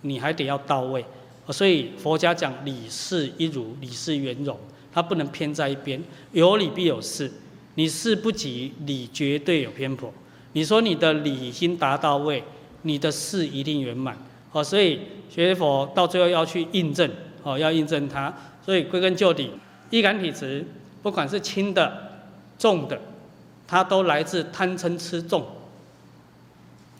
[0.02, 1.04] 你还得要到位。
[1.52, 4.56] 所以佛家讲理事一如，理事圆融，
[4.90, 6.02] 它不能偏在一边。
[6.32, 7.30] 有理必有事，
[7.74, 10.10] 你事不及，理绝对有偏颇。
[10.54, 12.42] 你说你的理已经达到位，
[12.80, 14.16] 你的事一定圆满。
[14.52, 17.10] 哦，所以学佛到最后要去印证，
[17.42, 18.32] 哦，要印证它。
[18.64, 19.50] 所以归根究底，
[19.90, 20.66] 易感体质，
[21.02, 22.22] 不管是轻的、
[22.58, 22.98] 重的，
[23.66, 25.46] 它都来自贪嗔痴重。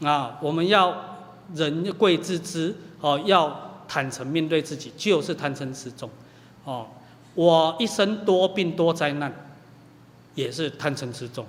[0.02, 1.18] 啊，我们要
[1.54, 3.63] 人贵自知，哦，要。
[3.89, 6.09] 坦诚面对自己，就是贪嗔痴重，
[6.65, 6.86] 哦，
[7.35, 9.32] 我一生多病多灾难，
[10.35, 11.47] 也是贪嗔痴重，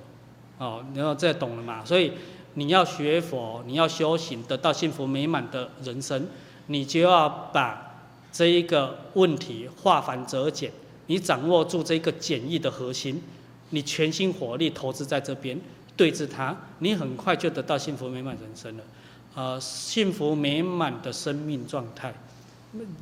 [0.58, 1.84] 哦，然后这懂了嘛？
[1.86, 2.12] 所以
[2.56, 6.28] 你要学佛，你要修行，得到幸福美满的人生，
[6.68, 10.72] 你就要把这一个问题化繁则简，
[11.08, 13.22] 你掌握住这个简易的核心，
[13.70, 15.60] 你全心火力投资在这边
[15.98, 18.84] 对治它，你很快就得到幸福美满人生了。
[19.36, 22.14] 呃，幸福美满的生命状态，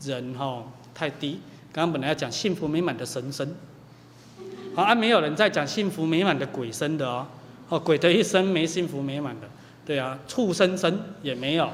[0.03, 1.39] 人哈、哦、太低。
[1.71, 3.55] 刚刚本来要讲幸福美满的神生，
[4.75, 7.25] 好，啊，没有人在讲幸福美满的鬼生的哦。
[7.69, 9.47] 哦，鬼的一生没幸福美满的，
[9.85, 11.69] 对啊，畜生生也没有。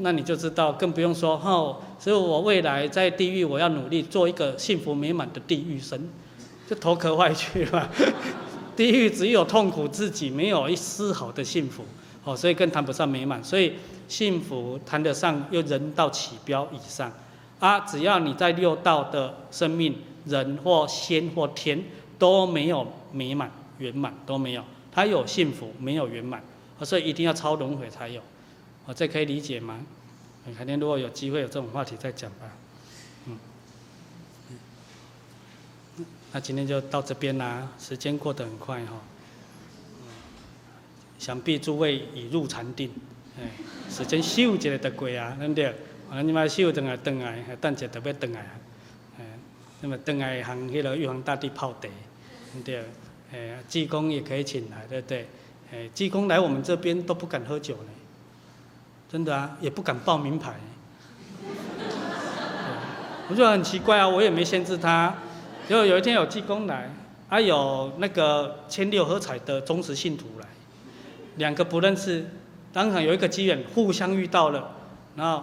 [0.00, 1.78] 那你就知道，更不用说哦。
[1.98, 5.98] 所以我未来在地狱，我要努力做一个幸福美满的地狱生，
[6.68, 7.88] 就头壳坏去了。
[8.76, 11.84] 地狱只有痛苦自己，没有一丝毫的幸福。
[12.24, 13.74] 哦，所以更谈不上美满，所以
[14.10, 17.12] 幸福谈得上又人道起标以上，
[17.60, 19.96] 啊，只要你在六道的生命，
[20.26, 21.80] 人或仙或天
[22.18, 26.42] 都没有美满圆满都没有，他有幸福没有圆满，
[26.82, 28.20] 所以一定要超轮回才有，
[28.84, 29.80] 哦，这可以理解吗？
[30.58, 32.50] 改天如果有机会有这种话题再讲吧，
[33.26, 33.38] 嗯，
[36.32, 39.00] 那今天就到这边啦，时间过得很快哈。
[41.20, 42.90] 想必诸位已入禅定，
[43.38, 43.50] 哎，
[43.90, 45.66] 时间修一下就过啊，对不对？
[46.10, 48.52] 啊，你妈修等来等来，等者特别等来啊，
[49.18, 49.24] 哎，
[49.80, 51.90] 那么等来行迄个玉皇大帝泡茶，对
[52.52, 52.84] 不对？
[53.32, 55.28] 哎，济公也可以请来，对不对？
[55.72, 57.90] 哎，济公来我们这边都不敢喝酒呢，
[59.10, 60.54] 真的啊，也不敢报名牌。
[63.28, 65.14] 我就很奇怪啊，我也没限制他，
[65.68, 66.90] 结果有一天有济公来，
[67.28, 70.46] 还有那个千六合彩的忠实信徒来。
[71.36, 72.28] 两个不认识，
[72.72, 74.72] 当场有一个机缘互相遇到了，
[75.16, 75.42] 然后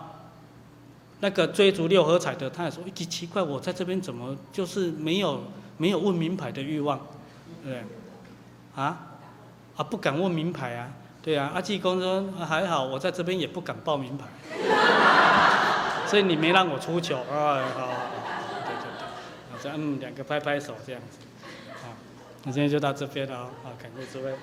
[1.20, 5.44] 那个追逐六合彩的，他也说：“奇奇怪，我在这边怎么就是没有
[5.78, 7.00] 没有问名牌的欲望，
[7.64, 7.84] 对，
[8.76, 8.98] 啊？
[9.76, 10.90] 啊不敢问名牌啊，
[11.22, 14.26] 对啊。”阿济公说：“还好，我在这边也不敢报名牌。
[16.08, 17.18] ”所以你没让我出糗。
[17.18, 17.90] 啊，好，
[18.66, 19.08] 对对对，
[19.52, 21.18] 好，这样嗯，两个拍拍手这样子，
[21.84, 21.90] 好，
[22.46, 24.34] 那今天就到这边了，好，感谢诸位。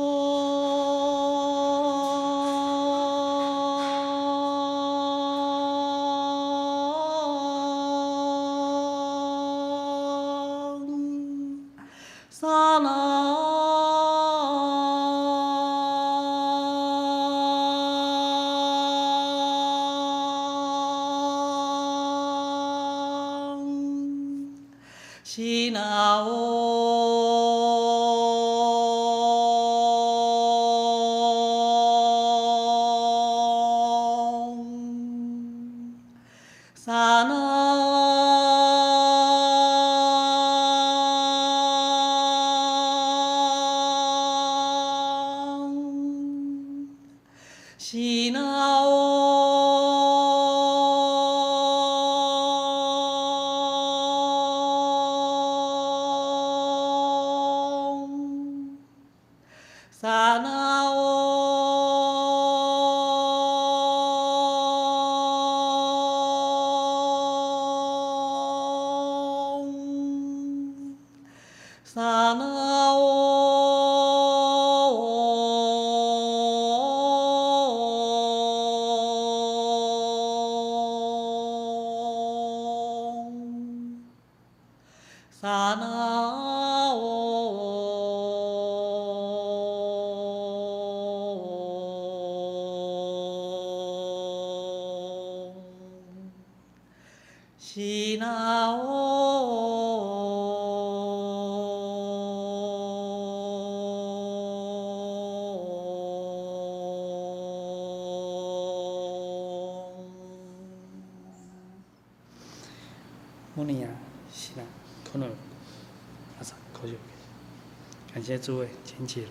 [118.42, 119.24] 诸位，请起。